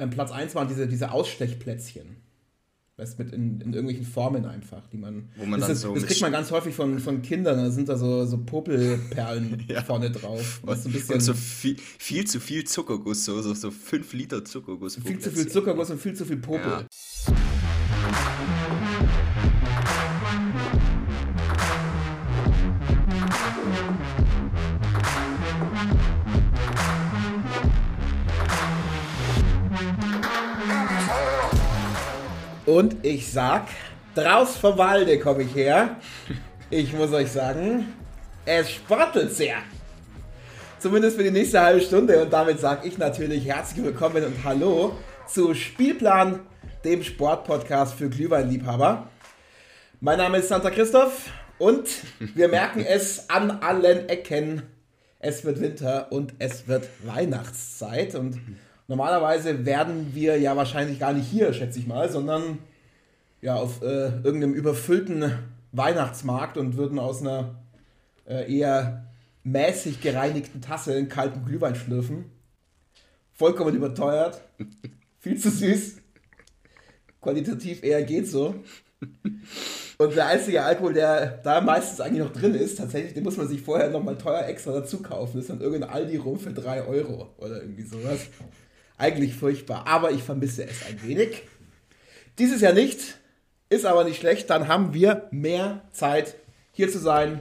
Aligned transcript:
Ähm, 0.00 0.10
Platz 0.10 0.32
1 0.32 0.54
waren 0.54 0.66
diese, 0.68 0.88
diese 0.88 1.12
Ausstechplätzchen. 1.12 2.16
Weißt 2.96 3.18
mit 3.18 3.32
in, 3.32 3.60
in 3.62 3.72
irgendwelchen 3.72 4.04
Formen 4.04 4.44
einfach, 4.44 4.86
die 4.88 4.98
man. 4.98 5.30
Wo 5.36 5.46
man 5.46 5.58
das, 5.58 5.68
dann 5.68 5.76
ist, 5.76 5.82
so 5.82 5.94
das 5.94 6.04
kriegt 6.06 6.20
man 6.20 6.32
ganz 6.32 6.50
häufig 6.50 6.74
von, 6.74 6.98
von 6.98 7.22
Kindern, 7.22 7.56
da 7.56 7.70
sind 7.70 7.88
da 7.88 7.96
so, 7.96 8.26
so 8.26 8.36
Popelperlen 8.36 9.64
Ja. 9.68 9.82
vorne 9.82 10.10
drauf. 10.10 10.60
Ist 10.66 10.82
so 10.82 10.88
ein 10.88 10.92
bisschen 10.92 11.14
Und 11.14 11.20
so 11.20 11.32
viel, 11.32 11.76
viel 11.98 12.26
zu 12.26 12.40
viel 12.40 12.64
Zuckerguss, 12.64 13.24
so, 13.24 13.40
so, 13.40 13.54
so 13.54 13.70
5 13.70 14.12
Liter 14.12 14.44
Zuckerguss. 14.44 14.96
viel 14.96 15.18
zu 15.18 15.30
viel. 15.30 15.48
Zuckerguss 15.48 15.90
und 15.90 16.00
viel 16.00 16.14
zu 16.14 16.26
viel 16.26 16.36
Popel. 16.36 16.70
Ja. 16.70 17.34
Und 32.70 33.04
ich 33.04 33.32
sag, 33.32 33.66
draus 34.14 34.56
vom 34.56 34.78
Walde 34.78 35.18
komme 35.18 35.42
ich 35.42 35.56
her. 35.56 35.96
Ich 36.70 36.92
muss 36.92 37.12
euch 37.12 37.32
sagen, 37.32 37.92
es 38.46 38.70
sportelt 38.70 39.34
sehr. 39.34 39.56
Zumindest 40.78 41.16
für 41.16 41.24
die 41.24 41.32
nächste 41.32 41.60
halbe 41.60 41.80
Stunde. 41.80 42.22
Und 42.22 42.32
damit 42.32 42.60
sage 42.60 42.86
ich 42.86 42.96
natürlich 42.96 43.44
herzlich 43.44 43.84
willkommen 43.84 44.24
und 44.24 44.44
hallo 44.44 44.92
zu 45.26 45.52
Spielplan, 45.52 46.42
dem 46.84 47.02
Sportpodcast 47.02 47.94
für 47.94 48.08
Glühweinliebhaber. 48.08 49.08
Mein 49.98 50.18
Name 50.18 50.38
ist 50.38 50.46
Santa 50.46 50.70
Christoph 50.70 51.28
und 51.58 51.88
wir 52.36 52.46
merken 52.50 52.84
es 52.86 53.30
an 53.30 53.50
allen 53.50 54.08
Ecken. 54.08 54.62
Es 55.18 55.44
wird 55.44 55.60
Winter 55.60 56.12
und 56.12 56.34
es 56.38 56.68
wird 56.68 56.88
Weihnachtszeit. 57.02 58.14
Und 58.14 58.38
normalerweise 58.90 59.64
werden 59.64 60.14
wir 60.14 60.38
ja 60.38 60.56
wahrscheinlich 60.56 60.98
gar 60.98 61.12
nicht 61.12 61.28
hier, 61.30 61.52
schätze 61.52 61.78
ich 61.78 61.86
mal, 61.86 62.10
sondern 62.10 62.58
ja 63.40 63.54
auf 63.54 63.82
äh, 63.82 64.08
irgendeinem 64.24 64.52
überfüllten 64.52 65.32
Weihnachtsmarkt 65.70 66.58
und 66.58 66.76
würden 66.76 66.98
aus 66.98 67.20
einer 67.20 67.54
äh, 68.28 68.52
eher 68.52 69.06
mäßig 69.44 70.00
gereinigten 70.00 70.60
Tasse 70.60 70.94
einen 70.94 71.08
kalten 71.08 71.44
Glühwein 71.44 71.76
schlürfen. 71.76 72.24
Vollkommen 73.32 73.76
überteuert. 73.76 74.40
Viel 75.20 75.38
zu 75.38 75.50
süß. 75.50 75.98
Qualitativ 77.20 77.84
eher 77.84 78.02
geht 78.02 78.26
so. 78.26 78.56
Und 79.98 80.16
der 80.16 80.26
einzige 80.26 80.64
Alkohol, 80.64 80.94
der 80.94 81.38
da 81.44 81.60
meistens 81.60 82.00
eigentlich 82.00 82.24
noch 82.24 82.32
drin 82.32 82.54
ist, 82.54 82.78
tatsächlich, 82.78 83.14
den 83.14 83.22
muss 83.22 83.36
man 83.36 83.46
sich 83.46 83.62
vorher 83.62 83.88
nochmal 83.88 84.18
teuer 84.18 84.46
extra 84.46 84.72
dazu 84.72 85.00
kaufen. 85.00 85.34
Das 85.34 85.44
ist 85.44 85.50
dann 85.50 85.60
irgendein 85.60 85.90
Aldi 85.90 86.16
rum 86.16 86.40
für 86.40 86.52
3 86.52 86.86
Euro 86.86 87.28
oder 87.38 87.62
irgendwie 87.62 87.84
sowas. 87.84 88.26
Eigentlich 89.00 89.34
furchtbar, 89.34 89.86
aber 89.86 90.10
ich 90.10 90.22
vermisse 90.22 90.62
es 90.64 90.84
ein 90.86 91.02
wenig. 91.02 91.42
Dieses 92.38 92.60
Jahr 92.60 92.74
nicht, 92.74 93.18
ist 93.70 93.86
aber 93.86 94.04
nicht 94.04 94.20
schlecht. 94.20 94.50
Dann 94.50 94.68
haben 94.68 94.92
wir 94.92 95.26
mehr 95.30 95.80
Zeit, 95.90 96.34
hier 96.72 96.90
zu 96.90 96.98
sein, 96.98 97.40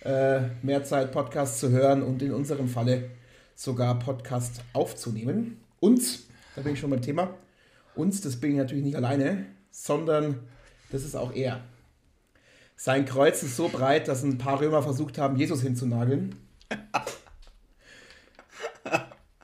äh, 0.00 0.40
mehr 0.62 0.82
Zeit, 0.82 1.12
Podcast 1.12 1.60
zu 1.60 1.68
hören 1.68 2.02
und 2.02 2.22
in 2.22 2.32
unserem 2.32 2.68
Falle 2.68 3.10
sogar 3.54 3.98
Podcast 3.98 4.62
aufzunehmen. 4.72 5.60
Uns, 5.78 6.22
da 6.56 6.62
bin 6.62 6.72
ich 6.72 6.80
schon 6.80 6.88
beim 6.88 7.02
Thema, 7.02 7.34
uns, 7.94 8.22
das 8.22 8.40
bin 8.40 8.52
ich 8.52 8.56
natürlich 8.56 8.84
nicht 8.84 8.96
alleine, 8.96 9.44
sondern 9.70 10.40
das 10.90 11.04
ist 11.04 11.16
auch 11.16 11.34
er. 11.34 11.60
Sein 12.76 13.04
Kreuz 13.04 13.42
ist 13.42 13.56
so 13.56 13.68
breit, 13.68 14.08
dass 14.08 14.22
ein 14.22 14.38
paar 14.38 14.58
Römer 14.58 14.82
versucht 14.82 15.18
haben, 15.18 15.36
Jesus 15.36 15.60
hinzunageln. 15.60 16.34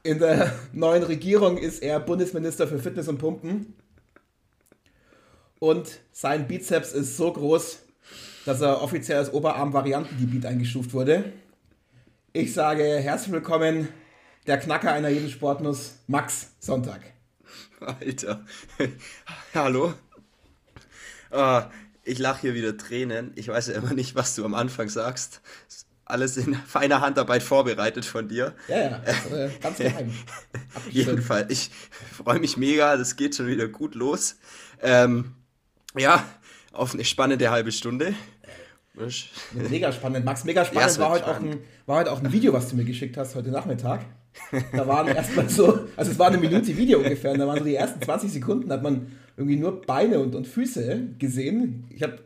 In 0.02 0.18
der 0.18 0.58
neuen 0.72 1.02
Regierung 1.02 1.58
ist 1.58 1.82
er 1.82 2.00
Bundesminister 2.00 2.66
für 2.66 2.78
Fitness 2.78 3.08
und 3.08 3.18
Pumpen. 3.18 3.74
Und 5.58 6.00
sein 6.12 6.48
Bizeps 6.48 6.92
ist 6.92 7.18
so 7.18 7.30
groß, 7.30 7.80
dass 8.46 8.62
er 8.62 8.80
offiziell 8.80 9.18
als 9.18 9.30
Oberarm-Variantengebiet 9.30 10.46
eingestuft 10.46 10.94
wurde. 10.94 11.32
Ich 12.32 12.54
sage 12.54 12.82
herzlich 12.82 13.32
willkommen, 13.32 13.88
der 14.46 14.58
Knacker 14.58 14.90
einer 14.90 15.10
jeden 15.10 15.28
Sportnuss, 15.28 15.96
Max 16.06 16.52
Sonntag. 16.60 17.02
Alter. 17.80 18.46
Hallo. 19.54 19.92
Ah, 21.30 21.68
ich 22.04 22.18
lache 22.18 22.40
hier 22.40 22.54
wieder 22.54 22.78
Tränen. 22.78 23.32
Ich 23.34 23.48
weiß 23.48 23.68
ja 23.68 23.74
immer 23.74 23.92
nicht, 23.92 24.14
was 24.14 24.34
du 24.34 24.46
am 24.46 24.54
Anfang 24.54 24.88
sagst. 24.88 25.42
Alles 26.10 26.36
in 26.36 26.54
feiner 26.54 27.00
Handarbeit 27.00 27.42
vorbereitet 27.42 28.04
von 28.04 28.28
dir. 28.28 28.54
Ja, 28.68 28.78
ja, 28.78 29.02
das, 29.04 29.32
äh, 29.32 29.50
ganz 29.60 29.78
geheim. 29.78 30.12
Jedenfalls, 30.90 31.50
ich 31.50 31.70
freue 32.12 32.38
mich 32.40 32.56
mega. 32.56 32.96
Das 32.96 33.16
geht 33.16 33.34
schon 33.36 33.46
wieder 33.46 33.68
gut 33.68 33.94
los. 33.94 34.36
Ähm, 34.82 35.34
ja, 35.96 36.24
auf 36.72 36.94
eine 36.94 37.04
spannende 37.04 37.50
halbe 37.50 37.72
Stunde. 37.72 38.14
Mega 39.52 39.92
spannend. 39.92 40.24
Max, 40.24 40.44
mega 40.44 40.62
Ja, 40.62 40.66
spannend 40.66 40.90
es 40.90 40.98
war, 40.98 41.10
heute 41.10 41.26
auch 41.26 41.36
spannend. 41.36 41.54
ein, 41.54 41.60
war 41.86 41.98
heute 41.98 42.12
auch 42.12 42.22
ein 42.22 42.32
Video, 42.32 42.52
was 42.52 42.68
du 42.68 42.76
mir 42.76 42.84
geschickt 42.84 43.16
hast 43.16 43.34
heute 43.34 43.50
Nachmittag. 43.50 44.04
Da 44.72 44.86
waren 44.86 45.08
erstmal 45.14 45.48
so, 45.48 45.86
also 45.96 46.10
es 46.10 46.18
war 46.18 46.28
eine 46.28 46.38
Minute 46.38 46.76
Video 46.76 46.98
ungefähr, 46.98 47.32
und 47.32 47.38
da 47.38 47.46
waren 47.46 47.58
so 47.58 47.64
die 47.64 47.74
ersten 47.76 48.00
20 48.02 48.30
Sekunden, 48.32 48.70
hat 48.70 48.82
man 48.82 49.12
irgendwie 49.36 49.56
nur 49.56 49.80
Beine 49.82 50.20
und, 50.20 50.34
und 50.34 50.46
Füße 50.46 51.14
gesehen. 51.18 51.86
Ich 51.90 52.02
habe 52.02 52.18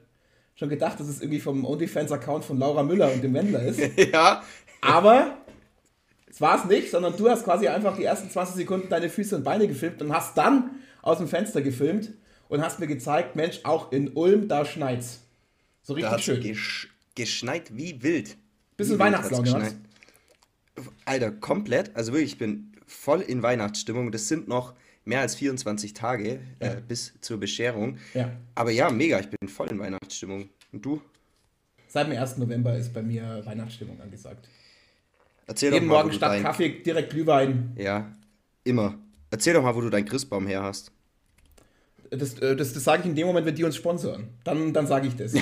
schon 0.55 0.69
gedacht, 0.69 1.01
dass 1.01 1.09
es 1.09 1.21
irgendwie 1.21 1.41
vom 1.41 1.65
OnlyFans-Account 1.65 2.45
von 2.45 2.59
Laura 2.59 2.83
Müller 2.83 3.13
und 3.13 3.23
dem 3.23 3.35
Wendler 3.35 3.63
ist. 3.63 3.81
Ja, 4.13 4.43
Aber 4.81 5.39
es 6.27 6.41
war 6.41 6.59
es 6.59 6.65
nicht, 6.65 6.91
sondern 6.91 7.17
du 7.17 7.29
hast 7.29 7.45
quasi 7.45 7.69
einfach 7.69 7.97
die 7.97 8.05
ersten 8.05 8.31
20 8.31 8.57
Sekunden 8.57 8.89
deine 8.89 9.09
Füße 9.09 9.37
und 9.37 9.45
Beine 9.45 9.69
gefilmt 9.69 10.03
und 10.03 10.13
hast 10.13 10.37
dann 10.37 10.71
aus 11.03 11.19
dem 11.19 11.29
Fenster 11.29 11.63
gefilmt 11.63 12.13
und 12.49 12.63
hast 12.63 12.81
mir 12.81 12.87
gezeigt, 12.87 13.37
Mensch, 13.37 13.61
auch 13.65 13.93
in 13.93 14.13
Ulm, 14.15 14.49
da 14.49 14.65
schneit's. 14.65 15.21
So 15.83 15.95
da 15.95 15.97
richtig 15.97 16.13
hat 16.13 16.23
schön. 16.23 16.41
gesch 16.41 16.91
geschneit 17.15 17.77
wie 17.77 18.03
wild. 18.03 18.37
Bisschen 18.77 18.99
geschneit. 18.99 19.77
Alter, 21.05 21.31
komplett. 21.31 21.95
Also 21.95 22.13
wirklich, 22.13 22.33
ich 22.33 22.39
bin 22.39 22.73
voll 22.87 23.21
in 23.21 23.43
Weihnachtsstimmung. 23.43 24.11
Das 24.11 24.27
sind 24.29 24.49
noch 24.49 24.75
mehr 25.05 25.21
als 25.21 25.35
24 25.35 25.93
Tage 25.95 26.41
Ja. 26.61 26.73
äh, 26.75 26.83
bis 26.87 27.15
zur 27.21 27.39
Bescherung. 27.39 27.99
Ja. 28.15 28.33
Aber 28.55 28.71
ja, 28.71 28.91
mega, 28.91 29.21
ich 29.21 29.29
bin 29.29 29.49
voll 29.49 29.69
in 29.71 29.79
Weihnachtsstimmung. 29.79 30.49
Und 30.73 30.85
du? 30.85 31.01
Seit 31.89 32.09
dem 32.09 32.19
1. 32.19 32.39
November 32.39 32.77
ist 32.77 32.93
bei 32.93 33.03
mir 33.03 33.43
Weihnachtsstimmung 33.45 34.01
angesagt. 34.01 34.49
Erzähl 35.47 35.73
Jeden 35.73 35.87
doch 35.87 35.95
mal, 35.95 35.95
Morgen 35.97 36.09
wo 36.09 36.13
du 36.13 36.17
statt 36.17 36.33
dein, 36.33 36.43
Kaffee 36.43 36.69
direkt 36.83 37.11
Glühwein. 37.11 37.73
Ja, 37.77 38.11
immer. 38.65 38.99
Erzähl 39.31 39.55
doch 39.55 39.63
mal, 39.63 39.75
wo 39.75 39.81
du 39.81 39.91
deinen 39.91 40.07
Christbaum 40.07 40.47
her 40.47 40.63
hast. 40.63 40.91
Das, 42.11 42.39
äh, 42.39 42.57
das, 42.57 42.73
das 42.73 42.85
sage 42.85 43.03
ich 43.03 43.09
in 43.09 43.15
dem 43.15 43.27
Moment, 43.27 43.47
wenn 43.47 43.55
die 43.55 43.65
uns 43.65 43.77
sponsoren. 43.77 44.29
Dann, 44.45 44.73
dann 44.73 44.87
sage 44.87 45.09
ich 45.09 45.17
das. 45.17 45.35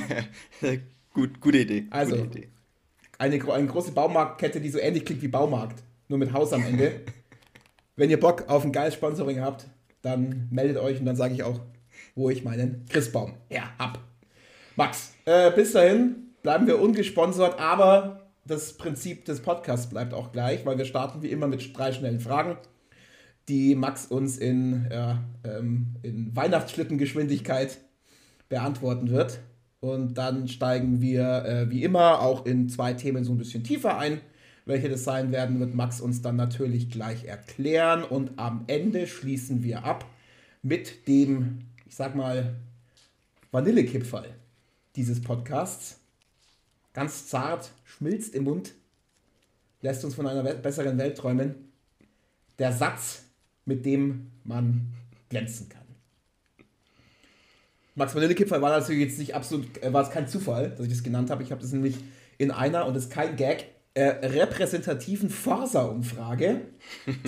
Gut, 1.15 1.41
gute 1.41 1.59
Idee. 1.59 1.87
Also. 1.91 2.17
Gute 2.17 2.39
Idee. 2.39 2.49
Eine, 3.19 3.53
eine 3.53 3.67
große 3.67 3.93
Baumarktkette, 3.93 4.61
die 4.61 4.71
so 4.71 4.79
ähnlich 4.79 5.05
klingt 5.05 5.23
wie 5.23 5.29
Baumarkt. 5.29 5.83
Nur 6.09 6.19
mit 6.19 6.33
Haus 6.33 6.53
am 6.53 6.65
Ende. 6.65 7.00
wenn 7.97 8.10
ihr 8.10 8.20
Bock 8.20 8.48
auf 8.48 8.64
ein 8.64 8.72
geiles 8.72 8.94
Sponsoring 8.94 9.41
habt, 9.41 9.66
dann 10.03 10.48
meldet 10.50 10.78
euch 10.78 10.98
und 10.98 11.06
dann 11.06 11.16
sage 11.16 11.34
ich 11.34 11.42
auch, 11.42 11.60
wo 12.14 12.30
ich 12.30 12.44
meinen 12.44 12.84
Christbaum 12.88 13.34
her 13.48 13.64
hab. 13.78 13.98
Max, 14.76 15.14
äh, 15.25 15.50
bis 15.50 15.72
dahin 15.72 16.34
bleiben 16.42 16.66
wir 16.66 16.81
ungesponsert, 16.81 17.58
aber 17.60 18.31
das 18.44 18.76
Prinzip 18.76 19.25
des 19.25 19.41
Podcasts 19.41 19.88
bleibt 19.88 20.14
auch 20.14 20.32
gleich, 20.32 20.66
weil 20.66 20.78
wir 20.78 20.84
starten 20.84 21.22
wie 21.22 21.28
immer 21.28 21.47
mit 21.47 21.76
drei 21.76 21.92
schnellen 21.92 22.20
Fragen, 22.20 22.56
die 23.48 23.75
Max 23.75 24.06
uns 24.06 24.38
in, 24.38 24.88
ja, 24.91 25.22
ähm, 25.44 25.97
in 26.02 26.34
Weihnachtsschlittengeschwindigkeit 26.34 27.78
beantworten 28.48 29.10
wird. 29.10 29.41
Und 29.81 30.14
dann 30.14 30.47
steigen 30.47 31.00
wir 31.00 31.44
äh, 31.44 31.70
wie 31.70 31.82
immer 31.82 32.20
auch 32.20 32.47
in 32.47 32.69
zwei 32.69 32.92
Themen 32.92 33.25
so 33.25 33.32
ein 33.32 33.38
bisschen 33.38 33.64
tiefer 33.64 33.98
ein. 33.98 34.20
Welche 34.65 34.89
das 34.89 35.05
sein 35.05 35.33
werden, 35.33 35.59
wird 35.59 35.75
Max 35.75 36.00
uns 36.00 36.23
dann 36.23 36.37
natürlich 36.37 36.91
gleich 36.91 37.25
erklären. 37.25 38.05
Und 38.05 38.39
am 38.39 38.65
Ende 38.69 39.06
schließen 39.06 39.65
wir 39.65 39.84
ab 39.84 40.05
mit 40.62 41.09
dem, 41.09 41.62
ich 41.87 41.97
sag 41.97 42.14
mal, 42.14 42.55
Vanillekipferl 43.50 44.35
dieses 44.97 45.20
Podcasts. 45.20 45.99
Ganz 46.93 47.26
zart, 47.26 47.73
schmilzt 47.85 48.35
im 48.35 48.44
Mund, 48.44 48.73
lässt 49.81 50.05
uns 50.05 50.14
von 50.14 50.26
einer 50.26 50.43
besseren 50.55 50.99
Welt 50.99 51.17
träumen. 51.17 51.55
Der 52.58 52.73
Satz, 52.73 53.25
mit 53.65 53.85
dem 53.85 54.31
man 54.44 54.93
glänzen 55.29 55.69
kann. 55.69 55.82
Max 57.94 58.15
Vanillekipferl 58.15 58.62
war 58.62 58.79
natürlich 58.79 59.03
jetzt 59.03 59.19
nicht 59.19 59.35
absolut, 59.35 59.82
äh, 59.82 59.93
war 59.93 60.03
es 60.03 60.11
kein 60.11 60.29
Zufall, 60.29 60.70
dass 60.70 60.81
ich 60.81 60.93
das 60.93 61.03
genannt 61.03 61.31
habe. 61.31 61.43
Ich 61.43 61.50
habe 61.50 61.61
das 61.61 61.73
nämlich 61.73 61.97
in 62.38 62.50
einer, 62.50 62.87
und 62.87 62.94
das 62.94 63.05
ist 63.05 63.12
kein 63.12 63.37
Gag, 63.37 63.67
äh, 63.94 64.27
repräsentativen 64.27 65.29
Forsa-Umfrage. 65.29 66.62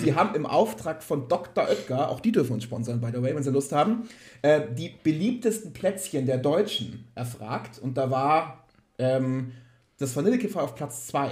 Die 0.03 0.15
haben 0.15 0.33
im 0.35 0.45
Auftrag 0.45 1.03
von 1.03 1.27
Dr. 1.27 1.65
Oetker, 1.69 2.09
auch 2.09 2.19
die 2.19 2.31
dürfen 2.31 2.53
uns 2.53 2.63
sponsern, 2.63 2.99
by 3.01 3.11
the 3.13 3.21
way, 3.21 3.35
wenn 3.35 3.43
sie 3.43 3.51
Lust 3.51 3.71
haben, 3.71 4.09
äh, 4.41 4.61
die 4.73 4.89
beliebtesten 5.03 5.73
Plätzchen 5.73 6.25
der 6.25 6.37
Deutschen 6.39 7.07
erfragt. 7.13 7.77
Und 7.79 7.97
da 7.97 8.09
war 8.09 8.65
ähm, 8.97 9.51
das 9.99 10.15
Vanillekipferl 10.15 10.63
auf 10.63 10.75
Platz 10.75 11.07
2. 11.07 11.31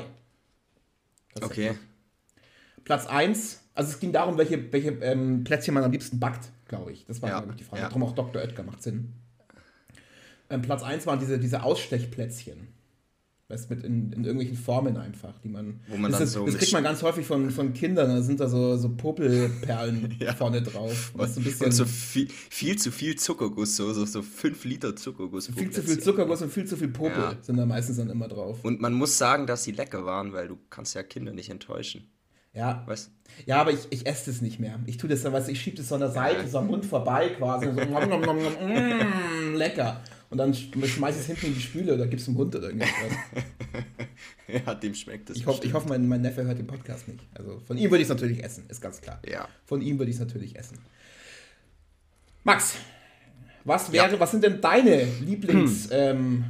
Okay. 1.42 1.72
Platz 2.84 3.08
1 3.08 3.62
Also 3.74 3.92
es 3.92 4.00
ging 4.00 4.12
darum, 4.12 4.38
welche, 4.38 4.72
welche 4.72 4.90
ähm, 5.02 5.44
Plätzchen 5.44 5.74
man 5.74 5.84
am 5.84 5.92
liebsten 5.92 6.20
backt, 6.20 6.52
glaube 6.68 6.92
ich. 6.92 7.06
Das 7.06 7.22
war, 7.24 7.30
Ja, 7.30 7.40
glaube 7.40 7.54
ich, 7.54 7.58
die 7.58 7.64
Frage. 7.64 7.82
ja. 7.82 7.88
Darum 7.88 8.04
auch 8.04 8.14
Dr. 8.14 8.42
Oetker 8.42 8.62
macht 8.64 8.84
Sinn. 8.84 9.14
Ähm, 10.52 10.62
Platz 10.62 10.84
1 10.84 11.08
waren 11.08 11.20
diese, 11.20 11.40
diese 11.40 11.64
Ausstechplätzchen. 11.64 12.68
Weißt, 13.54 13.70
mit 13.70 13.84
in, 13.84 14.12
in 14.12 14.24
irgendwelchen 14.24 14.58
Formen 14.58 14.98
einfach, 14.98 15.40
die 15.40 15.50
man. 15.50 15.80
Wo 15.88 15.96
man 15.98 16.12
das 16.12 16.20
dann 16.20 16.28
ist, 16.28 16.34
so 16.34 16.46
das 16.46 16.58
kriegt 16.58 16.74
man 16.74 16.84
ganz 16.84 17.04
häufig 17.04 17.26
von, 17.26 17.52
von 17.52 17.74
Kindern, 17.74 18.10
da 18.10 18.22
sind 18.22 18.40
da 18.40 18.48
so, 18.48 18.76
so 18.78 18.90
Popelperlen 18.90 20.16
Ja. 20.20 20.34
vorne 20.34 20.62
drauf. 20.62 21.12
Was 21.16 21.36
so 21.36 21.42
ein 21.42 21.44
bisschen 21.44 21.68
Und 21.68 21.72
so 21.74 21.86
viel, 21.86 22.28
viel 22.30 22.78
zu 22.78 22.92
viel 22.92 23.16
Zuckerguss, 23.16 23.76
so, 23.76 23.94
so, 23.94 24.06
so 24.06 24.22
5 24.22 24.66
Liter 24.66 24.96
Zuckerguss. 24.96 25.48
viel 25.48 25.70
zu 25.70 25.84
viel. 25.84 26.00
Zuckerguss 26.00 26.42
und 26.42 26.52
viel 26.52 26.66
zu 26.66 26.78
viel 26.78 26.88
Popel 26.90 27.18
Ja. 27.22 27.36
sind 27.42 27.58
da 27.58 27.66
meistens 27.66 27.98
dann 27.98 28.10
immer 28.10 28.28
drauf. 28.28 28.60
Und 28.64 28.82
man 28.82 28.94
muss 28.94 29.18
sagen, 29.18 29.46
dass 29.48 29.64
sie 29.64 29.72
lecker 29.72 30.06
waren, 30.06 30.34
weil 30.34 30.48
du 30.48 30.58
kannst 30.70 30.96
ja 30.96 31.04
Kinder 31.04 31.32
nicht 31.34 31.50
enttäuschen. 31.50 32.10
Ja, 32.56 32.84
Weißt 32.86 33.10
ja 33.48 33.60
aber 33.62 33.72
ich, 33.72 33.88
ich 33.90 34.06
esse 34.06 34.30
das 34.30 34.42
nicht 34.42 34.60
mehr. 34.60 34.80
Ich 34.86 34.98
tue 34.98 35.10
das 35.10 35.24
dann, 35.24 35.34
weißt 35.34 35.50
ich 35.50 35.60
schiebe 35.60 35.78
das 35.78 35.90
so 35.90 35.96
an 35.96 36.02
der 36.02 36.12
Seite, 36.12 36.48
so 36.48 36.60
am 36.60 36.68
Mund 36.68 36.86
vorbei 36.86 37.30
quasi. 37.30 37.66
So, 37.66 37.72
mm, 37.72 39.56
lecker. 39.56 40.02
Und 40.34 40.40
dann 40.40 40.52
sch- 40.52 40.84
schmeiß 40.88 41.14
ich 41.14 41.22
es 41.22 41.28
hinten 41.28 41.46
in 41.46 41.54
die 41.54 41.62
Spüle 41.62 41.94
oder 41.94 42.08
gib's 42.08 42.26
dem 42.26 42.36
Hund 42.36 42.56
oder 42.56 42.66
irgendwas. 42.70 42.90
Ja, 44.48 44.74
dem 44.74 44.96
schmeckt 44.96 45.30
es. 45.30 45.38
Ich 45.38 45.46
hoffe, 45.46 45.64
ich 45.64 45.74
hoffe 45.74 45.88
mein, 45.90 46.08
mein 46.08 46.22
Neffe 46.22 46.44
hört 46.44 46.58
den 46.58 46.66
Podcast 46.66 47.08
nicht. 47.08 47.20
Also 47.36 47.60
von 47.60 47.78
ihm 47.78 47.92
würde 47.92 47.98
ich 48.02 48.04
es 48.04 48.10
natürlich 48.10 48.44
essen, 48.44 48.66
ist 48.68 48.82
ganz 48.82 49.00
klar. 49.00 49.22
Ja. 49.30 49.48
Von 49.66 49.82
ihm 49.84 50.00
würde 50.00 50.10
ich 50.10 50.16
es 50.16 50.20
natürlich 50.20 50.56
essen. 50.56 50.80
Max, 52.44 52.76
was 53.64 53.92
wäre, 53.92 54.20
was 54.20 54.32
sind 54.32 54.44
denn 54.44 54.60
deine 54.60 55.06
Lieblings 55.22 55.88
ähm, 55.92 56.46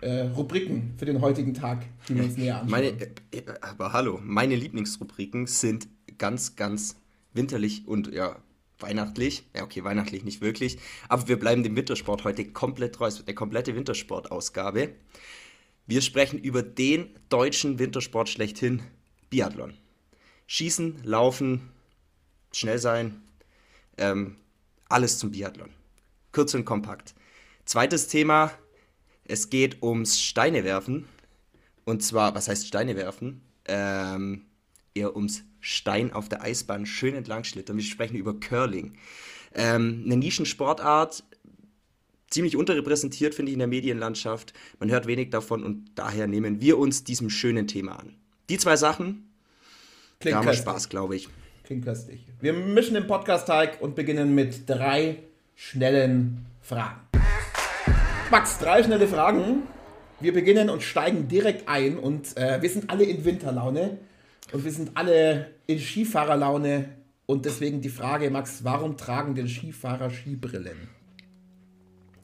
äh, 0.00 0.22
Rubriken 0.22 0.94
für 0.96 1.04
den 1.04 1.20
heutigen 1.20 1.52
Tag, 1.52 1.84
die 2.08 2.16
wir 2.16 2.24
uns 2.24 2.38
näher 2.38 2.54
anschauen? 2.62 2.70
Meine, 2.70 2.86
äh, 2.88 3.08
äh, 3.32 3.42
aber 3.60 3.92
hallo, 3.92 4.18
meine 4.22 4.56
Lieblingsrubriken 4.56 5.46
sind 5.46 5.88
ganz, 6.18 6.56
ganz 6.56 6.96
winterlich 7.34 7.86
und 7.86 8.12
ja, 8.12 8.36
weihnachtlich. 8.82 9.44
Ja, 9.54 9.62
okay, 9.62 9.84
weihnachtlich 9.84 10.24
nicht 10.24 10.40
wirklich. 10.40 10.78
Aber 11.08 11.28
wir 11.28 11.38
bleiben 11.38 11.62
dem 11.62 11.76
Wintersport 11.76 12.24
heute 12.24 12.44
komplett 12.52 12.94
treu. 12.94 13.06
Es 13.06 13.18
wird 13.18 13.28
eine 13.28 13.34
komplette 13.34 13.74
Wintersportausgabe. 13.74 14.94
Wir 15.86 16.02
sprechen 16.02 16.38
über 16.38 16.62
den 16.62 17.10
deutschen 17.28 17.78
Wintersport 17.78 18.28
schlechthin, 18.28 18.82
Biathlon. 19.28 19.74
Schießen, 20.46 21.02
Laufen, 21.04 21.70
schnell 22.52 22.78
sein, 22.78 23.22
ähm, 23.98 24.36
alles 24.88 25.18
zum 25.18 25.30
Biathlon. 25.30 25.70
Kurz 26.32 26.54
und 26.54 26.64
kompakt. 26.64 27.14
Zweites 27.64 28.08
Thema, 28.08 28.52
es 29.24 29.50
geht 29.50 29.82
ums 29.82 30.20
Steine 30.20 30.64
werfen. 30.64 31.06
Und 31.84 32.02
zwar, 32.02 32.34
was 32.34 32.48
heißt 32.48 32.66
Steine 32.66 32.96
werfen? 32.96 33.42
Ähm, 33.66 34.46
eher 34.94 35.14
ums 35.16 35.44
Stein 35.60 36.12
auf 36.12 36.28
der 36.28 36.42
Eisbahn 36.42 36.86
schön 36.86 37.14
entlang 37.14 37.44
schlittern. 37.44 37.76
Wir 37.76 37.84
sprechen 37.84 38.16
über 38.16 38.38
Curling. 38.38 38.94
Ähm, 39.54 40.02
eine 40.04 40.16
Nischensportart, 40.16 41.24
ziemlich 42.30 42.56
unterrepräsentiert, 42.56 43.34
finde 43.34 43.50
ich, 43.50 43.54
in 43.54 43.58
der 43.58 43.68
Medienlandschaft. 43.68 44.52
Man 44.78 44.90
hört 44.90 45.06
wenig 45.06 45.30
davon 45.30 45.64
und 45.64 45.90
daher 45.96 46.26
nehmen 46.26 46.60
wir 46.60 46.78
uns 46.78 47.04
diesem 47.04 47.30
schönen 47.30 47.66
Thema 47.66 47.98
an. 47.98 48.14
Die 48.48 48.58
zwei 48.58 48.76
Sachen, 48.76 49.30
Klingt 50.20 50.36
haben 50.36 50.46
wir. 50.46 50.54
Spaß, 50.54 50.88
glaube 50.88 51.16
ich. 51.16 51.28
Klingt 51.64 51.84
köstlich. 51.84 52.24
Wir 52.40 52.52
mischen 52.52 52.94
den 52.94 53.06
Podcast-Teig 53.06 53.80
und 53.80 53.94
beginnen 53.94 54.34
mit 54.34 54.68
drei 54.68 55.18
schnellen 55.54 56.46
Fragen. 56.60 57.00
Max, 58.30 58.58
drei 58.58 58.82
schnelle 58.82 59.08
Fragen. 59.08 59.62
Wir 60.20 60.32
beginnen 60.32 60.68
und 60.68 60.82
steigen 60.82 61.28
direkt 61.28 61.68
ein 61.68 61.98
und 61.98 62.36
äh, 62.36 62.60
wir 62.60 62.68
sind 62.68 62.90
alle 62.90 63.04
in 63.04 63.24
Winterlaune 63.24 63.98
und 64.52 64.64
wir 64.64 64.72
sind 64.72 64.90
alle 64.94 65.54
in 65.66 65.78
Skifahrerlaune 65.78 66.88
und 67.26 67.44
deswegen 67.44 67.80
die 67.80 67.88
Frage, 67.88 68.30
Max, 68.30 68.64
warum 68.64 68.96
tragen 68.96 69.34
denn 69.34 69.48
Skifahrer 69.48 70.10
Skibrillen? 70.10 70.88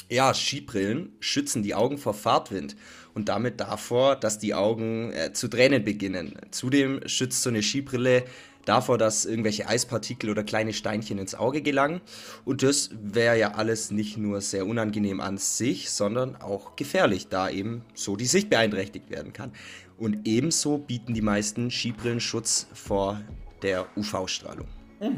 Ja, 0.08 0.34
Skibrillen 0.34 1.12
schützen 1.20 1.62
die 1.62 1.74
Augen 1.74 1.98
vor 1.98 2.14
Fahrtwind 2.14 2.76
und 3.14 3.28
damit 3.28 3.60
davor, 3.60 4.16
dass 4.16 4.38
die 4.38 4.54
Augen 4.54 5.12
äh, 5.12 5.32
zu 5.32 5.48
tränen 5.48 5.84
beginnen. 5.84 6.34
Zudem 6.50 7.00
schützt 7.06 7.42
so 7.42 7.50
eine 7.50 7.62
Skibrille 7.62 8.24
davor, 8.66 8.98
dass 8.98 9.24
irgendwelche 9.24 9.66
Eispartikel 9.66 10.28
oder 10.28 10.44
kleine 10.44 10.74
Steinchen 10.74 11.18
ins 11.18 11.34
Auge 11.34 11.62
gelangen. 11.62 12.02
Und 12.44 12.62
das 12.62 12.90
wäre 12.92 13.38
ja 13.38 13.52
alles 13.52 13.90
nicht 13.90 14.18
nur 14.18 14.42
sehr 14.42 14.66
unangenehm 14.66 15.20
an 15.20 15.38
sich, 15.38 15.90
sondern 15.90 16.36
auch 16.36 16.76
gefährlich, 16.76 17.28
da 17.28 17.48
eben 17.48 17.84
so 17.94 18.16
die 18.16 18.26
Sicht 18.26 18.50
beeinträchtigt 18.50 19.10
werden 19.10 19.32
kann. 19.32 19.52
Und 19.96 20.26
ebenso 20.26 20.76
bieten 20.78 21.14
die 21.14 21.22
meisten 21.22 21.70
Skibrillen 21.70 22.20
Schutz 22.20 22.66
vor 22.74 23.20
der 23.62 23.86
UV-Strahlung. 23.96 24.66
Gut. 25.00 25.16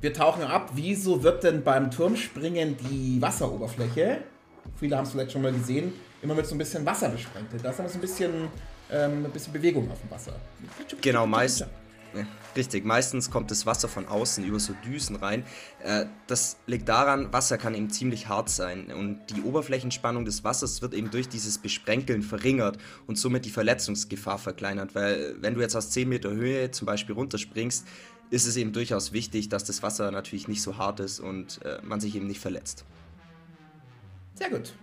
Wir 0.00 0.12
tauchen 0.12 0.42
ab. 0.42 0.72
Wieso 0.74 1.22
wird 1.22 1.44
denn 1.44 1.62
beim 1.62 1.90
Turmspringen 1.90 2.76
die 2.76 3.22
Wasseroberfläche, 3.22 4.22
viele 4.76 4.96
haben 4.96 5.04
es 5.04 5.12
vielleicht 5.12 5.30
schon 5.30 5.42
mal 5.42 5.52
gesehen, 5.52 5.92
immer 6.22 6.34
mit 6.34 6.44
so 6.44 6.56
ein 6.56 6.58
bisschen 6.58 6.84
Wasser 6.84 7.08
besprenkelt? 7.08 7.64
Da 7.64 7.70
ist 7.70 7.78
dann 7.78 7.88
so 7.88 7.94
ein 7.94 8.00
bisschen, 8.00 8.48
ähm, 8.92 9.24
ein 9.24 9.30
bisschen 9.30 9.52
Bewegung 9.52 9.90
auf 9.90 10.00
dem 10.00 10.10
Wasser. 10.10 10.32
Genau, 11.00 11.26
meist, 11.26 11.60
Ja, 11.60 11.66
Richtig, 12.54 12.84
meistens 12.84 13.30
kommt 13.30 13.50
das 13.50 13.64
Wasser 13.64 13.88
von 13.88 14.06
außen 14.06 14.44
über 14.44 14.60
so 14.60 14.74
Düsen 14.84 15.16
rein. 15.16 15.44
Äh, 15.82 16.04
das 16.26 16.58
liegt 16.66 16.88
daran, 16.88 17.32
Wasser 17.32 17.56
kann 17.56 17.74
eben 17.74 17.88
ziemlich 17.88 18.28
hart 18.28 18.50
sein 18.50 18.92
und 18.92 19.20
die 19.30 19.40
Oberflächenspannung 19.42 20.26
des 20.26 20.44
Wassers 20.44 20.82
wird 20.82 20.92
eben 20.92 21.10
durch 21.10 21.28
dieses 21.28 21.56
Besprenkeln 21.56 22.22
verringert 22.22 22.76
und 23.06 23.16
somit 23.16 23.46
die 23.46 23.50
Verletzungsgefahr 23.50 24.38
verkleinert, 24.38 24.94
weil 24.94 25.36
wenn 25.40 25.54
du 25.54 25.60
jetzt 25.62 25.74
aus 25.74 25.90
10 25.90 26.08
Meter 26.08 26.30
Höhe 26.30 26.70
zum 26.70 26.84
Beispiel 26.84 27.14
runterspringst, 27.14 27.86
ist 28.28 28.46
es 28.46 28.56
eben 28.56 28.72
durchaus 28.72 29.12
wichtig, 29.12 29.48
dass 29.48 29.64
das 29.64 29.82
Wasser 29.82 30.10
natürlich 30.10 30.48
nicht 30.48 30.62
so 30.62 30.76
hart 30.76 31.00
ist 31.00 31.20
und 31.20 31.62
äh, 31.64 31.78
man 31.82 32.00
sich 32.00 32.14
eben 32.16 32.26
nicht 32.26 32.40
verletzt. 32.40 32.84
Sehr 34.34 34.50
gut. 34.50 34.74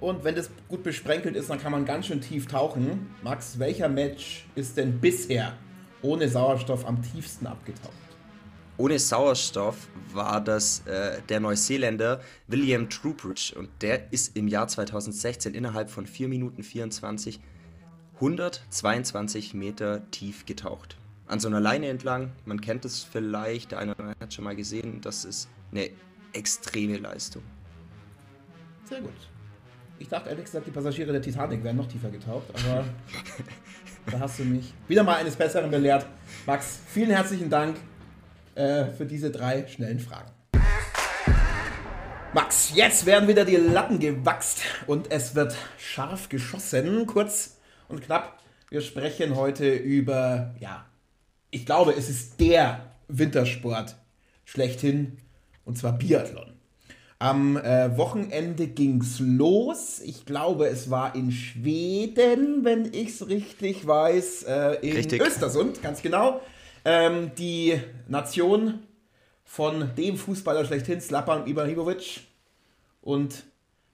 Und 0.00 0.24
wenn 0.24 0.34
das 0.34 0.50
gut 0.68 0.82
besprenkelt 0.82 1.36
ist, 1.36 1.50
dann 1.50 1.60
kann 1.60 1.72
man 1.72 1.84
ganz 1.84 2.06
schön 2.06 2.20
tief 2.20 2.46
tauchen. 2.46 3.14
Max, 3.22 3.58
welcher 3.58 3.88
Match 3.88 4.46
ist 4.54 4.76
denn 4.76 4.98
bisher 4.98 5.52
ohne 6.02 6.28
Sauerstoff 6.28 6.86
am 6.86 7.02
tiefsten 7.02 7.46
abgetaucht? 7.46 7.92
Ohne 8.78 8.98
Sauerstoff 8.98 9.88
war 10.14 10.40
das 10.40 10.86
äh, 10.86 11.20
der 11.28 11.40
Neuseeländer 11.40 12.22
William 12.46 12.88
Troubridge 12.88 13.52
und 13.54 13.68
der 13.82 14.10
ist 14.10 14.38
im 14.38 14.48
Jahr 14.48 14.68
2016 14.68 15.52
innerhalb 15.52 15.90
von 15.90 16.06
4 16.06 16.28
Minuten 16.28 16.62
24 16.62 17.40
122 18.14 19.52
Meter 19.52 20.10
tief 20.10 20.46
getaucht. 20.46 20.96
An 21.26 21.40
so 21.40 21.48
einer 21.48 21.60
Leine 21.60 21.88
entlang, 21.88 22.32
man 22.46 22.62
kennt 22.62 22.86
es 22.86 23.02
vielleicht, 23.02 23.72
der 23.72 23.80
eine 23.80 23.92
oder 23.92 24.00
andere 24.00 24.20
hat 24.20 24.32
schon 24.32 24.44
mal 24.44 24.56
gesehen, 24.56 25.02
das 25.02 25.26
ist 25.26 25.48
eine 25.72 25.90
extreme 26.32 26.96
Leistung. 26.96 27.42
Sehr 28.84 29.02
gut. 29.02 29.12
Ich 30.00 30.08
dachte 30.08 30.30
ehrlich 30.30 30.46
gesagt, 30.46 30.66
die 30.66 30.70
Passagiere 30.70 31.12
der 31.12 31.20
Titanic 31.20 31.62
wären 31.62 31.76
noch 31.76 31.86
tiefer 31.86 32.08
getaucht, 32.08 32.46
aber 32.54 32.86
da 34.10 34.18
hast 34.18 34.38
du 34.38 34.44
mich 34.44 34.72
wieder 34.88 35.02
mal 35.02 35.16
eines 35.16 35.36
Besseren 35.36 35.70
belehrt. 35.70 36.06
Max, 36.46 36.80
vielen 36.88 37.10
herzlichen 37.10 37.50
Dank 37.50 37.76
äh, 38.54 38.86
für 38.86 39.04
diese 39.04 39.30
drei 39.30 39.66
schnellen 39.68 40.00
Fragen. 40.00 40.30
Max, 42.32 42.72
jetzt 42.74 43.04
werden 43.04 43.28
wieder 43.28 43.44
die 43.44 43.56
Latten 43.56 43.98
gewachst 43.98 44.62
und 44.86 45.10
es 45.10 45.34
wird 45.34 45.54
scharf 45.78 46.30
geschossen. 46.30 47.06
Kurz 47.06 47.58
und 47.88 48.00
knapp, 48.00 48.40
wir 48.70 48.80
sprechen 48.80 49.36
heute 49.36 49.70
über, 49.70 50.54
ja, 50.60 50.86
ich 51.50 51.66
glaube, 51.66 51.92
es 51.92 52.08
ist 52.08 52.40
der 52.40 52.94
Wintersport 53.08 53.96
schlechthin 54.46 55.18
und 55.66 55.76
zwar 55.76 55.92
Biathlon. 55.92 56.59
Am 57.22 57.58
äh, 57.58 57.98
Wochenende 57.98 58.66
ging's 58.66 59.20
los. 59.20 60.00
Ich 60.02 60.24
glaube, 60.24 60.68
es 60.68 60.88
war 60.88 61.14
in 61.14 61.30
Schweden, 61.30 62.64
wenn 62.64 62.94
ich 62.94 63.08
es 63.10 63.28
richtig 63.28 63.86
weiß. 63.86 64.44
Äh, 64.44 64.78
in 64.80 64.96
Richtig. 64.96 65.20
Östersund, 65.20 65.82
ganz 65.82 66.00
genau. 66.00 66.40
Ähm, 66.82 67.32
die 67.36 67.78
Nation 68.08 68.78
von 69.44 69.90
dem 69.98 70.16
Fußballer 70.16 70.64
schlechthin, 70.64 71.02
Slapan 71.02 71.46
Ibrahimovic. 71.46 72.22
Und 73.02 73.44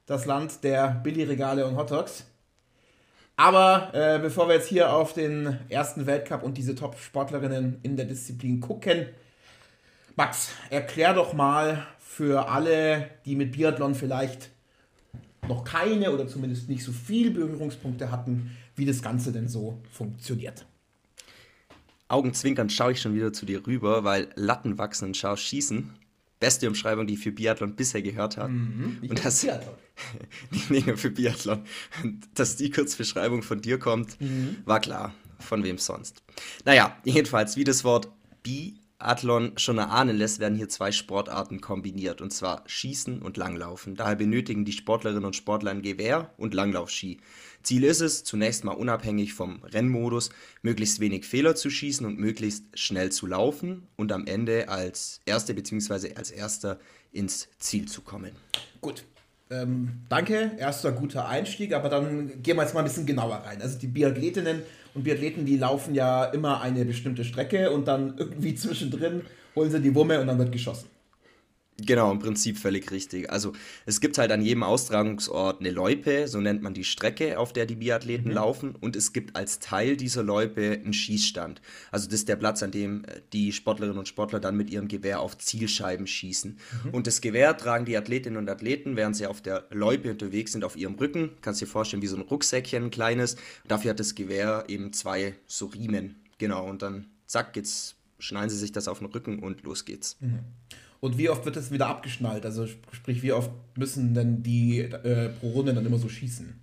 das 0.06 0.24
Land 0.24 0.62
der 0.62 1.00
Billigregale 1.02 1.66
und 1.66 1.76
Hotdogs. 1.76 2.26
Aber 3.34 3.90
äh, 3.92 4.20
bevor 4.20 4.46
wir 4.46 4.54
jetzt 4.54 4.68
hier 4.68 4.92
auf 4.92 5.14
den 5.14 5.58
ersten 5.68 6.06
Weltcup 6.06 6.44
und 6.44 6.56
diese 6.56 6.76
Top-Sportlerinnen 6.76 7.80
in 7.82 7.96
der 7.96 8.06
Disziplin 8.06 8.60
gucken, 8.60 9.08
Max, 10.16 10.48
erklär 10.70 11.12
doch 11.12 11.34
mal 11.34 11.86
für 11.98 12.48
alle, 12.48 13.10
die 13.26 13.36
mit 13.36 13.52
Biathlon 13.52 13.94
vielleicht 13.94 14.50
noch 15.46 15.62
keine 15.62 16.10
oder 16.10 16.26
zumindest 16.26 16.70
nicht 16.70 16.82
so 16.82 16.90
viel 16.90 17.30
Berührungspunkte 17.30 18.10
hatten, 18.10 18.56
wie 18.76 18.86
das 18.86 19.02
Ganze 19.02 19.30
denn 19.30 19.46
so 19.46 19.78
funktioniert. 19.92 20.64
Augenzwinkernd 22.08 22.72
schaue 22.72 22.92
ich 22.92 23.00
schon 23.02 23.14
wieder 23.14 23.34
zu 23.34 23.44
dir 23.44 23.66
rüber, 23.66 24.04
weil 24.04 24.28
Latten 24.36 24.78
wachsen 24.78 25.08
und 25.08 25.16
schau 25.18 25.36
schießen. 25.36 25.92
Beste 26.40 26.66
Umschreibung, 26.68 27.06
die 27.06 27.14
ich 27.14 27.20
für 27.20 27.32
Biathlon 27.32 27.76
bisher 27.76 28.00
gehört 28.00 28.38
habe. 28.38 28.52
Und 29.08 29.22
das, 29.22 29.42
Biathlon. 29.42 29.74
nicht 30.70 30.86
nur 30.86 30.96
für 30.96 31.10
Biathlon. 31.10 31.62
Und 32.02 32.20
dass 32.34 32.56
die 32.56 32.70
Kurzbeschreibung 32.70 33.42
von 33.42 33.60
dir 33.60 33.78
kommt, 33.78 34.16
war 34.64 34.80
klar. 34.80 35.14
von 35.38 35.62
wem 35.62 35.76
sonst. 35.76 36.22
Naja, 36.64 36.96
jedenfalls, 37.04 37.56
wie 37.56 37.64
das 37.64 37.84
Wort 37.84 38.08
Biathlon 39.06 39.52
schon 39.56 39.78
erahnen 39.78 40.16
lässt, 40.16 40.40
werden 40.40 40.56
hier 40.56 40.68
zwei 40.68 40.90
Sportarten 40.90 41.60
kombiniert, 41.60 42.20
und 42.20 42.32
zwar 42.32 42.64
Schießen 42.66 43.22
und 43.22 43.36
Langlaufen. 43.36 43.94
Daher 43.94 44.16
benötigen 44.16 44.64
die 44.64 44.72
Sportlerinnen 44.72 45.24
und 45.24 45.36
Sportler 45.36 45.70
ein 45.70 45.82
Gewehr 45.82 46.34
und 46.38 46.54
Langlaufski. 46.54 47.20
Ziel 47.62 47.84
ist 47.84 48.00
es, 48.00 48.24
zunächst 48.24 48.64
mal 48.64 48.72
unabhängig 48.72 49.32
vom 49.32 49.62
Rennmodus, 49.62 50.30
möglichst 50.62 50.98
wenig 50.98 51.24
Fehler 51.24 51.54
zu 51.54 51.70
schießen 51.70 52.04
und 52.04 52.18
möglichst 52.18 52.64
schnell 52.76 53.12
zu 53.12 53.28
laufen 53.28 53.86
und 53.94 54.10
am 54.10 54.26
Ende 54.26 54.68
als 54.68 55.20
Erste 55.24 55.54
bzw. 55.54 56.16
als 56.16 56.32
Erster 56.32 56.80
ins 57.12 57.48
Ziel 57.60 57.86
zu 57.86 58.02
kommen. 58.02 58.32
Gut. 58.80 59.04
Ähm, 59.48 60.00
danke, 60.08 60.52
erster 60.58 60.90
guter 60.92 61.28
Einstieg, 61.28 61.72
aber 61.72 61.88
dann 61.88 62.42
gehen 62.42 62.56
wir 62.56 62.62
jetzt 62.62 62.74
mal 62.74 62.80
ein 62.80 62.86
bisschen 62.86 63.06
genauer 63.06 63.36
rein. 63.36 63.62
Also 63.62 63.78
die 63.78 63.86
Biathletinnen 63.86 64.62
und 64.94 65.04
Biathleten, 65.04 65.46
die 65.46 65.56
laufen 65.56 65.94
ja 65.94 66.24
immer 66.24 66.60
eine 66.60 66.84
bestimmte 66.84 67.24
Strecke 67.24 67.70
und 67.70 67.86
dann 67.86 68.14
irgendwie 68.16 68.54
zwischendrin 68.56 69.22
holen 69.54 69.70
sie 69.70 69.80
die 69.80 69.94
Wumme 69.94 70.20
und 70.20 70.26
dann 70.26 70.38
wird 70.38 70.52
geschossen. 70.52 70.88
Genau, 71.78 72.10
im 72.10 72.20
Prinzip 72.20 72.56
völlig 72.56 72.90
richtig. 72.90 73.30
Also 73.30 73.52
es 73.84 74.00
gibt 74.00 74.16
halt 74.16 74.32
an 74.32 74.40
jedem 74.40 74.62
Austragungsort 74.62 75.60
eine 75.60 75.70
Loipe, 75.70 76.26
so 76.26 76.40
nennt 76.40 76.62
man 76.62 76.72
die 76.72 76.84
Strecke, 76.84 77.38
auf 77.38 77.52
der 77.52 77.66
die 77.66 77.74
Biathleten 77.74 78.28
mhm. 78.28 78.34
laufen. 78.34 78.74
Und 78.74 78.96
es 78.96 79.12
gibt 79.12 79.36
als 79.36 79.58
Teil 79.58 79.96
dieser 79.96 80.22
Loipe 80.22 80.80
einen 80.82 80.94
Schießstand. 80.94 81.60
Also 81.90 82.06
das 82.06 82.20
ist 82.20 82.28
der 82.28 82.36
Platz, 82.36 82.62
an 82.62 82.70
dem 82.70 83.04
äh, 83.04 83.20
die 83.34 83.52
Sportlerinnen 83.52 83.98
und 83.98 84.08
Sportler 84.08 84.40
dann 84.40 84.56
mit 84.56 84.70
ihrem 84.70 84.88
Gewehr 84.88 85.20
auf 85.20 85.36
Zielscheiben 85.36 86.06
schießen. 86.06 86.58
Mhm. 86.84 86.90
Und 86.90 87.06
das 87.06 87.20
Gewehr 87.20 87.54
tragen 87.56 87.84
die 87.84 87.96
Athletinnen 87.96 88.38
und 88.38 88.48
Athleten, 88.48 88.96
während 88.96 89.14
sie 89.14 89.26
auf 89.26 89.42
der 89.42 89.66
Loipe 89.70 90.10
unterwegs 90.10 90.52
sind, 90.52 90.64
auf 90.64 90.76
ihrem 90.76 90.94
Rücken. 90.94 91.32
Kannst 91.42 91.60
dir 91.60 91.66
vorstellen, 91.66 92.02
wie 92.02 92.06
so 92.06 92.16
ein 92.16 92.22
Rucksäckchen, 92.22 92.84
ein 92.84 92.90
kleines. 92.90 93.36
Dafür 93.68 93.90
hat 93.90 94.00
das 94.00 94.14
Gewehr 94.14 94.64
eben 94.68 94.94
zwei 94.94 95.34
so 95.46 95.66
Riemen. 95.66 96.16
Genau, 96.38 96.66
und 96.66 96.80
dann 96.80 97.06
zack, 97.26 97.54
jetzt 97.56 97.96
schneiden 98.18 98.50
sie 98.50 98.56
sich 98.56 98.72
das 98.72 98.88
auf 98.88 98.98
den 98.98 99.08
Rücken 99.08 99.40
und 99.40 99.62
los 99.62 99.84
geht's. 99.84 100.16
Mhm. 100.20 100.40
Und 101.00 101.18
wie 101.18 101.28
oft 101.28 101.44
wird 101.44 101.56
das 101.56 101.70
wieder 101.70 101.88
abgeschnallt? 101.88 102.44
Also 102.44 102.66
sprich, 102.92 103.22
wie 103.22 103.32
oft 103.32 103.50
müssen 103.76 104.14
denn 104.14 104.42
die 104.42 104.80
äh, 104.80 105.28
pro 105.28 105.50
Runde 105.50 105.74
dann 105.74 105.86
immer 105.86 105.98
so 105.98 106.08
schießen? 106.08 106.54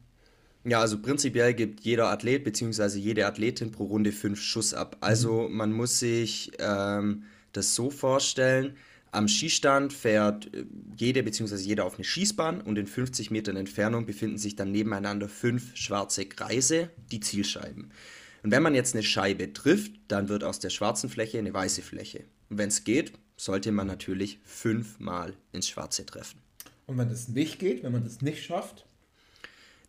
Ja, 0.66 0.80
also 0.80 1.02
prinzipiell 1.02 1.54
gibt 1.54 1.82
jeder 1.82 2.10
Athlet 2.10 2.44
bzw. 2.44 2.98
jede 2.98 3.26
Athletin 3.26 3.72
pro 3.72 3.86
Runde 3.86 4.12
fünf 4.12 4.42
Schuss 4.42 4.74
ab. 4.74 4.98
Also 5.02 5.48
mhm. 5.48 5.58
man 5.58 5.72
muss 5.74 6.00
sich 6.00 6.52
ähm, 6.60 7.24
das 7.52 7.76
so 7.76 7.90
vorstellen, 7.90 8.76
am 9.12 9.28
Schießstand 9.28 9.94
fährt 9.94 10.54
äh, 10.56 10.66
jede 10.98 11.22
bzw. 11.22 11.56
jeder 11.58 11.86
auf 11.86 11.96
eine 11.96 12.04
Schießbahn 12.04 12.62
und 12.62 12.78
in 12.78 12.88
50 12.88 13.30
Metern 13.30 13.58
Entfernung 13.58 14.06
befinden 14.06 14.38
sich 14.38 14.56
dann 14.56 14.72
nebeneinander 14.72 15.28
fünf 15.28 15.76
schwarze 15.76 16.26
Kreise, 16.26 16.90
die 17.12 17.20
Zielscheiben. 17.20 17.92
Und 18.42 18.52
wenn 18.52 18.64
man 18.64 18.74
jetzt 18.74 18.96
eine 18.96 19.04
Scheibe 19.04 19.54
trifft, 19.54 19.92
dann 20.08 20.30
wird 20.30 20.44
aus 20.44 20.60
der 20.60 20.70
schwarzen 20.70 21.10
Fläche 21.10 21.38
eine 21.38 21.54
weiße 21.54 21.82
Fläche. 21.82 22.26
Und 22.50 22.58
wenn 22.58 22.70
es 22.70 22.84
geht, 22.84 23.14
sollte 23.44 23.72
man 23.72 23.88
natürlich 23.88 24.40
fünfmal 24.44 25.34
ins 25.52 25.68
Schwarze 25.68 26.06
treffen. 26.06 26.40
Und 26.86 26.98
wenn 26.98 27.10
das 27.10 27.28
nicht 27.28 27.60
geht, 27.60 27.84
wenn 27.84 27.92
man 27.92 28.04
das 28.04 28.22
nicht 28.22 28.44
schafft? 28.44 28.86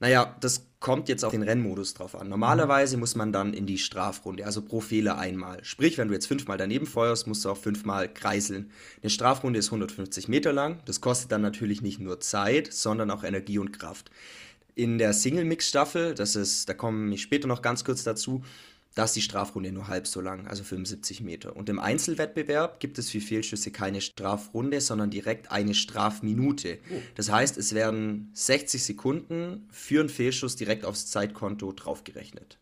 Naja, 0.00 0.37
das 0.40 0.66
kommt 0.80 1.08
jetzt 1.08 1.25
auf 1.25 1.30
den 1.30 1.42
Rennmodus 1.42 1.94
drauf 1.94 2.14
an. 2.14 2.28
Normalerweise 2.28 2.96
muss 2.96 3.14
man 3.14 3.32
dann 3.32 3.54
in 3.54 3.66
die 3.66 3.78
Strafrunde, 3.78 4.44
also 4.44 4.61
pro 4.61 4.80
Fehler 4.80 5.18
einmal. 5.18 5.64
Sprich, 5.64 5.96
wenn 5.96 6.08
du 6.08 6.14
jetzt 6.14 6.26
fünfmal 6.26 6.58
daneben 6.58 6.87
feuerst, 6.87 7.26
musst 7.26 7.44
du 7.44 7.50
auch 7.50 7.56
fünfmal 7.56 8.12
kreiseln. 8.12 8.70
Eine 9.02 9.11
Strafrunde 9.11 9.58
ist 9.58 9.68
150 9.68 10.28
Meter 10.28 10.52
lang. 10.52 10.80
Das 10.84 11.00
kostet 11.00 11.32
dann 11.32 11.42
natürlich 11.42 11.80
nicht 11.80 12.00
nur 12.00 12.20
Zeit, 12.20 12.73
sondern 12.73 13.11
auch 13.11 13.25
Energie 13.25 13.58
und 13.58 13.73
Kraft. 13.73 14.11
In 14.75 14.99
der 14.99 15.12
Single-Mix-Staffel, 15.12 16.14
das 16.14 16.34
ist, 16.34 16.68
da 16.68 16.75
komme 16.75 17.14
ich 17.14 17.23
später 17.23 17.46
noch 17.46 17.62
ganz 17.62 17.84
kurz 17.84 18.02
dazu, 18.02 18.42
da 18.94 19.04
ist 19.04 19.16
die 19.16 19.22
Strafrunde 19.22 19.72
nur 19.72 19.88
halb 19.88 20.06
so 20.06 20.20
lang, 20.20 20.46
also 20.46 20.62
75 20.62 21.20
Meter. 21.20 21.56
Und 21.56 21.68
im 21.68 21.80
Einzelwettbewerb 21.80 22.78
gibt 22.78 22.98
es 22.98 23.10
für 23.10 23.20
Fehlschüsse 23.20 23.72
keine 23.72 24.00
Strafrunde, 24.00 24.80
sondern 24.80 25.10
direkt 25.10 25.50
eine 25.50 25.74
Strafminute. 25.74 26.78
Oh. 26.90 26.94
Das 27.16 27.30
heißt, 27.30 27.56
es 27.56 27.74
werden 27.74 28.30
60 28.34 28.84
Sekunden 28.84 29.68
für 29.70 30.00
einen 30.00 30.08
Fehlschuss 30.08 30.54
direkt 30.54 30.84
aufs 30.84 31.06
Zeitkonto 31.06 31.72
draufgerechnet. 31.72 32.58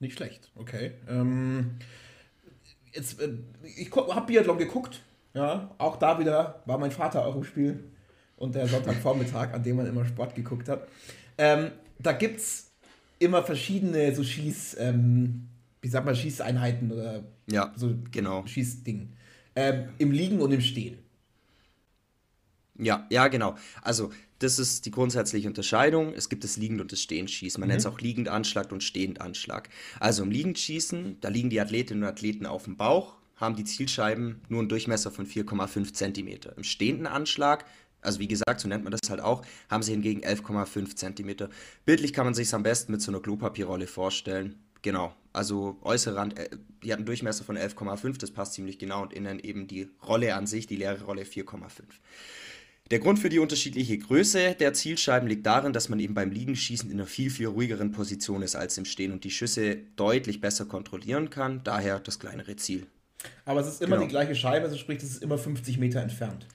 Nicht 0.00 0.16
schlecht, 0.16 0.50
okay. 0.56 0.92
Ähm, 1.08 1.76
jetzt, 2.92 3.20
äh, 3.20 3.34
ich 3.76 3.90
habe 3.94 4.26
Biathlon 4.26 4.58
geguckt, 4.58 5.02
ja, 5.34 5.74
auch 5.78 5.96
da 5.96 6.18
wieder 6.18 6.62
war 6.66 6.78
mein 6.78 6.90
Vater 6.90 7.24
auch 7.24 7.36
im 7.36 7.44
Spiel 7.44 7.84
und 8.36 8.54
der 8.54 8.66
Sonntagvormittag, 8.66 9.52
an 9.52 9.62
dem 9.62 9.76
man 9.76 9.86
immer 9.86 10.04
Sport 10.04 10.34
geguckt 10.34 10.68
hat. 10.68 10.88
Ähm, 11.36 11.70
da 11.98 12.12
gibt 12.12 12.40
es 12.40 12.67
immer 13.18 13.42
verschiedene 13.42 14.14
so 14.14 14.22
Schieß, 14.22 14.76
ähm, 14.78 15.48
wie 15.82 15.88
sagt 15.88 16.06
man, 16.06 16.14
Schießeinheiten 16.14 16.92
oder 16.92 17.24
ja, 17.50 17.72
so 17.76 17.94
genau. 18.10 18.46
Schießding. 18.46 19.08
Ähm, 19.56 19.88
Im 19.98 20.12
Liegen 20.12 20.40
und 20.40 20.52
im 20.52 20.60
Stehen. 20.60 20.98
Ja, 22.78 23.06
ja, 23.10 23.26
genau. 23.28 23.56
Also, 23.82 24.10
das 24.38 24.60
ist 24.60 24.86
die 24.86 24.92
grundsätzliche 24.92 25.48
Unterscheidung. 25.48 26.14
Es 26.14 26.28
gibt 26.28 26.44
das 26.44 26.56
Liegend- 26.56 26.80
und 26.80 26.92
das 26.92 27.02
Stehendschießen. 27.02 27.60
Man 27.60 27.66
mhm. 27.66 27.72
nennt 27.72 27.80
es 27.80 27.86
auch 27.86 28.00
Liegendanschlag 28.00 28.70
und 28.70 28.84
Stehendanschlag. 28.84 29.68
Also 29.98 30.22
im 30.22 30.30
Liegendschießen, 30.30 31.16
da 31.20 31.28
liegen 31.28 31.50
die 31.50 31.60
Athletinnen 31.60 32.04
und 32.04 32.08
Athleten 32.08 32.46
auf 32.46 32.64
dem 32.64 32.76
Bauch, 32.76 33.16
haben 33.34 33.56
die 33.56 33.64
Zielscheiben 33.64 34.40
nur 34.48 34.60
einen 34.60 34.68
Durchmesser 34.68 35.10
von 35.10 35.26
4,5 35.26 35.92
cm. 35.92 36.52
Im 36.56 36.64
stehenden 36.64 37.06
Anschlag 37.06 37.64
also 38.00 38.20
wie 38.20 38.28
gesagt, 38.28 38.60
so 38.60 38.68
nennt 38.68 38.84
man 38.84 38.92
das 38.92 39.10
halt 39.10 39.20
auch, 39.20 39.44
haben 39.68 39.82
sie 39.82 39.92
hingegen 39.92 40.22
11,5 40.22 40.96
cm. 40.96 41.48
Bildlich 41.84 42.12
kann 42.12 42.24
man 42.24 42.34
sich 42.34 42.48
es 42.48 42.54
am 42.54 42.62
besten 42.62 42.92
mit 42.92 43.02
so 43.02 43.10
einer 43.10 43.20
Klopapierrolle 43.20 43.86
vorstellen. 43.86 44.56
Genau, 44.82 45.12
also 45.32 45.76
äußere 45.82 46.16
Rand, 46.16 46.38
äh, 46.38 46.50
die 46.82 46.92
hat 46.92 46.98
einen 46.98 47.06
Durchmesser 47.06 47.44
von 47.44 47.56
11,5, 47.56 48.18
das 48.18 48.30
passt 48.30 48.54
ziemlich 48.54 48.78
genau 48.78 49.02
und 49.02 49.12
innen 49.12 49.40
eben 49.40 49.66
die 49.66 49.90
Rolle 50.06 50.34
an 50.34 50.46
sich, 50.46 50.66
die 50.66 50.76
leere 50.76 51.04
Rolle 51.04 51.22
4,5. 51.22 51.82
Der 52.90 53.00
Grund 53.00 53.18
für 53.18 53.28
die 53.28 53.38
unterschiedliche 53.38 53.98
Größe 53.98 54.54
der 54.54 54.72
Zielscheiben 54.72 55.28
liegt 55.28 55.44
darin, 55.44 55.74
dass 55.74 55.90
man 55.90 56.00
eben 56.00 56.14
beim 56.14 56.30
Liegenschießen 56.30 56.90
in 56.90 56.96
einer 56.96 57.06
viel, 57.06 57.28
viel 57.28 57.48
ruhigeren 57.48 57.92
Position 57.92 58.40
ist 58.40 58.56
als 58.56 58.78
im 58.78 58.86
Stehen 58.86 59.12
und 59.12 59.24
die 59.24 59.30
Schüsse 59.30 59.76
deutlich 59.96 60.40
besser 60.40 60.64
kontrollieren 60.64 61.28
kann, 61.28 61.62
daher 61.64 62.00
das 62.00 62.18
kleinere 62.18 62.56
Ziel. 62.56 62.86
Aber 63.44 63.60
es 63.60 63.66
ist 63.66 63.82
immer 63.82 63.96
genau. 63.96 64.06
die 64.06 64.10
gleiche 64.10 64.34
Scheibe, 64.34 64.64
also 64.66 64.78
sprich, 64.78 64.98
es 64.98 65.10
ist 65.10 65.22
immer 65.22 65.36
50 65.36 65.76
Meter 65.78 66.00
entfernt. 66.00 66.46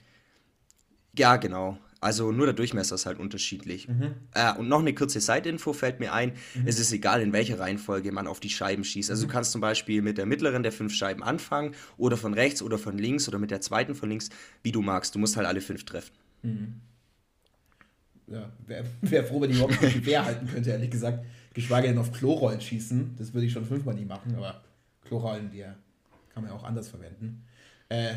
Ja, 1.16 1.36
genau. 1.36 1.78
Also 2.04 2.32
nur 2.32 2.44
der 2.44 2.54
Durchmesser 2.54 2.96
ist 2.96 3.06
halt 3.06 3.18
unterschiedlich. 3.18 3.88
Mhm. 3.88 4.14
Äh, 4.34 4.52
und 4.58 4.68
noch 4.68 4.80
eine 4.80 4.94
kurze 4.94 5.20
Side-Info 5.20 5.72
fällt 5.72 6.00
mir 6.00 6.12
ein. 6.12 6.34
Mhm. 6.54 6.66
Es 6.66 6.78
ist 6.78 6.92
egal, 6.92 7.22
in 7.22 7.32
welcher 7.32 7.58
Reihenfolge 7.58 8.12
man 8.12 8.26
auf 8.26 8.40
die 8.40 8.50
Scheiben 8.50 8.84
schießt. 8.84 9.10
Also 9.10 9.24
mhm. 9.24 9.28
du 9.28 9.32
kannst 9.32 9.52
zum 9.52 9.62
Beispiel 9.62 10.02
mit 10.02 10.18
der 10.18 10.26
mittleren 10.26 10.62
der 10.62 10.70
fünf 10.70 10.92
Scheiben 10.92 11.22
anfangen 11.22 11.74
oder 11.96 12.18
von 12.18 12.34
rechts 12.34 12.60
oder 12.60 12.76
von 12.76 12.98
links 12.98 13.26
oder 13.26 13.38
mit 13.38 13.50
der 13.50 13.62
zweiten 13.62 13.94
von 13.94 14.10
links, 14.10 14.28
wie 14.62 14.70
du 14.70 14.82
magst. 14.82 15.14
Du 15.14 15.18
musst 15.18 15.38
halt 15.38 15.46
alle 15.46 15.62
fünf 15.62 15.86
treffen. 15.86 16.12
Mhm. 16.42 16.74
Ja, 18.26 18.52
wäre 18.66 18.84
wär 19.00 19.24
froh, 19.24 19.40
wenn 19.40 19.50
ich 19.50 19.56
überhaupt 19.56 19.80
nicht 19.80 19.94
Gewehr 19.94 20.26
halten 20.26 20.46
könnte, 20.46 20.70
ehrlich 20.70 20.90
gesagt. 20.90 21.24
Geschweige 21.54 21.88
denn 21.88 21.96
auf 21.96 22.12
Klorollen 22.12 22.60
schießen. 22.60 23.14
Das 23.16 23.32
würde 23.32 23.46
ich 23.46 23.52
schon 23.52 23.64
fünfmal 23.64 23.94
nie 23.94 24.04
machen, 24.04 24.34
aber 24.36 24.62
Klorollen, 25.06 25.50
die 25.50 25.62
kann 25.62 26.42
man 26.42 26.48
ja 26.48 26.52
auch 26.52 26.64
anders 26.64 26.88
verwenden. 26.88 27.46
Äh, 27.88 28.16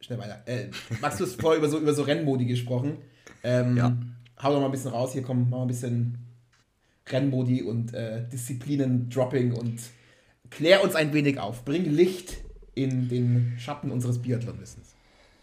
schnell 0.00 0.18
weiter. 0.18 0.42
Äh, 0.46 0.68
Max, 1.00 1.18
du 1.18 1.24
hast 1.24 1.40
vorher 1.40 1.58
über 1.58 1.68
so, 1.68 1.78
über 1.78 1.94
so 1.94 2.02
Rennmodi 2.02 2.46
gesprochen. 2.46 2.98
Ähm, 3.42 3.76
ja. 3.76 3.96
Hau 4.42 4.52
doch 4.52 4.60
mal 4.60 4.66
ein 4.66 4.72
bisschen 4.72 4.90
raus. 4.90 5.12
Hier 5.12 5.22
kommen 5.22 5.50
mal 5.50 5.62
ein 5.62 5.68
bisschen 5.68 6.18
Rennmodi 7.06 7.62
und 7.62 7.94
äh, 7.94 8.26
Disziplinen-Dropping 8.28 9.52
und 9.52 9.80
klär 10.50 10.82
uns 10.82 10.94
ein 10.94 11.12
wenig 11.12 11.38
auf. 11.38 11.64
Bring 11.64 11.84
Licht 11.84 12.38
in 12.74 13.08
den 13.08 13.54
Schatten 13.58 13.90
unseres 13.90 14.20
Biathlon-Wissens 14.22 14.89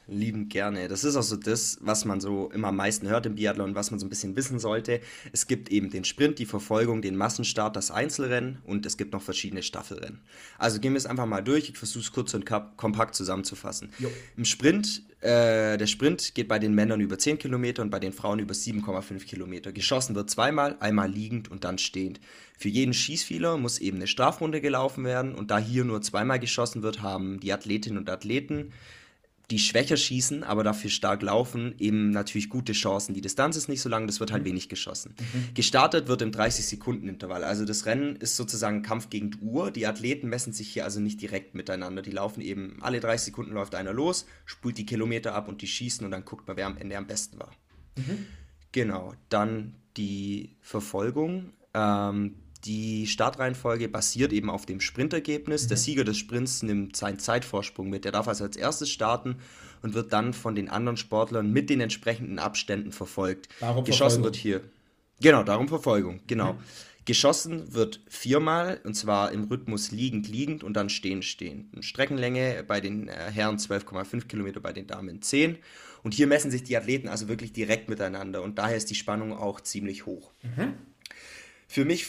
lieben 0.07 0.49
gerne. 0.49 0.87
Das 0.87 1.03
ist 1.03 1.15
auch 1.15 1.23
so 1.23 1.35
das, 1.35 1.77
was 1.81 2.05
man 2.05 2.21
so 2.21 2.49
immer 2.51 2.69
am 2.69 2.77
meisten 2.77 3.07
hört 3.07 3.25
im 3.25 3.35
Biathlon, 3.35 3.75
was 3.75 3.91
man 3.91 3.99
so 3.99 4.05
ein 4.05 4.09
bisschen 4.09 4.35
wissen 4.35 4.59
sollte. 4.59 5.01
Es 5.31 5.47
gibt 5.47 5.69
eben 5.69 5.89
den 5.89 6.03
Sprint, 6.03 6.39
die 6.39 6.45
Verfolgung, 6.45 7.01
den 7.01 7.15
Massenstart, 7.15 7.75
das 7.75 7.91
Einzelrennen 7.91 8.59
und 8.65 8.85
es 8.85 8.97
gibt 8.97 9.13
noch 9.13 9.21
verschiedene 9.21 9.63
Staffelrennen. 9.63 10.19
Also 10.57 10.79
gehen 10.79 10.93
wir 10.93 10.97
es 10.97 11.05
einfach 11.05 11.25
mal 11.25 11.41
durch. 11.41 11.69
Ich 11.69 11.77
versuche 11.77 12.03
es 12.03 12.11
kurz 12.11 12.33
und 12.33 12.45
kompakt 12.45 13.15
zusammenzufassen. 13.15 13.89
Jo. 13.99 14.09
Im 14.37 14.45
Sprint, 14.45 15.03
äh, 15.21 15.77
der 15.77 15.87
Sprint 15.87 16.35
geht 16.35 16.47
bei 16.47 16.59
den 16.59 16.73
Männern 16.73 17.01
über 17.01 17.17
10 17.17 17.37
Kilometer 17.37 17.81
und 17.81 17.89
bei 17.89 17.99
den 17.99 18.13
Frauen 18.13 18.39
über 18.39 18.53
7,5 18.53 19.25
Kilometer. 19.25 19.71
Geschossen 19.71 20.15
wird 20.15 20.29
zweimal, 20.29 20.77
einmal 20.79 21.11
liegend 21.11 21.51
und 21.51 21.63
dann 21.63 21.77
stehend. 21.77 22.19
Für 22.57 22.69
jeden 22.69 22.93
Schießfehler 22.93 23.57
muss 23.57 23.79
eben 23.79 23.97
eine 23.97 24.07
Strafrunde 24.07 24.61
gelaufen 24.61 25.03
werden 25.03 25.35
und 25.35 25.51
da 25.51 25.59
hier 25.59 25.83
nur 25.83 26.01
zweimal 26.01 26.39
geschossen 26.39 26.81
wird, 26.81 27.01
haben 27.01 27.39
die 27.39 27.53
Athletinnen 27.53 27.97
und 27.97 28.09
Athleten 28.09 28.71
die 29.49 29.59
schwächer 29.59 29.95
schießen, 29.95 30.43
aber 30.43 30.63
dafür 30.63 30.89
stark 30.89 31.21
laufen, 31.21 31.73
eben 31.79 32.09
natürlich 32.09 32.49
gute 32.49 32.73
Chancen. 32.73 33.13
Die 33.13 33.21
Distanz 33.21 33.55
ist 33.55 33.69
nicht 33.69 33.81
so 33.81 33.87
lang, 33.87 34.05
das 34.05 34.19
wird 34.19 34.31
halt 34.31 34.43
mhm. 34.43 34.47
wenig 34.47 34.67
geschossen. 34.67 35.15
Mhm. 35.17 35.53
Gestartet 35.53 36.09
wird 36.09 36.21
im 36.21 36.31
30-Sekunden-Intervall. 36.31 37.45
Also 37.45 37.63
das 37.63 37.85
Rennen 37.85 38.17
ist 38.17 38.35
sozusagen 38.35 38.81
Kampf 38.81 39.09
gegen 39.09 39.31
die 39.31 39.39
Uhr. 39.39 39.71
Die 39.71 39.87
Athleten 39.87 40.27
messen 40.27 40.51
sich 40.51 40.67
hier 40.67 40.83
also 40.83 40.99
nicht 40.99 41.21
direkt 41.21 41.55
miteinander. 41.55 42.01
Die 42.01 42.11
laufen 42.11 42.41
eben, 42.41 42.77
alle 42.81 42.99
30 42.99 43.27
Sekunden 43.27 43.53
läuft 43.53 43.73
einer 43.73 43.93
los, 43.93 44.25
spult 44.45 44.77
die 44.77 44.85
Kilometer 44.85 45.33
ab 45.33 45.47
und 45.47 45.61
die 45.61 45.67
schießen 45.67 46.03
und 46.03 46.11
dann 46.11 46.25
guckt 46.25 46.47
man, 46.47 46.57
wer 46.57 46.65
am 46.65 46.77
Ende 46.77 46.97
am 46.97 47.07
besten 47.07 47.39
war. 47.39 47.51
Mhm. 47.95 48.25
Genau, 48.73 49.13
dann 49.29 49.75
die 49.95 50.57
Verfolgung. 50.59 51.53
Ähm, 51.73 52.35
die 52.67 53.07
Startreihenfolge 53.07 53.87
basiert 53.87 54.33
eben 54.33 54.49
auf 54.49 54.65
dem 54.65 54.81
Sprintergebnis. 54.81 55.63
Mhm. 55.63 55.67
Der 55.69 55.77
Sieger 55.77 56.03
des 56.03 56.17
Sprints 56.17 56.63
nimmt 56.63 56.95
seinen 56.97 57.17
Zeitvorsprung 57.19 57.89
mit. 57.89 58.03
Der 58.03 58.11
darf 58.11 58.27
also 58.27 58.43
als 58.43 58.57
erstes 58.57 58.89
starten 58.89 59.37
und 59.81 59.93
wird 59.93 60.11
dann 60.11 60.33
von 60.33 60.53
den 60.53 60.69
anderen 60.69 60.97
Sportlern 60.97 61.51
mit 61.51 61.69
den 61.69 61.79
entsprechenden 61.79 62.39
Abständen 62.39 62.91
verfolgt. 62.91 63.47
Darum 63.61 63.85
Geschossen 63.85 64.21
Verfolgung. 64.21 64.23
wird 64.23 64.35
hier. 64.35 64.61
Genau, 65.21 65.43
darum 65.43 65.67
Verfolgung, 65.67 66.19
genau. 66.27 66.53
Mhm. 66.53 66.59
Geschossen 67.05 67.73
wird 67.73 68.01
viermal 68.09 68.81
und 68.83 68.93
zwar 68.93 69.31
im 69.31 69.45
Rhythmus 69.45 69.91
liegend, 69.91 70.27
liegend 70.27 70.61
und 70.61 70.73
dann 70.73 70.89
stehend, 70.89 71.23
stehend. 71.23 71.83
Streckenlänge 71.83 72.65
bei 72.67 72.81
den 72.81 73.07
äh, 73.07 73.31
Herren 73.31 73.57
12,5 73.57 74.27
Kilometer, 74.27 74.59
bei 74.59 74.73
den 74.73 74.87
Damen 74.87 75.21
10. 75.21 75.57
Und 76.03 76.13
hier 76.13 76.27
messen 76.27 76.51
sich 76.51 76.63
die 76.63 76.75
Athleten 76.75 77.07
also 77.07 77.29
wirklich 77.29 77.53
direkt 77.53 77.87
miteinander 77.87 78.43
und 78.43 78.57
daher 78.57 78.75
ist 78.75 78.89
die 78.89 78.95
Spannung 78.95 79.31
auch 79.31 79.61
ziemlich 79.61 80.05
hoch. 80.05 80.33
Mhm. 80.43 80.73
Für 81.69 81.85
mich 81.85 82.07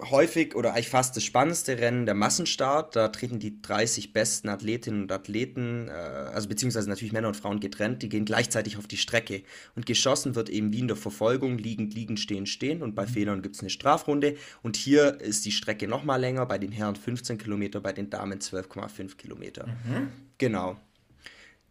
häufig 0.00 0.54
oder 0.54 0.72
eigentlich 0.72 0.88
fast 0.88 1.16
das 1.16 1.24
spannendste 1.24 1.78
Rennen 1.78 2.06
der 2.06 2.14
Massenstart. 2.14 2.96
Da 2.96 3.08
treten 3.08 3.38
die 3.38 3.60
30 3.60 4.12
besten 4.12 4.48
Athletinnen 4.48 5.02
und 5.02 5.12
Athleten, 5.12 5.88
äh, 5.88 5.92
also 5.92 6.48
beziehungsweise 6.48 6.88
natürlich 6.88 7.12
Männer 7.12 7.28
und 7.28 7.36
Frauen 7.36 7.60
getrennt, 7.60 8.02
die 8.02 8.08
gehen 8.08 8.24
gleichzeitig 8.24 8.78
auf 8.78 8.86
die 8.86 8.96
Strecke. 8.96 9.42
Und 9.74 9.86
geschossen 9.86 10.34
wird 10.34 10.48
eben 10.48 10.72
wie 10.72 10.80
in 10.80 10.88
der 10.88 10.96
Verfolgung, 10.96 11.58
liegend, 11.58 11.94
liegend, 11.94 12.20
stehen, 12.20 12.46
stehen. 12.46 12.82
Und 12.82 12.94
bei 12.94 13.04
mhm. 13.04 13.10
Fehlern 13.10 13.42
gibt 13.42 13.56
es 13.56 13.60
eine 13.60 13.70
Strafrunde. 13.70 14.36
Und 14.62 14.76
hier 14.76 15.20
ist 15.20 15.44
die 15.44 15.52
Strecke 15.52 15.86
nochmal 15.86 16.20
länger, 16.20 16.46
bei 16.46 16.58
den 16.58 16.72
Herren 16.72 16.96
15 16.96 17.38
Kilometer, 17.38 17.80
bei 17.80 17.92
den 17.92 18.10
Damen 18.10 18.38
12,5 18.38 19.16
Kilometer. 19.16 19.66
Mhm. 19.66 20.08
Genau. 20.38 20.76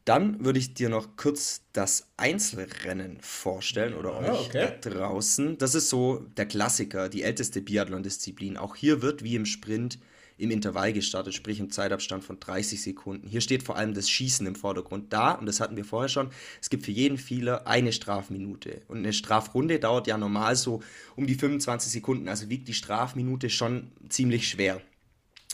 Dann 0.06 0.44
würde 0.44 0.60
ich 0.60 0.74
dir 0.74 0.90
noch 0.90 1.16
kurz 1.16 1.62
das 1.74 2.08
Einzelrennen 2.18 3.20
vorstellen 3.22 3.94
oder 3.94 4.14
ah, 4.14 4.32
euch 4.32 4.48
okay. 4.48 4.74
da 4.82 4.90
draußen. 4.90 5.58
Das 5.58 5.76
ist 5.76 5.90
so 5.90 6.26
der 6.38 6.48
Klassiker, 6.48 7.08
die 7.08 7.24
älteste 7.24 7.62
Biathlon-Disziplin. 7.62 8.58
Auch 8.58 8.76
hier 8.76 9.02
wird 9.02 9.24
wie 9.24 9.36
im 9.36 9.46
Sprint 9.46 10.00
im 10.42 10.50
Intervall 10.50 10.92
gestartet, 10.92 11.36
sprich 11.36 11.60
im 11.60 11.70
Zeitabstand 11.70 12.24
von 12.24 12.40
30 12.40 12.82
Sekunden. 12.82 13.28
Hier 13.28 13.42
steht 13.42 13.62
vor 13.62 13.78
allem 13.78 13.94
das 13.94 14.10
Schießen 14.10 14.48
im 14.48 14.56
Vordergrund 14.56 15.14
da 15.14 15.34
und 15.34 15.46
das 15.46 15.60
hatten 15.60 15.78
wir 15.78 15.86
vorher 15.86 16.10
schon. 16.10 16.32
Es 16.60 16.72
gibt 16.72 16.84
für 16.84 16.92
jeden 16.92 17.20
Fehler 17.20 17.68
eine 17.68 17.92
Strafminute 17.92 18.82
und 18.88 18.98
eine 18.98 19.14
Strafrunde 19.14 19.80
dauert 19.80 20.08
ja 20.08 20.18
normal 20.18 20.56
so 20.56 20.82
um 21.16 21.28
die 21.28 21.36
25 21.36 21.92
Sekunden, 21.92 22.28
also 22.28 22.50
wiegt 22.50 22.68
die 22.68 22.74
Strafminute 22.74 23.52
schon 23.52 23.92
ziemlich 24.10 24.48
schwer. 24.48 24.82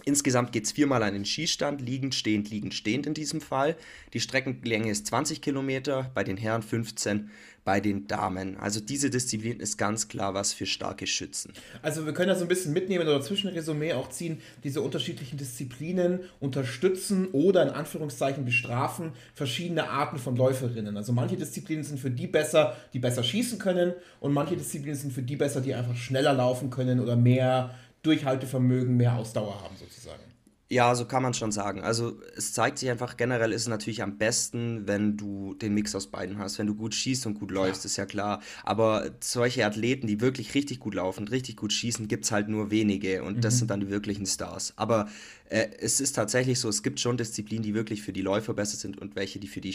Insgesamt 0.05 0.51
geht 0.51 0.65
es 0.65 0.71
viermal 0.71 1.03
an 1.03 1.13
den 1.13 1.25
Schießstand, 1.25 1.81
liegend, 1.81 2.15
stehend, 2.15 2.49
liegend, 2.49 2.73
stehend 2.73 3.05
in 3.05 3.13
diesem 3.13 3.41
Fall. 3.41 3.75
Die 4.13 4.19
Streckenlänge 4.19 4.91
ist 4.91 5.07
20 5.07 5.41
Kilometer, 5.41 6.11
bei 6.13 6.23
den 6.23 6.37
Herren 6.37 6.61
15, 6.61 7.29
bei 7.67 7.81
den 7.81 8.07
Damen. 8.07 8.55
Also 8.55 8.79
diese 8.79 9.09
Disziplin 9.09 9.59
ist 9.59 9.77
ganz 9.77 10.07
klar 10.07 10.33
was 10.33 10.53
für 10.53 10.65
starke 10.65 11.05
Schützen. 11.05 11.51
Also 11.81 12.05
wir 12.05 12.13
können 12.13 12.29
da 12.29 12.35
so 12.35 12.45
ein 12.45 12.47
bisschen 12.47 12.71
mitnehmen 12.71 13.05
oder 13.05 13.21
Zwischenresümee 13.21 13.91
auch 13.91 14.09
ziehen, 14.09 14.39
diese 14.63 14.81
unterschiedlichen 14.81 15.37
Disziplinen 15.37 16.21
unterstützen 16.39 17.27
oder 17.33 17.63
in 17.63 17.69
Anführungszeichen 17.69 18.45
bestrafen 18.45 19.11
verschiedene 19.33 19.89
Arten 19.89 20.17
von 20.17 20.37
Läuferinnen. 20.37 20.95
Also 20.95 21.11
manche 21.11 21.35
Disziplinen 21.35 21.83
sind 21.83 21.99
für 21.99 22.09
die 22.09 22.27
besser, 22.27 22.77
die 22.93 22.99
besser 22.99 23.21
schießen 23.21 23.59
können 23.59 23.91
und 24.21 24.31
manche 24.31 24.55
Disziplinen 24.55 24.95
sind 24.95 25.11
für 25.11 25.21
die 25.21 25.35
besser, 25.35 25.59
die 25.59 25.75
einfach 25.75 25.97
schneller 25.97 26.31
laufen 26.31 26.69
können 26.69 27.01
oder 27.01 27.17
mehr 27.17 27.75
Durchhaltevermögen, 28.07 28.97
mehr 28.97 29.15
Ausdauer 29.15 29.61
haben 29.61 29.75
sozusagen. 29.77 30.23
Ja, 30.69 30.93
so 30.95 31.05
kann 31.05 31.23
man 31.23 31.33
schon 31.33 31.53
sagen. 31.53 31.81
Also 31.81 32.19
es 32.35 32.51
zeigt 32.51 32.77
sich 32.77 32.89
einfach, 32.89 33.15
generell 33.15 33.53
ist 33.53 33.61
es 33.61 33.67
natürlich 33.69 34.03
am 34.03 34.17
besten, 34.17 34.85
wenn 34.85 35.15
du 35.15 35.53
den 35.53 35.73
Mix 35.73 35.95
aus 35.95 36.07
beiden 36.07 36.39
hast. 36.39 36.59
Wenn 36.59 36.67
du 36.67 36.75
gut 36.75 36.93
schießt 36.93 37.25
und 37.25 37.35
gut 37.35 37.51
läufst, 37.51 37.85
ja. 37.85 37.87
ist 37.87 37.95
ja 37.95 38.05
klar. 38.05 38.41
Aber 38.63 39.11
solche 39.21 39.65
Athleten, 39.65 40.07
die 40.07 40.19
wirklich 40.19 40.55
richtig 40.55 40.79
gut 40.79 40.95
laufen, 40.95 41.25
richtig 41.29 41.55
gut 41.55 41.71
schießen, 41.71 42.09
gibt 42.09 42.25
es 42.25 42.31
halt 42.33 42.49
nur 42.49 42.69
wenige. 42.69 43.23
Und 43.23 43.37
mhm. 43.37 43.41
das 43.41 43.59
sind 43.59 43.69
dann 43.71 43.79
die 43.79 43.89
wirklichen 43.89 44.25
Stars. 44.25 44.73
Aber 44.75 45.07
äh, 45.49 45.67
es 45.79 46.01
ist 46.01 46.13
tatsächlich 46.13 46.59
so, 46.59 46.67
es 46.67 46.83
gibt 46.83 46.99
schon 46.99 47.15
Disziplinen, 47.15 47.63
die 47.63 47.73
wirklich 47.73 48.01
für 48.01 48.11
die 48.11 48.21
Läufer 48.21 48.53
besser 48.53 48.75
sind 48.75 48.97
und 48.97 49.15
welche, 49.15 49.39
die 49.39 49.47
für 49.47 49.61
die 49.61 49.73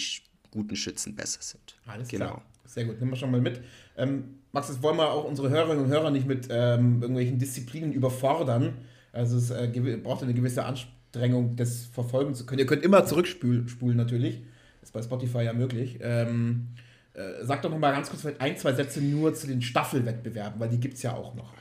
guten 0.50 0.76
Schützen 0.76 1.14
besser 1.14 1.40
sind. 1.40 1.76
Alles 1.86 2.08
genau. 2.08 2.26
klar. 2.26 2.42
Sehr 2.72 2.86
gut, 2.86 2.98
nehmen 3.00 3.12
wir 3.12 3.16
schon 3.16 3.30
mal 3.30 3.40
mit. 3.40 3.60
Ähm, 3.98 4.38
Max, 4.50 4.68
das 4.68 4.82
wollen 4.82 4.96
wir 4.96 5.10
auch 5.10 5.24
unsere 5.24 5.50
Hörerinnen 5.50 5.84
und 5.84 5.90
Hörer 5.90 6.10
nicht 6.10 6.26
mit 6.26 6.48
ähm, 6.50 7.02
irgendwelchen 7.02 7.38
Disziplinen 7.38 7.92
überfordern. 7.92 8.78
Also 9.12 9.36
es 9.36 9.50
äh, 9.50 9.98
braucht 10.02 10.22
eine 10.22 10.32
gewisse 10.32 10.64
Anstrengung, 10.64 11.54
das 11.56 11.84
verfolgen 11.84 12.34
zu 12.34 12.46
können. 12.46 12.60
Ihr 12.60 12.66
könnt 12.66 12.82
immer 12.82 13.04
zurückspulen 13.04 13.96
natürlich. 13.96 14.42
Ist 14.80 14.94
bei 14.94 15.02
Spotify 15.02 15.42
ja 15.42 15.52
möglich. 15.52 15.98
Ähm, 16.00 16.68
äh, 17.12 17.44
sag 17.44 17.60
doch 17.60 17.68
noch 17.68 17.78
mal 17.78 17.92
ganz 17.92 18.08
kurz 18.08 18.26
ein, 18.38 18.56
zwei 18.56 18.72
Sätze 18.72 19.02
nur 19.02 19.34
zu 19.34 19.46
den 19.46 19.60
Staffelwettbewerben, 19.60 20.58
weil 20.58 20.70
die 20.70 20.80
gibt 20.80 20.94
es 20.94 21.02
ja 21.02 21.14
auch 21.14 21.34
noch. 21.34 21.52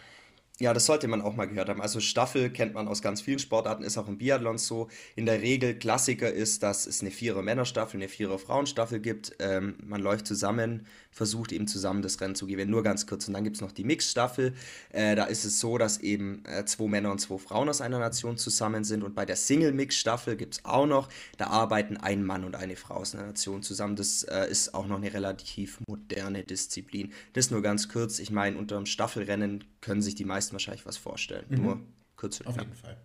Ja, 0.62 0.76
das 0.76 0.86
sollte 0.86 1.08
man 1.08 1.24
auch 1.24 1.36
mal 1.36 1.47
gehört 1.47 1.69
haben. 1.69 1.82
Also 1.82 2.00
Staffel 2.00 2.52
kennt 2.52 2.76
man 2.76 2.88
aus 2.88 3.02
ganz 3.02 3.19
vielen 3.19 3.39
Sportarten, 3.39 3.82
ist 3.84 3.97
auch 3.97 4.08
im 4.08 4.19
Biathlon 4.19 4.60
so. 4.60 4.89
In 5.15 5.26
der 5.26 5.41
Regel 5.41 5.74
Klassiker 5.74 6.32
ist, 6.32 6.62
dass 6.62 6.86
es 6.86 7.02
eine 7.02 7.10
Vierer 7.10 7.41
Männerstaffel, 7.41 8.00
eine 8.00 8.08
Vierer 8.08 8.38
Frauenstaffel 8.38 9.00
gibt. 9.00 9.36
Ähm, 9.39 9.74
man 9.84 10.02
läuft 10.02 10.28
zusammen, 10.28 10.86
versucht 11.10 11.52
eben 11.52 11.65
zusammen 11.65 12.04
das 12.04 12.21
Rennen 12.21 12.36
zu 12.36 12.45
gewinnen. 12.45 12.69
Nur 12.69 12.84
ganz 12.84 13.08
kurz. 13.08 13.28
Und 13.28 13.34
dann 13.34 13.43
gibt 13.43 13.56
es 13.56 13.62
noch 13.63 13.71
die 13.71 13.84
Mixstaffel. 13.84 14.54
Äh, 14.91 15.15
da 15.15 15.24
ist 15.24 15.45
es 15.45 15.60
so, 15.60 15.80
dass 15.80 15.97
eben 15.97 16.43
äh, 16.45 16.63
zwei 16.65 16.88
Männer 16.88 17.12
und 17.12 17.17
zwei 17.17 17.39
Frauen 17.39 17.67
aus 17.67 17.82
einer 17.82 17.97
Nation 17.97 18.38
zusammen 18.38 18.84
sind. 18.84 19.04
Und 19.04 19.15
bei 19.15 19.26
der 19.26 19.38
Single-Mix-Staffel 19.38 20.36
gibt 20.36 20.54
es 20.54 20.65
auch 20.65 20.86
noch, 20.86 21.10
da 21.39 21.47
arbeiten 21.47 21.97
ein 21.97 22.24
Mann 22.24 22.43
und 22.43 22.56
eine 22.56 22.76
Frau 22.76 22.97
aus 22.97 23.15
einer 23.15 23.26
Nation 23.26 23.63
zusammen. 23.63 23.95
Das 23.95 24.21
äh, 24.21 24.45
ist 24.47 24.76
auch 24.76 24.86
noch 24.86 24.97
eine 24.97 25.12
relativ 25.12 25.80
moderne 25.88 26.43
Disziplin. 26.43 27.13
Das 27.34 27.50
nur 27.50 27.63
ganz 27.63 27.89
kurz. 27.89 28.19
Ich 28.19 28.30
meine, 28.30 28.60
unter 28.60 28.76
dem 28.76 28.86
Staffelrennen 28.86 29.63
können 29.82 30.04
sich 30.04 30.13
die 30.13 30.26
meisten 30.26 30.50
wahrscheinlich 30.51 30.85
was 30.85 30.97
vorstellen. 30.97 31.45
Mhm. 31.49 31.61
Nur 31.61 31.79
kurz. 32.15 32.41
Auf 32.41 32.57
jeden 32.57 32.73
Fall. 32.73 32.97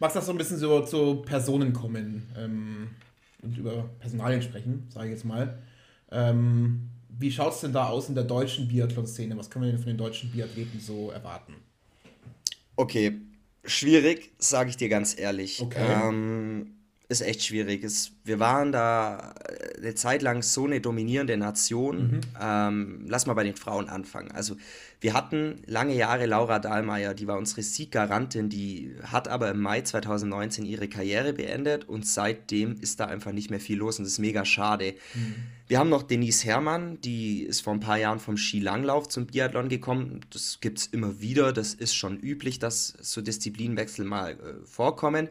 Magst 0.00 0.14
du 0.14 0.18
das 0.20 0.26
so 0.26 0.32
ein 0.32 0.38
bisschen 0.38 0.58
so 0.58 0.80
zu 0.84 1.16
Personen 1.22 1.72
kommen 1.72 2.28
ähm, 2.36 2.90
und 3.42 3.58
über 3.58 3.90
Personalien 3.98 4.42
sprechen, 4.42 4.86
sage 4.90 5.08
ich 5.08 5.12
jetzt 5.14 5.24
mal. 5.24 5.58
Ähm, 6.10 6.90
wie 7.08 7.32
schaut 7.32 7.52
es 7.52 7.60
denn 7.60 7.72
da 7.72 7.88
aus 7.88 8.08
in 8.08 8.14
der 8.14 8.24
deutschen 8.24 8.68
Biathlon-Szene? 8.68 9.36
Was 9.36 9.50
können 9.50 9.64
wir 9.64 9.72
denn 9.72 9.80
von 9.80 9.88
den 9.88 9.98
deutschen 9.98 10.30
Biathleten 10.30 10.78
so 10.80 11.10
erwarten? 11.10 11.54
Okay, 12.76 13.20
schwierig, 13.64 14.30
sage 14.38 14.70
ich 14.70 14.76
dir 14.76 14.88
ganz 14.88 15.18
ehrlich. 15.18 15.60
Okay. 15.60 15.84
Ähm, 15.84 16.77
ist 17.10 17.22
echt 17.22 17.42
schwierig. 17.42 17.84
Es, 17.84 18.12
wir 18.24 18.38
waren 18.38 18.70
da 18.70 19.34
äh, 19.48 19.78
eine 19.78 19.94
Zeit 19.94 20.20
lang 20.20 20.42
so 20.42 20.66
eine 20.66 20.80
dominierende 20.80 21.38
Nation. 21.38 22.10
Mhm. 22.10 22.20
Ähm, 22.40 23.04
lass 23.06 23.24
mal 23.24 23.32
bei 23.32 23.44
den 23.44 23.56
Frauen 23.56 23.88
anfangen. 23.88 24.30
Also 24.32 24.56
wir 25.00 25.14
hatten 25.14 25.62
lange 25.64 25.94
Jahre 25.94 26.26
Laura 26.26 26.58
Dahlmeier, 26.58 27.14
die 27.14 27.26
war 27.26 27.38
unsere 27.38 27.62
Sieggarantin, 27.62 28.50
die 28.50 28.94
hat 29.04 29.28
aber 29.28 29.50
im 29.50 29.60
Mai 29.60 29.80
2019 29.80 30.66
ihre 30.66 30.88
Karriere 30.88 31.32
beendet 31.32 31.88
und 31.88 32.04
seitdem 32.04 32.78
ist 32.80 33.00
da 33.00 33.06
einfach 33.06 33.32
nicht 33.32 33.48
mehr 33.48 33.60
viel 33.60 33.78
los 33.78 33.98
und 33.98 34.04
das 34.04 34.14
ist 34.14 34.18
mega 34.18 34.44
schade. 34.44 34.94
Mhm. 35.14 35.34
Wir 35.68 35.78
haben 35.78 35.90
noch 35.90 36.02
Denise 36.02 36.44
Herrmann, 36.44 37.00
die 37.00 37.42
ist 37.42 37.60
vor 37.60 37.74
ein 37.74 37.80
paar 37.80 37.98
Jahren 37.98 38.18
vom 38.18 38.36
Skilanglauf 38.36 39.08
zum 39.08 39.26
Biathlon 39.26 39.68
gekommen. 39.68 40.20
Das 40.30 40.58
gibt 40.60 40.78
es 40.78 40.86
immer 40.88 41.20
wieder, 41.20 41.52
das 41.52 41.74
ist 41.74 41.94
schon 41.94 42.18
üblich, 42.18 42.58
dass 42.58 42.88
so 43.00 43.22
Disziplinwechsel 43.22 44.04
mal 44.04 44.32
äh, 44.32 44.66
vorkommen. 44.66 45.28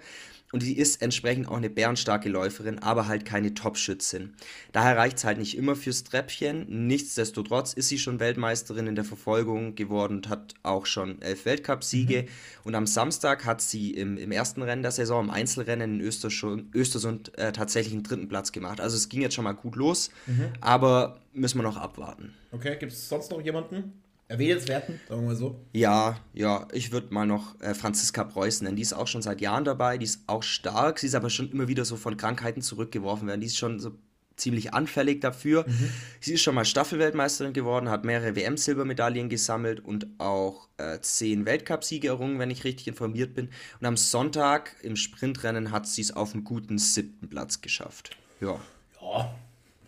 Und 0.53 0.61
sie 0.61 0.77
ist 0.77 1.01
entsprechend 1.01 1.49
auch 1.49 1.57
eine 1.57 1.69
bärenstarke 1.69 2.29
Läuferin, 2.29 2.79
aber 2.79 3.07
halt 3.07 3.25
keine 3.25 3.53
Top-Schützin. 3.53 4.33
Daher 4.71 4.95
reicht 4.95 5.17
es 5.17 5.25
halt 5.25 5.39
nicht 5.39 5.57
immer 5.57 5.75
fürs 5.75 6.05
Treppchen. 6.05 6.87
Nichtsdestotrotz 6.87 7.73
ist 7.73 7.89
sie 7.89 7.99
schon 7.99 8.21
Weltmeisterin 8.21 8.87
in 8.87 8.95
der 8.95 9.03
Verfolgung 9.03 9.75
geworden 9.75 10.17
und 10.17 10.29
hat 10.29 10.53
auch 10.63 10.85
schon 10.85 11.21
elf 11.21 11.45
Weltcupsiege. 11.45 12.23
Mhm. 12.23 12.27
Und 12.63 12.75
am 12.75 12.87
Samstag 12.87 13.43
hat 13.43 13.61
sie 13.61 13.91
im, 13.91 14.17
im 14.17 14.31
ersten 14.31 14.61
Rennen 14.61 14.83
der 14.83 14.91
Saison, 14.91 15.25
im 15.25 15.31
Einzelrennen 15.31 15.95
in 15.95 16.01
Östersund, 16.01 16.73
Östersund 16.73 17.37
äh, 17.37 17.51
tatsächlich 17.51 17.93
einen 17.93 18.03
dritten 18.03 18.29
Platz 18.29 18.53
gemacht. 18.53 18.79
Also 18.79 18.95
es 18.95 19.09
ging 19.09 19.21
jetzt 19.21 19.35
schon 19.35 19.43
mal 19.43 19.51
gut 19.51 19.75
los, 19.75 20.11
mhm. 20.27 20.53
aber 20.61 21.19
müssen 21.33 21.59
wir 21.59 21.63
noch 21.63 21.77
abwarten. 21.77 22.33
Okay, 22.53 22.77
gibt 22.79 22.93
es 22.93 23.09
sonst 23.09 23.31
noch 23.31 23.41
jemanden? 23.41 24.01
Erwähnenswerten, 24.27 24.99
sagen 25.07 25.21
wir 25.21 25.27
mal 25.27 25.35
so. 25.35 25.59
Ja, 25.73 26.19
ja, 26.33 26.67
ich 26.73 26.91
würde 26.91 27.13
mal 27.13 27.25
noch 27.25 27.59
äh, 27.61 27.73
Franziska 27.73 28.23
Preußen 28.23 28.65
nennen. 28.65 28.75
Die 28.75 28.81
ist 28.81 28.93
auch 28.93 29.07
schon 29.07 29.21
seit 29.21 29.41
Jahren 29.41 29.63
dabei, 29.63 29.97
die 29.97 30.05
ist 30.05 30.23
auch 30.27 30.43
stark, 30.43 30.99
sie 30.99 31.07
ist 31.07 31.15
aber 31.15 31.29
schon 31.29 31.51
immer 31.51 31.67
wieder 31.67 31.85
so 31.85 31.95
von 31.95 32.17
Krankheiten 32.17 32.61
zurückgeworfen 32.61 33.27
werden. 33.27 33.41
Die 33.41 33.47
ist 33.47 33.57
schon 33.57 33.79
so 33.79 33.91
ziemlich 34.37 34.73
anfällig 34.73 35.21
dafür. 35.21 35.65
Mhm. 35.67 35.89
Sie 36.21 36.33
ist 36.33 36.41
schon 36.41 36.55
mal 36.55 36.65
Staffelweltmeisterin 36.65 37.53
geworden, 37.53 37.89
hat 37.89 38.05
mehrere 38.05 38.35
WM-Silbermedaillen 38.35 39.29
gesammelt 39.29 39.79
und 39.79 40.07
auch 40.19 40.69
äh, 40.77 40.99
zehn 41.01 41.45
Weltcupsiege 41.45 42.09
errungen, 42.09 42.39
wenn 42.39 42.51
ich 42.51 42.63
richtig 42.63 42.87
informiert 42.87 43.33
bin. 43.33 43.49
Und 43.79 43.87
am 43.87 43.97
Sonntag 43.97 44.75
im 44.83 44.95
Sprintrennen 44.95 45.71
hat 45.71 45.87
sie 45.87 46.01
es 46.01 46.15
auf 46.15 46.33
einen 46.33 46.43
guten 46.43 46.77
siebten 46.77 47.29
Platz 47.29 47.61
geschafft. 47.61 48.15
Ja. 48.39 48.59
Ja, 49.01 49.35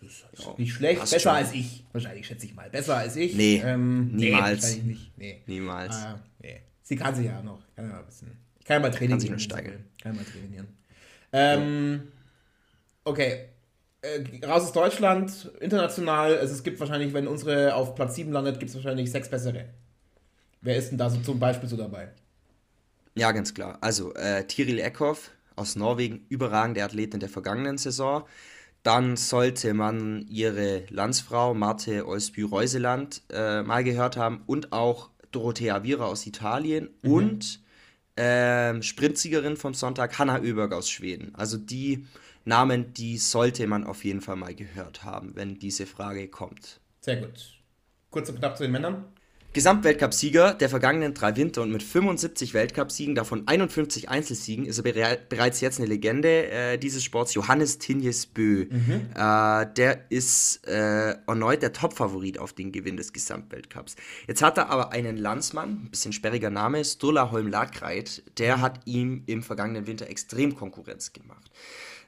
das 0.00 0.24
ist 0.32 0.58
nicht 0.58 0.72
schlecht, 0.72 1.00
besser 1.00 1.20
schon. 1.20 1.32
als 1.32 1.52
ich. 1.52 1.84
Wahrscheinlich 1.92 2.26
schätze 2.26 2.46
ich 2.46 2.54
mal. 2.54 2.70
Besser 2.70 2.96
als 2.96 3.16
ich. 3.16 3.34
Nee, 3.34 3.62
ähm, 3.64 4.14
niemals. 4.14 4.76
Nee, 4.76 4.82
nicht. 4.82 5.18
Nee. 5.18 5.42
Niemals. 5.46 5.94
Ah, 5.94 6.20
nee. 6.40 6.60
Sie 6.82 6.96
kann 6.96 7.14
sich 7.14 7.26
ja 7.26 7.42
noch. 7.42 7.62
Kann 7.76 7.88
ja 7.88 7.98
ein 7.98 8.06
bisschen. 8.06 8.36
Ich 8.58 8.64
kann 8.64 8.76
ja 8.76 8.80
mal 8.80 8.90
trainieren. 8.90 9.10
Kann 9.12 9.20
sich 9.20 9.30
nur 9.30 9.38
steigern. 9.38 9.84
Kann 10.02 10.14
ja 10.14 10.22
mal 10.22 10.24
trainieren. 10.24 10.68
Ähm, 11.32 12.08
okay. 13.04 13.46
Äh, 14.02 14.46
raus 14.46 14.62
aus 14.62 14.72
Deutschland, 14.72 15.50
international. 15.60 16.38
Also 16.38 16.54
es 16.54 16.62
gibt 16.62 16.80
wahrscheinlich, 16.80 17.12
wenn 17.12 17.28
unsere 17.28 17.74
auf 17.74 17.94
Platz 17.94 18.14
7 18.14 18.32
landet, 18.32 18.58
gibt 18.58 18.70
es 18.70 18.76
wahrscheinlich 18.76 19.10
sechs 19.10 19.28
bessere. 19.28 19.66
Wer 20.62 20.76
ist 20.76 20.90
denn 20.90 20.98
da 20.98 21.10
so 21.10 21.20
zum 21.20 21.38
Beispiel 21.38 21.68
so 21.68 21.76
dabei? 21.76 22.08
Ja, 23.14 23.32
ganz 23.32 23.52
klar. 23.52 23.78
Also 23.80 24.14
äh, 24.14 24.46
Tiril 24.46 24.78
Eckhoff 24.78 25.30
aus 25.56 25.76
Norwegen, 25.76 26.24
überragende 26.28 26.82
Athletin 26.82 27.20
der 27.20 27.28
vergangenen 27.28 27.76
Saison. 27.76 28.24
Dann 28.82 29.16
sollte 29.16 29.74
man 29.74 30.26
ihre 30.28 30.84
Landsfrau 30.88 31.52
Marte 31.54 32.06
Olsby-Reuseland 32.06 33.22
äh, 33.30 33.62
mal 33.62 33.84
gehört 33.84 34.16
haben 34.16 34.42
und 34.46 34.72
auch 34.72 35.10
Dorothea 35.32 35.82
Vira 35.82 36.06
aus 36.06 36.26
Italien 36.26 36.88
mhm. 37.02 37.12
und 37.12 37.60
äh, 38.16 38.80
Sprintsiegerin 38.82 39.56
vom 39.56 39.74
Sonntag 39.74 40.18
Hanna 40.18 40.40
Öberg 40.40 40.72
aus 40.72 40.88
Schweden. 40.90 41.34
Also 41.34 41.56
die 41.58 42.06
Namen, 42.44 42.94
die 42.94 43.18
sollte 43.18 43.66
man 43.66 43.84
auf 43.84 44.04
jeden 44.04 44.22
Fall 44.22 44.36
mal 44.36 44.54
gehört 44.54 45.04
haben, 45.04 45.36
wenn 45.36 45.58
diese 45.58 45.86
Frage 45.86 46.28
kommt. 46.28 46.80
Sehr 47.00 47.16
gut. 47.16 47.58
Kurz 48.10 48.28
und 48.28 48.38
knapp 48.38 48.56
zu 48.56 48.64
den 48.64 48.72
Männern. 48.72 49.04
Gesamtweltcup-Sieger 49.52 50.54
der 50.54 50.68
vergangenen 50.68 51.12
drei 51.12 51.34
Winter 51.34 51.62
und 51.62 51.72
mit 51.72 51.82
75 51.82 52.54
Weltcupsiegen, 52.54 53.16
davon 53.16 53.48
51 53.48 54.08
Einzelsiegen, 54.08 54.64
ist 54.64 54.78
er 54.78 55.16
bereits 55.28 55.60
jetzt 55.60 55.80
eine 55.80 55.88
Legende 55.88 56.48
äh, 56.50 56.78
dieses 56.78 57.02
Sports, 57.02 57.34
Johannes 57.34 57.78
Tinjes 57.78 58.26
Bö. 58.26 58.66
Mhm. 58.70 59.08
Äh, 59.12 59.66
der 59.74 60.04
ist 60.08 60.64
äh, 60.68 61.16
erneut 61.26 61.62
der 61.62 61.72
Topfavorit 61.72 62.38
auf 62.38 62.52
den 62.52 62.70
Gewinn 62.70 62.96
des 62.96 63.12
Gesamtweltcups. 63.12 63.96
Jetzt 64.28 64.40
hat 64.40 64.56
er 64.56 64.70
aber 64.70 64.92
einen 64.92 65.16
Landsmann, 65.16 65.82
ein 65.84 65.90
bisschen 65.90 66.12
sperriger 66.12 66.50
Name, 66.50 66.84
Sturla 66.84 67.32
Holm 67.32 67.48
Lakreit, 67.48 68.22
der 68.38 68.60
hat 68.60 68.80
ihm 68.84 69.24
im 69.26 69.42
vergangenen 69.42 69.88
Winter 69.88 70.08
extrem 70.08 70.54
Konkurrenz 70.54 71.12
gemacht. 71.12 71.50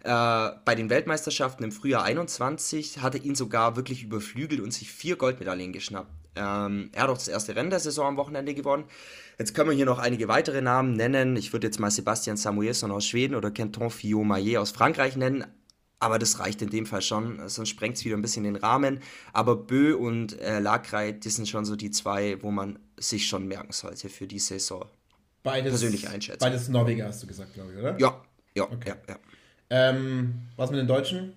Äh, 0.05 0.59
bei 0.65 0.77
den 0.77 0.91
Weltmeisterschaften 0.91 1.65
im 1.65 1.73
Frühjahr 1.73 2.05
21 2.05 3.03
hat 3.03 3.17
er 3.17 3.25
ihn 3.25 3.35
sogar 3.35 3.75
wirklich 3.75 4.05
überflügelt 4.05 4.61
und 4.61 4.73
sich 4.73 4.93
vier 4.93 5.17
Goldmedaillen 5.17 5.73
geschnappt. 5.73 6.22
Ähm, 6.35 6.91
er 6.93 7.03
hat 7.03 7.11
auch 7.11 7.19
das 7.19 7.29
erste 7.29 7.55
Rennen 7.55 7.71
der 7.71 7.81
Saison 7.81 8.07
am 8.07 8.17
Wochenende 8.17 8.55
gewonnen. 8.55 8.85
Jetzt 9.39 9.55
können 9.55 9.71
wir 9.71 9.77
hier 9.77 9.87
noch 9.87 9.99
einige 9.99 10.29
weitere 10.29 10.63
Namen 10.63 10.95
nennen. 10.95 11.37
Ich 11.37 11.53
würde 11.53 11.67
jetzt 11.67 11.81
mal 11.81 11.91
Sebastian 11.91 12.37
Samuelson 12.37 12.91
aus 12.91 13.07
Schweden 13.07 13.35
oder 13.35 13.51
Kenton 13.51 13.91
Fillon-Maillet 13.91 14.59
aus 14.59 14.71
Frankreich 14.71 15.17
nennen. 15.17 15.45
Aber 15.99 16.19
das 16.19 16.41
reicht 16.41 16.61
in 16.63 16.71
dem 16.71 16.85
Fall 16.85 17.01
schon, 17.01 17.49
sonst 17.49 17.69
sprengt 17.69 17.97
es 17.97 18.05
wieder 18.05 18.17
ein 18.17 18.23
bisschen 18.23 18.43
den 18.43 18.57
Rahmen. 18.57 19.01
Aber 19.33 19.55
Bö 19.55 19.95
und 19.95 20.39
äh, 20.41 20.59
Lakreit, 20.59 21.25
das 21.25 21.37
sind 21.37 21.49
schon 21.49 21.65
so 21.65 21.77
die 21.77 21.93
zwei, 21.93 22.43
wo 22.43 22.51
man 22.51 22.79
sich 22.97 23.29
schon 23.29 23.47
merken 23.47 23.73
sollte 23.73 24.09
für 24.09 24.27
die 24.27 24.41
Saison. 24.41 24.85
Beides, 25.45 25.71
persönlich 25.71 26.09
einschätzen. 26.09 26.41
Beides 26.41 26.69
Norweger, 26.69 27.07
hast 27.07 27.23
du 27.23 27.29
gesagt, 27.29 27.55
glaube 27.55 27.73
ich, 27.73 27.79
oder? 27.79 27.99
Ja, 28.01 28.21
ja, 28.55 28.65
okay. 28.65 28.89
ja, 28.89 28.97
ja. 29.09 29.17
Ähm, 29.71 30.43
was 30.57 30.71
mit 30.71 30.81
den 30.81 30.89
Deutschen? 30.89 31.35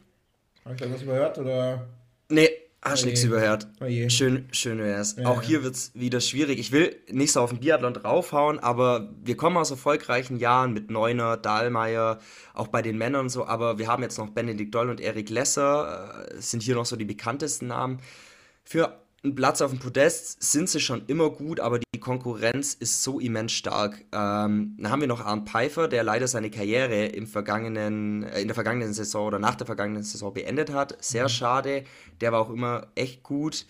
Habe 0.63 0.75
ich 0.75 0.81
da 0.81 0.91
was 0.91 1.01
überhört? 1.03 1.37
Oder? 1.37 1.87
Nee, 2.29 2.49
Hast 2.87 3.01
oh 3.01 3.07
nichts 3.07 3.23
überhört. 3.23 3.67
Oh 3.81 4.09
schön, 4.09 4.47
schön 4.51 4.77
wär's. 4.77 5.15
Ja, 5.17 5.27
auch 5.27 5.41
hier 5.41 5.63
wird 5.63 5.73
es 5.73 5.91
wieder 5.95 6.21
schwierig. 6.21 6.59
Ich 6.59 6.71
will 6.71 6.95
nicht 7.09 7.31
so 7.31 7.41
auf 7.41 7.49
den 7.49 7.59
Biathlon 7.59 7.95
draufhauen, 7.95 8.59
aber 8.59 9.09
wir 9.23 9.35
kommen 9.35 9.57
aus 9.57 9.71
erfolgreichen 9.71 10.37
Jahren 10.37 10.71
mit 10.71 10.91
Neuner, 10.91 11.35
Dahlmeier, 11.35 12.19
auch 12.53 12.67
bei 12.67 12.83
den 12.83 12.99
Männern 12.99 13.21
und 13.21 13.29
so, 13.29 13.47
aber 13.47 13.79
wir 13.79 13.87
haben 13.87 14.03
jetzt 14.03 14.19
noch 14.19 14.29
Benedikt 14.29 14.75
Doll 14.75 14.91
und 14.91 15.01
Erik 15.01 15.31
Lesser, 15.31 16.27
äh, 16.29 16.39
sind 16.39 16.61
hier 16.61 16.75
noch 16.75 16.85
so 16.85 16.95
die 16.95 17.05
bekanntesten 17.05 17.67
Namen. 17.67 17.99
Für 18.63 18.99
einen 19.25 19.35
Platz 19.35 19.61
auf 19.61 19.71
dem 19.71 19.79
Podest 19.79 20.41
sind 20.43 20.69
sie 20.69 20.79
schon 20.79 21.05
immer 21.07 21.29
gut, 21.31 21.59
aber 21.59 21.79
die 21.79 21.99
Konkurrenz 21.99 22.73
ist 22.75 23.03
so 23.03 23.19
immens 23.19 23.51
stark. 23.51 24.05
Ähm, 24.11 24.75
dann 24.77 24.91
haben 24.91 25.01
wir 25.01 25.07
noch 25.07 25.25
Arndt 25.25 25.49
Pfeiffer, 25.49 25.87
der 25.87 26.03
leider 26.03 26.27
seine 26.27 26.51
Karriere 26.51 27.07
im 27.07 27.27
vergangenen, 27.27 28.23
äh, 28.23 28.41
in 28.41 28.47
der 28.47 28.55
vergangenen 28.55 28.93
Saison 28.93 29.27
oder 29.27 29.39
nach 29.39 29.55
der 29.55 29.65
vergangenen 29.65 30.03
Saison 30.03 30.33
beendet 30.33 30.71
hat. 30.71 31.03
Sehr 31.03 31.23
mhm. 31.23 31.29
schade. 31.29 31.83
Der 32.21 32.31
war 32.31 32.39
auch 32.39 32.51
immer 32.51 32.87
echt 32.95 33.23
gut. 33.23 33.65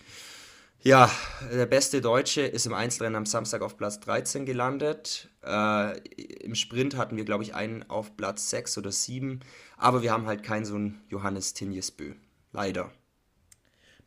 Ja, 0.82 1.10
der 1.52 1.66
beste 1.66 2.00
Deutsche 2.00 2.42
ist 2.42 2.66
im 2.66 2.74
Einzelrennen 2.74 3.16
am 3.16 3.26
Samstag 3.26 3.62
auf 3.62 3.76
Platz 3.76 3.98
13 4.00 4.44
gelandet. 4.44 5.30
Äh, 5.42 5.98
Im 6.44 6.54
Sprint 6.54 6.96
hatten 6.96 7.16
wir, 7.16 7.24
glaube 7.24 7.42
ich, 7.42 7.54
einen 7.54 7.88
auf 7.88 8.16
Platz 8.16 8.50
6 8.50 8.78
oder 8.78 8.92
7. 8.92 9.40
Aber 9.78 10.02
wir 10.02 10.12
haben 10.12 10.26
halt 10.26 10.42
keinen 10.42 10.66
so 10.66 10.74
einen 10.76 11.00
Johannes 11.08 11.54
Tinjesbö. 11.54 12.12
Leider. 12.52 12.92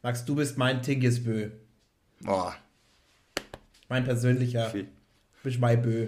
Max, 0.02 0.24
du 0.24 0.36
bist 0.36 0.58
mein 0.58 0.82
Tingisbö. 0.82 1.50
Boah. 2.22 2.56
Mein 3.90 4.06
persönlicher. 4.06 4.70
Du 4.70 4.86
bist 5.44 5.60
mein 5.60 5.82
Bö. 5.82 6.08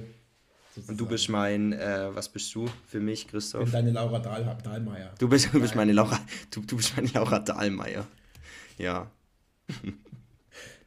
Sozusagen. 0.74 0.92
Und 0.92 1.02
du 1.02 1.06
bist 1.06 1.28
mein, 1.28 1.74
äh, 1.74 2.16
was 2.16 2.30
bist 2.30 2.56
du 2.56 2.70
für 2.88 3.02
mich, 3.02 3.28
Christoph? 3.28 3.64
Ich 3.64 3.66
bin 3.66 3.74
deine 3.74 3.92
Laura 3.92 4.20
Dahl, 4.20 4.58
Dahlmeier. 4.64 5.12
Du 5.20 5.28
bist, 5.28 5.54
du 5.54 5.60
bist 5.60 5.76
meine 5.76 5.92
Laura, 5.92 6.18
du, 6.52 6.62
du 6.62 6.78
bist 6.78 6.96
meine 6.96 7.10
Laura 7.10 7.40
Dahlmeier. 7.40 8.08
Ja. 8.78 9.12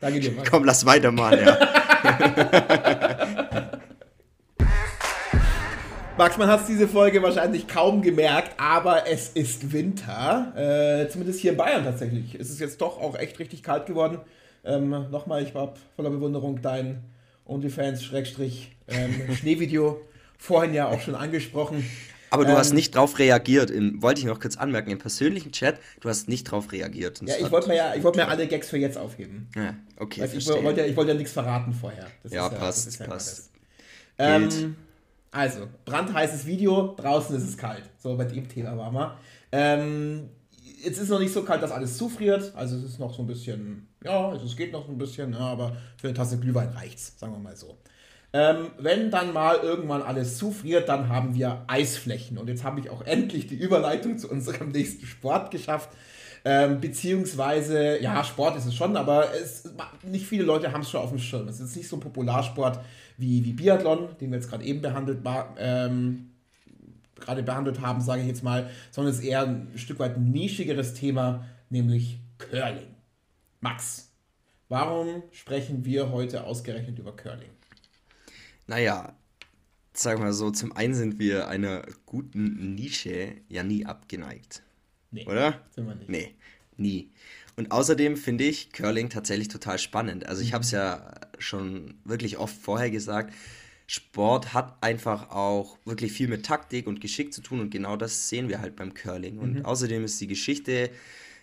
Danke 0.01 0.21
dir, 0.21 0.33
Max. 0.33 0.51
Komm, 0.51 0.64
lass 0.64 0.87
weitermachen, 0.87 1.40
ja. 1.45 1.59
Max, 6.16 6.38
man 6.38 6.46
hat 6.46 6.68
diese 6.68 6.87
Folge 6.87 7.20
wahrscheinlich 7.24 7.66
kaum 7.66 8.00
gemerkt, 8.00 8.53
aber 8.57 9.09
es 9.09 9.31
ist 9.31 9.72
Winter. 9.72 10.53
Äh, 10.57 11.09
zumindest 11.09 11.40
hier 11.40 11.50
in 11.50 11.57
Bayern 11.57 11.83
tatsächlich. 11.83 12.37
Es 12.37 12.50
ist 12.50 12.61
jetzt 12.61 12.81
doch 12.81 13.00
auch 13.00 13.18
echt 13.18 13.40
richtig 13.40 13.64
kalt 13.64 13.87
geworden. 13.87 14.18
Ähm, 14.64 14.90
Nochmal, 15.11 15.42
ich 15.42 15.57
war 15.57 15.74
voller 15.96 16.11
Bewunderung 16.11 16.62
dein 16.62 17.03
OnlyFans-Schneevideo 17.46 19.88
ähm, 19.88 19.96
vorhin 20.38 20.72
ja 20.72 20.87
auch 20.87 21.00
schon 21.00 21.16
angesprochen. 21.16 21.85
Aber 22.31 22.44
du 22.44 22.53
ähm, 22.53 22.59
hast 22.59 22.74
nicht 22.74 22.94
drauf 22.94 23.18
reagiert, 23.18 23.72
im, 23.72 24.00
wollte 24.00 24.20
ich 24.20 24.27
noch 24.27 24.38
kurz 24.38 24.57
anmerken, 24.57 24.90
im 24.90 24.98
persönlichen 24.98 25.50
Chat, 25.50 25.81
du 26.00 26.09
hast 26.09 26.29
nicht 26.29 26.44
drauf 26.44 26.70
reagiert. 26.70 27.22
Ja, 27.27 27.35
ich 27.40 27.50
wollte 27.50 27.66
mir 27.66 27.74
ja, 27.74 27.92
ich 27.96 28.05
wollte 28.05 28.18
mir 28.18 28.29
alle 28.29 28.46
Gags 28.46 28.70
für 28.70 28.79
jetzt 28.79 28.98
aufheben. 28.98 29.48
Ja, 29.57 29.74
okay. 29.98 30.20
Weißt, 30.20 30.37
ich 30.37 30.46
wollte 30.46 30.87
ja, 30.87 30.96
wollt 30.96 31.09
ja 31.09 31.14
nichts 31.14 31.33
verraten 31.33 31.72
vorher. 31.72 32.07
Das 32.22 32.33
ja, 32.33 32.48
passt, 32.48 33.00
ja, 33.00 33.07
passt. 33.07 33.50
Ähm, 34.16 34.77
also, 35.35 35.66
brandheißes 35.85 36.47
Video, 36.47 36.94
draußen 36.97 37.35
ist 37.37 37.42
es 37.42 37.59
kalt. 37.59 37.83
So, 37.99 38.16
bei 38.16 38.25
dem 38.25 38.49
Thema 38.49 38.79
waren 38.79 38.94
wir. 38.94 39.18
Ähm, 39.51 40.29
jetzt 40.81 40.99
ist 40.99 41.09
noch 41.09 41.18
nicht 41.18 41.33
so 41.33 41.42
kalt, 41.42 41.61
dass 41.61 41.73
alles 41.73 41.99
zufriert. 41.99 42.53
Also 42.55 42.77
es 42.77 42.85
ist 42.85 43.01
noch 43.01 43.12
so 43.12 43.23
ein 43.23 43.27
bisschen, 43.27 43.88
ja, 44.05 44.33
es 44.33 44.57
geht 44.57 44.70
noch 44.70 44.87
so 44.87 44.92
ein 44.92 44.99
bisschen, 44.99 45.33
ja, 45.33 45.40
aber 45.40 45.77
für 45.97 46.07
eine 46.07 46.16
Tasse 46.16 46.38
Glühwein 46.38 46.68
reicht's, 46.68 47.18
sagen 47.18 47.33
wir 47.33 47.40
mal 47.40 47.57
so. 47.57 47.77
Ähm, 48.33 48.70
wenn 48.79 49.11
dann 49.11 49.33
mal 49.33 49.57
irgendwann 49.57 50.03
alles 50.03 50.38
zufriert, 50.38 50.88
dann 50.88 51.09
haben 51.09 51.35
wir 51.35 51.64
Eisflächen. 51.66 52.38
Und 52.38 52.49
jetzt 52.49 52.62
habe 52.62 52.79
ich 52.79 52.90
auch 52.90 53.03
endlich 53.05 53.49
die 53.49 53.57
Überleitung 53.57 54.18
zu 54.18 54.31
unserem 54.31 54.68
nächsten 54.73 55.05
Sport 55.05 55.51
geschafft. 55.51 55.90
Ähm, 56.46 56.78
beziehungsweise, 56.80 58.02
ja, 58.02 58.22
Sport 58.22 58.59
ist 58.59 58.66
es 58.66 58.74
schon, 58.74 58.96
aber 58.96 59.33
es, 59.35 59.64
nicht 60.02 60.26
viele 60.26 60.44
Leute 60.44 60.70
haben 60.72 60.83
es 60.83 60.90
schon 60.90 61.00
auf 61.00 61.09
dem 61.09 61.18
Schirm. 61.18 61.48
Es 61.48 61.59
ist 61.59 61.74
nicht 61.74 61.88
so 61.88 61.96
ein 61.96 62.00
Popularsport 62.00 62.80
wie, 63.16 63.42
wie 63.44 63.54
Biathlon, 63.54 64.09
den 64.20 64.30
wir 64.30 64.38
jetzt 64.38 64.50
gerade 64.50 64.64
eben 64.64 64.83
behandelt, 64.83 65.20
ähm, 65.57 66.30
gerade 67.18 67.42
behandelt 67.42 67.80
haben, 67.80 68.02
sage 68.02 68.22
ich 68.22 68.28
jetzt 68.28 68.42
mal, 68.42 68.68
sondern 68.90 69.14
es 69.14 69.20
ist 69.20 69.26
eher 69.26 69.42
ein 69.42 69.72
Stück 69.76 69.98
weit 69.98 70.18
nischigeres 70.18 70.92
Thema, 70.92 71.46
nämlich 71.70 72.18
Curling. 72.37 72.94
Max, 73.61 74.11
warum 74.68 75.22
sprechen 75.33 75.87
wir 75.87 76.11
heute 76.11 76.44
ausgerechnet 76.44 76.98
über 76.98 77.16
Curling? 77.16 77.50
Naja, 78.66 79.14
sagen 79.94 80.22
wir 80.22 80.35
so, 80.35 80.50
zum 80.50 80.72
einen 80.76 80.94
sind 80.94 81.18
wir 81.18 81.48
einer 81.48 81.83
guten 82.04 82.74
Nische 82.74 83.37
ja 83.48 83.62
nie 83.62 83.87
abgeneigt. 83.87 84.62
Nee, 85.14 85.27
oder? 85.27 85.61
Sind 85.70 85.87
wir 85.87 85.94
nicht. 85.94 86.09
Nee, 86.09 86.35
nie. 86.77 87.11
Und 87.57 87.70
außerdem 87.70 88.16
finde 88.16 88.44
ich 88.44 88.72
Curling 88.72 89.11
tatsächlich 89.11 89.48
total 89.48 89.79
spannend. 89.79 90.27
Also 90.27 90.42
ich 90.42 90.53
habe 90.53 90.64
es 90.64 90.72
mhm. 90.72 90.79
ja 90.79 91.14
schon 91.38 91.94
wirklich 92.05 92.38
oft 92.38 92.57
vorher 92.57 92.90
gesagt. 92.90 93.33
Sport 93.87 94.55
hat 94.55 94.83
einfach 94.83 95.31
auch 95.31 95.79
wirklich 95.85 96.12
viel 96.12 96.27
mit 96.27 96.44
Taktik 96.44 96.87
und 96.87 97.00
Geschick 97.00 97.33
zu 97.33 97.42
tun 97.42 97.61
und 97.61 97.70
genau 97.70 97.96
das 97.96 98.29
sehen 98.29 98.48
wir 98.48 98.61
halt 98.61 98.77
beim 98.77 98.94
Curling. 98.94 99.38
Und 99.38 99.55
mhm. 99.57 99.64
außerdem 99.64 100.05
ist 100.05 100.20
die 100.20 100.27
Geschichte 100.27 100.90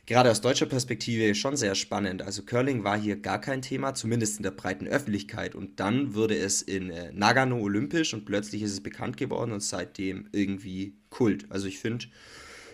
gerade 0.05 0.31
aus 0.31 0.41
deutscher 0.41 0.65
Perspektive 0.65 1.33
schon 1.35 1.55
sehr 1.55 1.75
spannend. 1.75 2.23
Also 2.23 2.43
Curling 2.43 2.83
war 2.83 2.99
hier 2.99 3.15
gar 3.15 3.39
kein 3.39 3.61
Thema, 3.61 3.93
zumindest 3.93 4.37
in 4.37 4.43
der 4.43 4.51
breiten 4.51 4.87
Öffentlichkeit. 4.87 5.55
Und 5.55 5.79
dann 5.79 6.15
wurde 6.15 6.35
es 6.35 6.61
in 6.61 6.89
äh, 6.89 7.11
Nagano 7.13 7.59
olympisch 7.59 8.13
und 8.13 8.25
plötzlich 8.25 8.63
ist 8.63 8.73
es 8.73 8.81
bekannt 8.81 9.17
geworden 9.17 9.51
und 9.51 9.61
seitdem 9.61 10.27
irgendwie 10.31 10.95
Kult. 11.09 11.45
Also 11.49 11.67
ich 11.67 11.79
finde, 11.79 12.07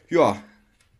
ja, 0.09 0.41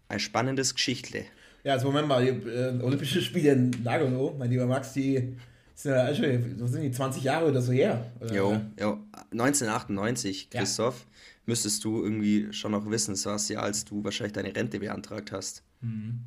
ein 0.09 0.19
spannendes 0.19 0.73
Geschichtle. 0.73 1.25
Ja, 1.63 1.73
also 1.73 1.87
Moment 1.87 2.07
mal, 2.07 2.23
die, 2.23 2.49
äh, 2.49 2.81
Olympische 2.81 3.21
Spiele 3.21 3.51
in 3.51 3.71
Nagano, 3.83 4.35
mein 4.37 4.49
lieber 4.49 4.65
Max, 4.65 4.93
die 4.93 5.35
sind 5.75 5.91
ja 5.91 6.15
schon, 6.15 6.67
sind 6.67 6.81
die 6.81 6.91
20 6.91 7.23
Jahre 7.23 7.47
oder 7.47 7.61
so 7.61 7.71
her. 7.71 8.09
Oder? 8.19 8.33
Jo, 8.33 8.61
jo, 8.79 8.99
1998, 9.31 10.49
Christoph, 10.49 10.99
ja. 10.99 11.05
müsstest 11.45 11.83
du 11.83 12.03
irgendwie 12.03 12.51
schon 12.53 12.71
noch 12.71 12.89
wissen, 12.89 13.11
das 13.11 13.25
war 13.25 13.33
das 13.33 13.49
Jahr, 13.49 13.63
als 13.63 13.85
du 13.85 14.03
wahrscheinlich 14.03 14.33
deine 14.33 14.55
Rente 14.55 14.79
beantragt 14.79 15.31
hast. 15.31 15.63
Mhm. 15.81 16.21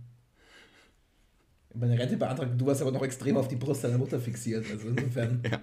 Meine 1.73 1.99
Rente 1.99 2.17
beantragt, 2.17 2.53
du 2.59 2.67
warst 2.67 2.83
aber 2.83 2.93
noch 2.93 3.03
extrem 3.03 3.37
auf 3.37 3.49
die 3.49 3.57
Brust 3.57 3.83
deiner 3.85 3.99
Mutter 3.99 4.21
fixiert, 4.21 4.67
also 4.71 4.89
insofern 4.89 5.41
ja. 5.45 5.61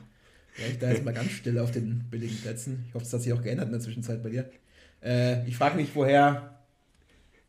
wäre 0.56 0.72
ich 0.72 0.80
da 0.80 0.90
jetzt 0.90 1.06
mal 1.06 1.14
ganz 1.14 1.32
still 1.32 1.60
auf 1.60 1.72
den 1.72 2.06
billigen 2.10 2.38
Plätzen. 2.38 2.86
Ich 2.88 2.94
hoffe, 2.94 3.04
das 3.04 3.14
hat 3.14 3.22
sich 3.22 3.34
auch 3.34 3.44
geändert 3.44 3.68
in 3.68 3.74
der 3.74 3.82
Zwischenzeit 3.82 4.24
bei 4.24 4.30
dir. 4.30 4.50
Äh, 5.04 5.48
ich 5.48 5.56
frage 5.56 5.76
mich, 5.76 5.90
woher 5.94 6.57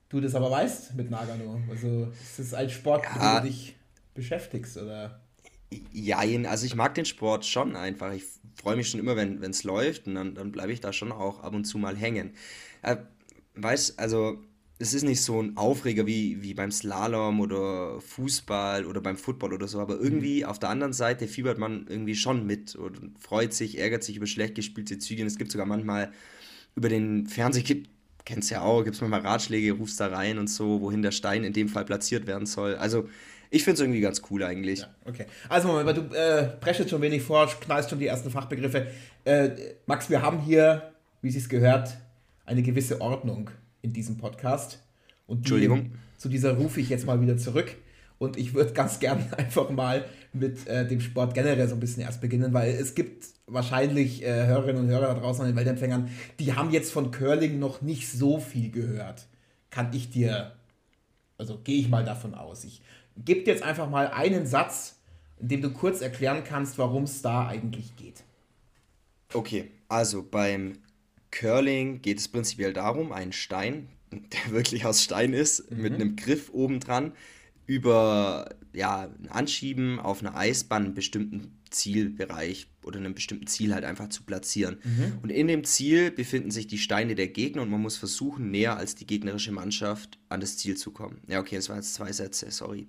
du 0.09 0.21
das 0.21 0.35
aber 0.35 0.51
weißt 0.51 0.94
mit 0.94 1.11
Nagano. 1.11 1.61
Also 1.71 2.12
ist 2.12 2.38
das 2.38 2.55
ein 2.55 2.71
Sport, 2.71 3.05
ja. 3.05 3.12
mit 3.12 3.23
dem 3.23 3.42
du 3.42 3.49
dich 3.49 3.77
beschäftigst, 4.14 4.77
oder? 4.77 5.21
Ja, 5.92 6.18
also 6.18 6.66
ich 6.66 6.75
mag 6.75 6.94
den 6.94 7.05
Sport 7.05 7.44
schon 7.44 7.77
einfach. 7.77 8.12
Ich 8.12 8.25
freue 8.55 8.77
mich 8.77 8.88
schon 8.88 9.01
immer, 9.01 9.16
wenn 9.16 9.42
es 9.42 9.64
läuft 9.64 10.07
und 10.07 10.14
dann, 10.14 10.35
dann 10.35 10.53
bleibe 10.53 10.73
ich 10.73 10.81
da 10.81 10.92
schon 10.92 11.12
auch 11.12 11.40
ab 11.40 11.55
und 11.55 11.64
zu 11.64 11.79
mal 11.79 11.97
hängen. 11.97 12.33
Äh, 12.83 12.97
weißt, 13.55 13.99
also 13.99 14.42
es 14.79 14.94
ist 14.94 15.03
nicht 15.03 15.23
so 15.23 15.42
ein 15.42 15.57
Aufreger 15.57 16.07
wie, 16.07 16.42
wie 16.42 16.55
beim 16.55 16.71
Slalom 16.71 17.40
oder 17.40 18.01
Fußball 18.01 18.87
oder 18.87 19.01
beim 19.01 19.16
Football 19.16 19.53
oder 19.53 19.66
so, 19.66 19.81
aber 19.81 19.99
irgendwie 19.99 20.42
mhm. 20.42 20.49
auf 20.49 20.59
der 20.59 20.71
anderen 20.71 20.92
Seite 20.92 21.27
fiebert 21.27 21.59
man 21.59 21.87
irgendwie 21.88 22.14
schon 22.14 22.47
mit 22.47 22.77
und 22.77 23.18
freut 23.18 23.53
sich, 23.53 23.79
ärgert 23.79 24.05
sich 24.05 24.16
über 24.16 24.27
schlecht 24.27 24.55
gespielte 24.55 24.99
Züge. 24.99 25.23
Und 25.23 25.29
es 25.29 25.38
gibt 25.38 25.51
sogar 25.51 25.66
manchmal 25.66 26.12
über 26.77 26.88
den 26.88 27.27
Fernseher, 27.27 27.83
kennst 28.29 28.51
ja 28.51 28.61
auch, 28.61 28.85
gibt 28.85 28.95
es 28.95 29.01
manchmal 29.01 29.23
Ratschläge, 29.23 29.73
rufst 29.73 29.99
da 30.01 30.09
rein 30.09 30.38
und 30.38 30.49
so, 30.49 30.83
wohin 30.83 31.01
der 31.01 31.12
Stein 31.12 31.45
in 31.45 31.55
dem 31.55 31.69
Fall 31.71 31.87
platziert 31.87 32.27
werden 32.27 32.45
soll. 32.45 32.77
Also 32.77 33.09
ich 33.51 33.64
finde 33.64 33.75
es 33.77 33.81
irgendwie 33.81 34.01
ganz 34.01 34.21
cool 34.31 34.43
eigentlich. 34.45 34.81
Ja, 34.81 34.95
okay. 35.07 35.25
Also 35.49 35.69
Moment, 35.69 35.97
du 35.97 36.14
äh, 36.14 36.51
breschest 36.61 36.91
schon 36.91 37.01
wenig 37.01 37.23
vor, 37.23 37.47
knallst 37.47 37.88
schon 37.88 37.99
die 37.99 38.07
ersten 38.07 38.31
Fachbegriffe. 38.31 38.88
Äh, 39.25 39.51
Max, 39.87 40.11
wir 40.11 40.21
haben 40.21 40.41
hier, 40.41 40.93
wie 41.23 41.35
es 41.35 41.49
gehört, 41.49 41.97
eine 42.45 42.61
gewisse 42.61 43.01
Ordnung 43.01 43.51
in 43.81 43.95
diesem 43.95 44.19
Podcast. 44.19 44.83
Und 45.27 45.38
Entschuldigung. 45.38 45.93
zu 46.19 46.29
dieser 46.29 46.53
rufe 46.53 46.81
ich 46.81 46.91
jetzt 46.91 47.07
mal 47.07 47.23
wieder 47.23 47.38
zurück. 47.38 47.77
Und 48.18 48.37
ich 48.37 48.54
würde 48.54 48.72
ganz 48.72 48.98
gern 48.98 49.33
einfach 49.37 49.70
mal 49.70 50.04
mit 50.33 50.66
äh, 50.66 50.87
dem 50.87 51.00
Sport 51.00 51.35
generell 51.35 51.68
so 51.68 51.74
ein 51.74 51.81
bisschen 51.81 52.02
erst 52.02 52.20
beginnen, 52.20 52.52
weil 52.52 52.74
es 52.74 52.94
gibt 52.94 53.26
wahrscheinlich 53.46 54.22
äh, 54.22 54.46
Hörerinnen 54.46 54.85
und 54.85 54.88
Hörer 54.90 55.14
da 55.14 55.20
draußen 55.20 55.42
an 55.42 55.48
den 55.48 55.57
Weltempfängern, 55.57 56.11
die 56.38 56.54
haben 56.54 56.70
jetzt 56.70 56.92
von 56.92 57.11
Curling 57.11 57.59
noch 57.59 57.81
nicht 57.81 58.11
so 58.11 58.38
viel 58.38 58.70
gehört. 58.70 59.26
Kann 59.70 59.92
ich 59.92 60.11
dir, 60.11 60.52
also 61.38 61.59
gehe 61.59 61.81
ich 61.81 61.88
mal 61.88 62.04
davon 62.04 62.35
aus. 62.35 62.64
Ich 62.64 62.83
gebe 63.16 63.42
dir 63.42 63.52
jetzt 63.52 63.62
einfach 63.62 63.88
mal 63.88 64.09
einen 64.09 64.46
Satz, 64.46 64.96
in 65.40 65.48
dem 65.48 65.62
du 65.62 65.70
kurz 65.70 66.00
erklären 66.00 66.42
kannst, 66.44 66.78
warum 66.78 67.04
es 67.04 67.22
da 67.22 67.46
eigentlich 67.46 67.96
geht. 67.96 68.24
Okay, 69.33 69.70
also 69.88 70.22
beim 70.22 70.78
Curling 71.31 72.00
geht 72.02 72.18
es 72.18 72.28
prinzipiell 72.28 72.72
darum, 72.72 73.12
einen 73.12 73.33
Stein, 73.33 73.88
der 74.11 74.50
wirklich 74.52 74.87
aus 74.87 75.02
Stein 75.02 75.33
ist, 75.33 75.70
mhm. 75.70 75.83
mit 75.83 75.94
einem 75.94 76.16
Griff 76.16 76.50
obendran, 76.52 77.12
über 77.68 78.48
ja, 78.72 79.02
ein 79.02 79.28
Anschieben 79.28 80.00
auf 80.00 80.20
einer 80.20 80.37
Eisbahn 80.37 80.87
einen 80.87 80.94
bestimmten 80.94 81.61
Zielbereich 81.70 82.66
oder 82.83 82.98
einem 82.98 83.14
bestimmten 83.14 83.46
Ziel 83.46 83.74
halt 83.74 83.85
einfach 83.85 84.09
zu 84.09 84.22
platzieren. 84.22 84.78
Mhm. 84.83 85.18
Und 85.22 85.31
in 85.31 85.46
dem 85.46 85.64
Ziel 85.64 86.11
befinden 86.11 86.50
sich 86.50 86.66
die 86.66 86.78
Steine 86.78 87.14
der 87.14 87.28
Gegner 87.28 87.61
und 87.61 87.70
man 87.70 87.83
muss 87.83 87.98
versuchen, 87.98 88.50
näher 88.50 88.78
als 88.78 88.94
die 88.94 89.07
gegnerische 89.07 89.52
Mannschaft 89.52 90.18
an 90.31 90.40
das 90.40 90.57
Ziel 90.57 90.78
zu 90.78 90.92
kommen. 90.92 91.20
Ja, 91.28 91.40
okay, 91.40 91.57
das 91.57 91.68
waren 91.68 91.76
jetzt 91.76 91.92
zwei 91.92 92.11
Sätze, 92.11 92.50
sorry. 92.50 92.88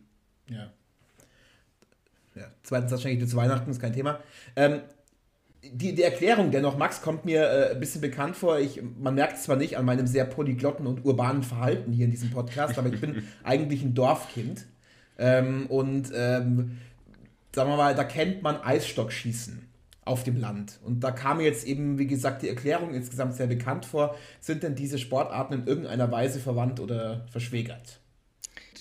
Ja. 0.50 0.72
ja. 2.36 2.50
Zweitens, 2.64 2.92
das 2.92 3.02
schenke 3.02 3.18
ich 3.18 3.24
dir 3.26 3.30
zu 3.30 3.36
Weihnachten, 3.36 3.70
ist 3.70 3.82
kein 3.82 3.94
Thema. 3.94 4.22
Ähm, 4.56 4.80
die, 5.64 5.94
die 5.94 6.04
Erklärung 6.04 6.52
dennoch, 6.52 6.78
Max, 6.78 7.02
kommt 7.02 7.26
mir 7.26 7.44
äh, 7.44 7.72
ein 7.72 7.80
bisschen 7.80 8.02
bekannt 8.02 8.36
vor. 8.36 8.60
Ich, 8.60 8.82
man 9.00 9.16
merkt 9.16 9.38
es 9.38 9.44
zwar 9.44 9.56
nicht 9.56 9.78
an 9.78 9.86
meinem 9.86 10.08
sehr 10.08 10.26
polyglotten 10.26 10.88
und 10.88 11.06
urbanen 11.06 11.44
Verhalten 11.44 11.92
hier 11.92 12.06
in 12.06 12.12
diesem 12.12 12.32
Podcast, 12.32 12.78
aber 12.78 12.90
ich 12.90 13.00
bin 13.00 13.24
eigentlich 13.44 13.84
ein 13.84 13.94
Dorfkind. 13.94 14.66
Ähm, 15.18 15.66
und 15.68 16.12
ähm, 16.16 16.78
sagen 17.54 17.70
wir 17.70 17.78
mal, 17.78 17.96
da 17.96 18.04
kennt 18.06 18.42
man 18.42 18.62
Eisstockschießen 18.62 19.68
auf 20.06 20.24
dem 20.24 20.40
Land. 20.40 20.80
Und 20.84 21.04
da 21.04 21.12
kam 21.12 21.38
mir 21.38 21.44
jetzt 21.44 21.68
eben, 21.68 22.00
wie 22.00 22.08
gesagt, 22.08 22.42
die 22.42 22.50
Erklärung 22.50 22.94
insgesamt 22.94 23.36
sehr 23.36 23.48
bekannt 23.48 23.86
vor. 23.86 24.16
Sind 24.40 24.64
denn 24.64 24.76
diese 24.76 24.98
Sportarten 24.98 25.54
in 25.54 25.68
irgendeiner 25.68 26.10
Weise 26.12 26.40
verwandt 26.40 26.80
oder 26.80 27.26
verschwägert? 27.32 28.00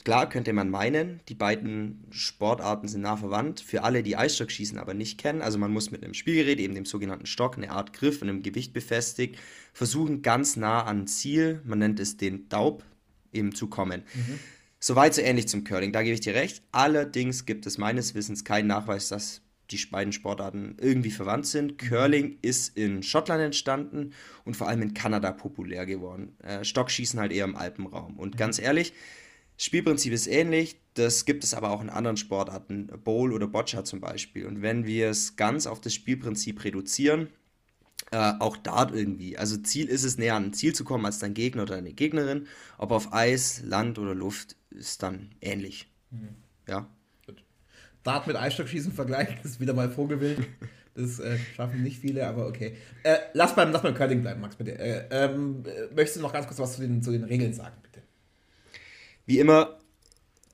Klar 0.09 0.31
könnte 0.31 0.55
man 0.55 0.71
meinen, 0.71 1.21
die 1.29 1.35
beiden 1.35 2.07
Sportarten 2.09 2.89
sind 2.89 3.03
nah 3.03 3.19
verwandt. 3.19 3.61
Für 3.61 3.83
alle, 3.83 4.03
die 4.03 4.17
Eisstockschießen 4.17 4.79
aber 4.79 4.95
nicht 4.95 5.19
kennen, 5.19 5.43
also 5.43 5.59
man 5.59 5.71
muss 5.71 5.91
mit 5.91 6.03
einem 6.03 6.15
Spielgerät, 6.15 6.59
eben 6.61 6.75
dem 6.75 6.87
sogenannten 6.87 7.27
Stock, 7.27 7.59
eine 7.59 7.71
Art 7.71 7.93
Griff 7.93 8.23
und 8.23 8.31
einem 8.31 8.43
Gewicht 8.43 8.73
befestigt, 8.73 9.37
versuchen 9.75 10.23
ganz 10.23 10.57
nah 10.57 10.85
an 10.85 11.07
Ziel, 11.07 11.61
man 11.67 11.81
nennt 11.81 12.01
es 12.01 12.17
den 12.17 12.49
Daub, 12.49 12.85
eben 13.35 13.55
zu 13.55 13.67
kommen. 13.67 14.03
Mhm. 14.15 14.39
Soweit 14.81 15.13
so 15.13 15.21
ähnlich 15.21 15.47
zum 15.47 15.65
Curling, 15.65 15.93
da 15.93 16.03
gebe 16.03 16.15
ich 16.15 16.23
dir 16.23 16.35
recht. 16.35 16.63
Allerdings 16.73 17.45
gibt 17.45 17.67
es 17.67 17.77
meines 17.77 18.15
Wissens 18.15 18.45
keinen 18.45 18.69
Nachweis, 18.69 19.11
dass 19.11 19.43
die 19.71 19.77
beiden 19.91 20.15
Sportarten 20.15 20.79
irgendwie 20.81 21.11
verwandt 21.11 21.45
sind. 21.45 21.73
Mhm. 21.73 21.87
Curling 21.87 22.39
ist 22.41 22.79
in 22.79 23.03
Schottland 23.03 23.43
entstanden 23.43 24.15
und 24.47 24.57
vor 24.57 24.69
allem 24.69 24.81
in 24.81 24.95
Kanada 24.95 25.33
populär 25.33 25.85
geworden. 25.85 26.35
Äh, 26.43 26.65
Stockschießen 26.65 27.21
halt 27.21 27.31
eher 27.31 27.45
im 27.45 27.57
Alpenraum. 27.57 28.17
Und 28.17 28.37
mhm. 28.37 28.39
ganz 28.39 28.59
ehrlich, 28.59 28.95
Spielprinzip 29.59 30.13
ist 30.13 30.29
ähnlich, 30.29 30.81
das 30.95 31.25
gibt 31.25 31.43
es 31.43 31.53
aber 31.53 31.71
auch 31.71 31.83
in 31.83 31.91
anderen 31.91 32.17
Sportarten, 32.17 32.87
Bowl 33.03 33.33
oder 33.33 33.49
Boccia 33.49 33.85
zum 33.85 34.01
Beispiel. 34.01 34.47
Und 34.47 34.63
wenn 34.63 34.87
wir 34.87 35.11
es 35.11 35.35
ganz 35.35 35.67
auf 35.67 35.81
das 35.81 35.93
Spielprinzip 35.95 36.65
reduzieren, 36.65 37.29
äh, 38.13 38.35
auch 38.39 38.57
Dart 38.57 38.95
irgendwie. 38.95 39.37
Also 39.37 39.57
Ziel 39.57 39.89
ist 39.89 40.05
es, 40.05 40.17
näher 40.17 40.37
an 40.37 40.45
ein 40.45 40.53
Ziel 40.53 40.75
zu 40.75 40.85
kommen 40.85 41.05
als 41.05 41.19
dein 41.19 41.35
Gegner 41.35 41.63
oder 41.63 41.75
deine 41.75 41.93
Gegnerin. 41.93 42.47
Ob 42.79 42.93
auf 42.93 43.13
Eis, 43.13 43.63
Land 43.65 43.99
oder 43.99 44.15
Luft, 44.15 44.55
ist 44.71 45.03
dann 45.03 45.31
ähnlich. 45.41 45.93
Mhm. 46.11 46.29
Ja. 46.69 46.89
Gut. 47.27 47.43
Dart 48.05 48.29
mit 48.29 48.37
Eisstockschießen 48.37 48.93
vergleichen, 48.93 49.39
ist 49.43 49.59
wieder 49.61 49.75
mal 49.75 49.91
Vogelwild. 49.91 50.39
Das 50.95 51.21
äh, 51.21 51.39
schaffen 51.55 51.83
nicht 51.83 52.01
viele, 52.01 52.27
aber 52.27 52.47
okay. 52.47 52.77
Äh, 53.03 53.19
lass, 53.33 53.55
beim, 53.55 53.71
lass 53.71 53.83
beim 53.83 53.95
Curling 53.95 54.21
bleiben, 54.21 54.41
Max, 54.41 54.57
bitte. 54.57 54.79
Äh, 54.79 55.07
ähm, 55.11 55.63
möchtest 55.95 56.17
du 56.17 56.21
noch 56.23 56.33
ganz 56.33 56.47
kurz 56.47 56.59
was 56.59 56.75
zu 56.75 56.81
den, 56.81 57.03
zu 57.03 57.13
den 57.13 57.25
Regeln 57.25 57.53
sagen? 57.53 57.77
Wie 59.29 59.41
immer, 59.41 59.79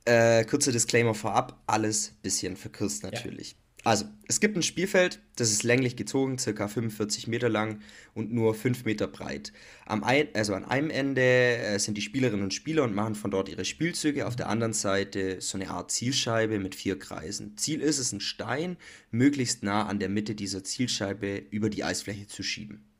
äh, 0.03 0.43
kurzer 0.43 0.73
Disclaimer 0.73 1.15
vorab, 1.15 1.63
alles 1.65 2.09
bisschen 2.21 2.57
verkürzt 2.57 3.03
natürlich. 3.03 3.51
Ja. 3.51 3.57
Also, 3.85 4.05
es 4.27 4.41
gibt 4.41 4.57
ein 4.57 4.63
Spielfeld, 4.63 5.21
das 5.37 5.49
ist 5.53 5.63
länglich 5.63 5.95
gezogen, 5.95 6.37
circa 6.37 6.67
45 6.67 7.27
Meter 7.27 7.47
lang 7.47 7.79
und 8.15 8.33
nur 8.33 8.53
5 8.53 8.83
Meter 8.83 9.07
breit. 9.07 9.53
Am 9.85 10.03
ein, 10.03 10.27
also 10.33 10.55
an 10.55 10.65
einem 10.65 10.89
Ende 10.89 11.21
äh, 11.21 11.79
sind 11.79 11.97
die 11.97 12.01
Spielerinnen 12.01 12.43
und 12.43 12.53
Spieler 12.53 12.83
und 12.83 12.93
machen 12.93 13.15
von 13.15 13.31
dort 13.31 13.47
ihre 13.47 13.63
Spielzüge, 13.63 14.27
auf 14.27 14.35
der 14.35 14.49
anderen 14.49 14.73
Seite 14.73 15.39
so 15.39 15.57
eine 15.57 15.69
Art 15.69 15.89
Zielscheibe 15.89 16.59
mit 16.59 16.75
vier 16.75 16.99
Kreisen. 16.99 17.55
Ziel 17.55 17.79
ist 17.79 17.97
es, 17.97 18.11
einen 18.11 18.19
Stein 18.19 18.75
möglichst 19.09 19.63
nah 19.63 19.85
an 19.85 19.99
der 19.99 20.09
Mitte 20.09 20.35
dieser 20.35 20.65
Zielscheibe 20.65 21.37
über 21.49 21.69
die 21.69 21.85
Eisfläche 21.85 22.27
zu 22.27 22.43
schieben. 22.43 22.91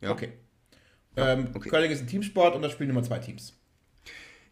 Ja. 0.00 0.12
Okay. 0.12 0.32
Ähm, 1.14 1.48
okay. 1.52 1.68
Curling 1.68 1.90
ist 1.90 2.00
ein 2.00 2.06
Teamsport 2.06 2.54
und 2.54 2.62
da 2.62 2.70
spielen 2.70 2.88
immer 2.88 3.02
zwei 3.02 3.18
Teams. 3.18 3.52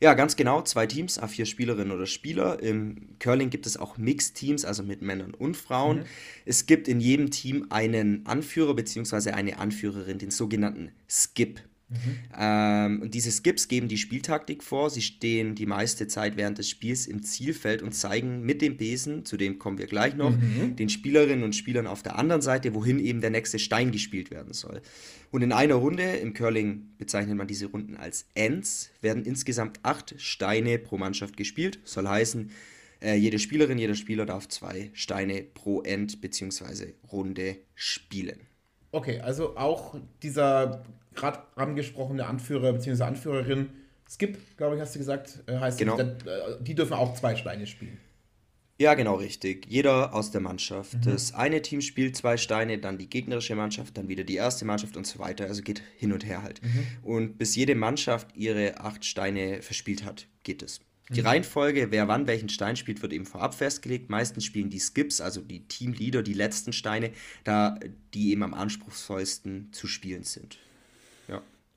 Ja, 0.00 0.14
ganz 0.14 0.36
genau, 0.36 0.62
zwei 0.62 0.86
Teams, 0.86 1.20
A4 1.20 1.46
Spielerinnen 1.46 1.92
oder 1.92 2.06
Spieler. 2.06 2.62
Im 2.62 3.18
Curling 3.20 3.50
gibt 3.50 3.66
es 3.66 3.76
auch 3.76 3.96
Mixed-Teams, 3.96 4.64
also 4.64 4.82
mit 4.82 5.02
Männern 5.02 5.34
und 5.34 5.56
Frauen. 5.56 5.98
Mhm. 5.98 6.04
Es 6.44 6.66
gibt 6.66 6.88
in 6.88 7.00
jedem 7.00 7.30
Team 7.30 7.66
einen 7.70 8.26
Anführer 8.26 8.74
bzw. 8.74 9.30
eine 9.30 9.58
Anführerin, 9.58 10.18
den 10.18 10.30
sogenannten 10.30 10.90
Skip. 11.08 11.60
Mhm. 11.88 12.18
Ähm, 12.38 13.02
und 13.02 13.14
diese 13.14 13.30
Skips 13.30 13.68
geben 13.68 13.88
die 13.88 13.98
Spieltaktik 13.98 14.62
vor. 14.62 14.90
Sie 14.90 15.02
stehen 15.02 15.54
die 15.54 15.66
meiste 15.66 16.06
Zeit 16.06 16.36
während 16.36 16.58
des 16.58 16.68
Spiels 16.68 17.06
im 17.06 17.22
Zielfeld 17.22 17.82
und 17.82 17.92
zeigen 17.92 18.42
mit 18.42 18.62
dem 18.62 18.76
Besen, 18.76 19.24
zu 19.24 19.36
dem 19.36 19.58
kommen 19.58 19.78
wir 19.78 19.86
gleich 19.86 20.14
noch, 20.14 20.30
mhm. 20.30 20.76
den 20.76 20.88
Spielerinnen 20.88 21.44
und 21.44 21.54
Spielern 21.54 21.86
auf 21.86 22.02
der 22.02 22.16
anderen 22.16 22.42
Seite, 22.42 22.74
wohin 22.74 22.98
eben 22.98 23.20
der 23.20 23.30
nächste 23.30 23.58
Stein 23.58 23.92
gespielt 23.92 24.30
werden 24.30 24.52
soll. 24.52 24.80
Und 25.30 25.42
in 25.42 25.52
einer 25.52 25.74
Runde, 25.74 26.04
im 26.04 26.32
Curling 26.32 26.88
bezeichnet 26.96 27.36
man 27.36 27.46
diese 27.46 27.66
Runden 27.66 27.96
als 27.96 28.26
Ends, 28.34 28.90
werden 29.00 29.24
insgesamt 29.24 29.80
acht 29.82 30.14
Steine 30.18 30.78
pro 30.78 30.96
Mannschaft 30.96 31.36
gespielt. 31.36 31.80
Soll 31.84 32.08
heißen, 32.08 32.50
äh, 33.02 33.16
jede 33.16 33.38
Spielerin, 33.38 33.78
jeder 33.78 33.94
Spieler 33.94 34.26
darf 34.26 34.48
zwei 34.48 34.90
Steine 34.94 35.42
pro 35.42 35.82
End 35.82 36.20
bzw. 36.20 36.94
Runde 37.12 37.58
spielen. 37.74 38.40
Okay, 38.92 39.18
also 39.20 39.56
auch 39.56 39.96
dieser 40.22 40.84
gerade 41.14 41.40
angesprochene 41.56 42.26
Anführer 42.26 42.72
bzw. 42.72 43.02
Anführerin, 43.02 43.70
Skip, 44.08 44.38
glaube 44.56 44.76
ich, 44.76 44.80
hast 44.80 44.94
du 44.94 44.98
gesagt, 44.98 45.42
äh, 45.46 45.58
heißt 45.58 45.78
genau. 45.78 45.96
die, 45.96 46.02
äh, 46.02 46.58
die 46.60 46.74
dürfen 46.74 46.92
auch 46.92 47.14
zwei 47.14 47.36
Steine 47.36 47.66
spielen. 47.66 47.98
Ja, 48.78 48.94
genau 48.94 49.14
richtig. 49.14 49.66
Jeder 49.68 50.14
aus 50.14 50.32
der 50.32 50.40
Mannschaft. 50.40 50.94
Mhm. 50.94 51.12
Das 51.12 51.32
eine 51.32 51.62
Team 51.62 51.80
spielt 51.80 52.16
zwei 52.16 52.36
Steine, 52.36 52.78
dann 52.78 52.98
die 52.98 53.08
gegnerische 53.08 53.54
Mannschaft, 53.54 53.96
dann 53.96 54.08
wieder 54.08 54.24
die 54.24 54.34
erste 54.34 54.64
Mannschaft 54.64 54.96
und 54.96 55.06
so 55.06 55.20
weiter. 55.20 55.46
Also 55.46 55.62
geht 55.62 55.80
hin 55.96 56.12
und 56.12 56.26
her 56.26 56.42
halt. 56.42 56.60
Mhm. 56.62 56.86
Und 57.02 57.38
bis 57.38 57.54
jede 57.54 57.76
Mannschaft 57.76 58.36
ihre 58.36 58.80
acht 58.80 59.04
Steine 59.04 59.62
verspielt 59.62 60.04
hat, 60.04 60.26
geht 60.42 60.62
es. 60.62 60.80
Die 61.10 61.20
mhm. 61.20 61.26
Reihenfolge, 61.26 61.90
wer 61.90 62.08
wann 62.08 62.26
welchen 62.26 62.48
Stein 62.48 62.76
spielt, 62.76 63.00
wird 63.00 63.12
eben 63.12 63.26
vorab 63.26 63.54
festgelegt. 63.54 64.10
Meistens 64.10 64.44
spielen 64.44 64.70
die 64.70 64.80
Skips, 64.80 65.20
also 65.20 65.40
die 65.40 65.68
Teamleader, 65.68 66.22
die 66.22 66.34
letzten 66.34 66.72
Steine, 66.72 67.12
da 67.44 67.78
die 68.12 68.32
eben 68.32 68.42
am 68.42 68.54
anspruchsvollsten 68.54 69.72
zu 69.72 69.86
spielen 69.86 70.24
sind. 70.24 70.58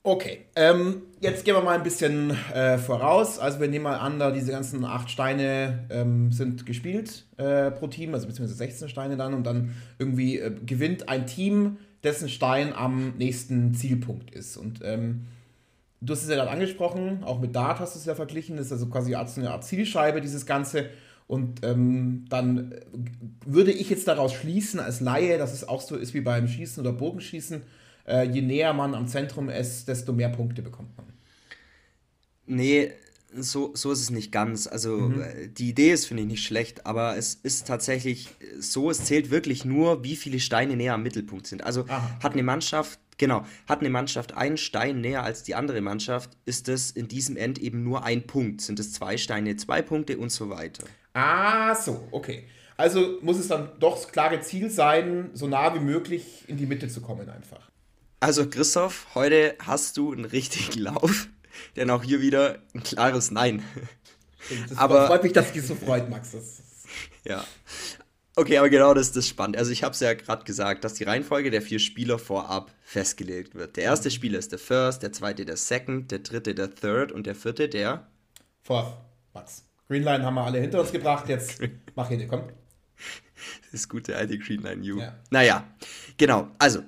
Okay, 0.08 0.46
ähm, 0.56 1.02
jetzt 1.20 1.44
gehen 1.44 1.54
wir 1.54 1.62
mal 1.62 1.76
ein 1.76 1.84
bisschen 1.84 2.32
äh, 2.54 2.78
voraus. 2.78 3.40
Also 3.40 3.60
wir 3.60 3.68
nehmen 3.68 3.84
mal 3.84 3.98
an, 3.98 4.20
da 4.20 4.32
diese 4.32 4.54
ganzen 4.54 4.86
acht 4.86 5.12
Steine 5.12 5.86
ähm, 5.90 6.32
sind 6.32 6.66
gespielt 6.66 7.26
äh, 7.36 7.72
pro 7.72 7.88
Team, 7.88 8.14
also 8.14 8.26
beziehungsweise 8.26 8.58
16 8.58 8.88
Steine 8.88 9.18
dann 9.18 9.34
und 9.34 9.44
dann 9.44 9.76
irgendwie 10.00 10.40
äh, 10.40 10.56
gewinnt 10.66 11.10
ein 11.10 11.28
Team, 11.28 11.76
dessen 12.06 12.30
Stein 12.30 12.72
am 12.72 13.18
nächsten 13.18 13.74
Zielpunkt 13.74 14.34
ist. 14.34 14.56
Und 14.56 14.80
ähm, 14.82 15.26
du 16.00 16.14
hast 16.14 16.24
es 16.24 16.30
ja 16.30 16.36
gerade 16.36 16.52
angesprochen, 16.52 17.26
auch 17.26 17.42
mit 17.42 17.54
Dart 17.54 17.82
hast 17.82 17.96
du 17.96 18.00
es 18.00 18.06
ja 18.06 18.16
verglichen, 18.16 18.56
das 18.56 18.68
ist 18.68 18.72
also 18.72 18.86
quasi 18.86 19.14
eine 19.14 19.52
Art 19.52 19.66
Zielscheibe, 19.66 20.22
dieses 20.22 20.46
Ganze. 20.46 20.86
Und 21.28 21.66
ähm, 21.66 22.24
dann 22.30 22.76
würde 23.46 23.74
ich 23.74 23.90
jetzt 23.90 24.08
daraus 24.08 24.32
schließen 24.32 24.80
als 24.80 25.02
Laie, 25.02 25.38
dass 25.38 25.52
es 25.52 25.68
auch 25.68 25.82
so 25.82 25.98
ist 25.98 26.14
wie 26.14 26.22
beim 26.22 26.48
Schießen 26.48 26.80
oder 26.80 26.94
Bogenschießen. 26.94 27.64
Äh, 28.08 28.24
je 28.30 28.42
näher 28.42 28.74
man 28.74 28.96
am 28.96 29.08
Zentrum 29.08 29.50
ist, 29.50 29.88
desto 29.88 30.14
mehr 30.14 30.30
Punkte 30.30 30.62
bekommt 30.62 30.96
man. 30.98 31.08
Nee, 32.46 32.94
so, 33.34 33.72
so 33.76 33.92
ist 33.92 34.00
es 34.00 34.10
nicht 34.10 34.32
ganz. 34.32 34.68
Also 34.68 34.98
mhm. 34.98 35.22
Äh, 35.22 35.48
die 35.50 35.70
Idee 35.70 35.92
ist, 35.92 36.06
finde 36.06 36.24
ich, 36.24 36.30
nicht 36.30 36.44
schlecht, 36.44 36.86
aber 36.86 37.18
es 37.18 37.36
ist 37.36 37.68
tatsächlich 37.68 38.30
so, 38.60 38.90
es 38.90 39.04
zählt 39.04 39.30
wirklich 39.30 39.66
nur, 39.66 40.04
wie 40.04 40.16
viele 40.16 40.40
Steine 40.40 40.76
näher 40.76 40.94
am 40.94 41.04
Mittelpunkt 41.04 41.48
sind. 41.48 41.64
Also 41.64 41.86
Aha. 41.88 42.20
hat 42.24 42.34
eine 42.34 42.44
Mannschaft, 42.44 43.00
genau, 43.18 43.46
hat 43.68 43.82
eine 43.82 43.90
Mannschaft 43.90 44.36
einen 44.36 44.58
Stein 44.58 45.02
näher 45.02 45.24
als 45.24 45.44
die 45.44 45.56
andere 45.56 45.82
Mannschaft, 45.82 46.32
ist 46.46 46.70
es 46.70 46.92
in 46.92 47.08
diesem 47.08 47.36
End 47.36 47.60
eben 47.60 47.84
nur 47.84 48.04
ein 48.04 48.26
Punkt. 48.26 48.62
Sind 48.62 48.80
es 48.80 48.94
zwei 48.94 49.18
Steine, 49.18 49.58
zwei 49.58 49.82
Punkte 49.82 50.18
und 50.18 50.32
so 50.32 50.50
weiter. 50.50 50.86
Ah, 51.14 51.76
so, 51.76 52.08
okay. 52.12 52.46
Also 52.78 53.18
muss 53.22 53.40
es 53.40 53.48
dann 53.48 53.72
doch 53.80 53.96
das 53.96 54.12
klare 54.12 54.40
Ziel 54.40 54.70
sein, 54.70 55.32
so 55.34 55.48
nah 55.48 55.74
wie 55.74 55.80
möglich 55.80 56.46
in 56.48 56.58
die 56.58 56.68
Mitte 56.68 56.88
zu 56.88 57.02
kommen 57.02 57.28
einfach. 57.28 57.67
Also 58.20 58.50
Christoph, 58.50 59.08
heute 59.16 59.56
hast 59.60 59.98
du 59.98 60.12
einen 60.12 60.26
richtigen 60.26 60.80
Lauf 60.80 61.28
denn 61.76 61.90
auch 61.90 62.04
hier 62.04 62.22
wieder 62.22 62.60
ein 62.74 62.84
klares 62.84 63.32
Nein. 63.32 63.64
Das 64.70 64.78
aber, 64.78 65.08
freut 65.08 65.24
mich, 65.24 65.34
dass 65.34 65.52
dich 65.52 65.64
so 65.64 65.76
freut, 65.76 66.10
Max. 66.10 66.36
Ja. 67.26 67.44
Okay, 68.36 68.58
aber 68.60 68.70
genau 68.70 68.94
das, 68.94 69.10
das 69.10 69.26
ist 69.26 69.30
spannend. 69.30 69.58
Also 69.58 69.72
ich 69.72 69.84
habe 69.84 69.94
es 69.94 70.00
ja 70.00 70.14
gerade 70.14 70.46
gesagt, 70.46 70.84
dass 70.84 70.94
die 70.94 71.04
Reihenfolge 71.04 71.52
der 71.52 71.62
vier 71.62 71.80
Spieler 71.80 72.20
vorab 72.20 72.72
festgelegt 72.84 73.56
wird. 73.56 73.76
Der 73.78 73.84
erste 73.84 74.12
Spieler 74.12 74.40
ist 74.40 74.52
der 74.52 74.60
First, 74.60 75.04
der 75.04 75.12
zweite 75.12 75.44
der 75.44 75.58
Second, 75.58 76.12
der 76.12 76.20
dritte 76.20 76.54
der 76.54 76.74
Third 76.74 77.12
und 77.12 77.26
der 77.26 77.36
vierte 77.36 77.68
der 77.68 78.08
Fourth, 78.62 78.94
Max. 79.34 79.66
Greenline 79.88 80.24
haben 80.24 80.36
wir 80.36 80.44
alle 80.44 80.60
hinter 80.60 80.80
uns 80.80 80.92
gebracht, 80.92 81.28
jetzt 81.30 81.62
mach 81.96 82.10
hin, 82.10 82.28
komm. 82.30 82.44
Das 83.64 83.74
ist 83.82 83.90
gute 83.90 84.16
alte 84.16 84.38
Greenline 84.38 84.82
U. 84.94 85.00
Ja. 85.00 85.16
Naja, 85.30 85.64
genau. 86.18 86.52
Also, 86.60 86.84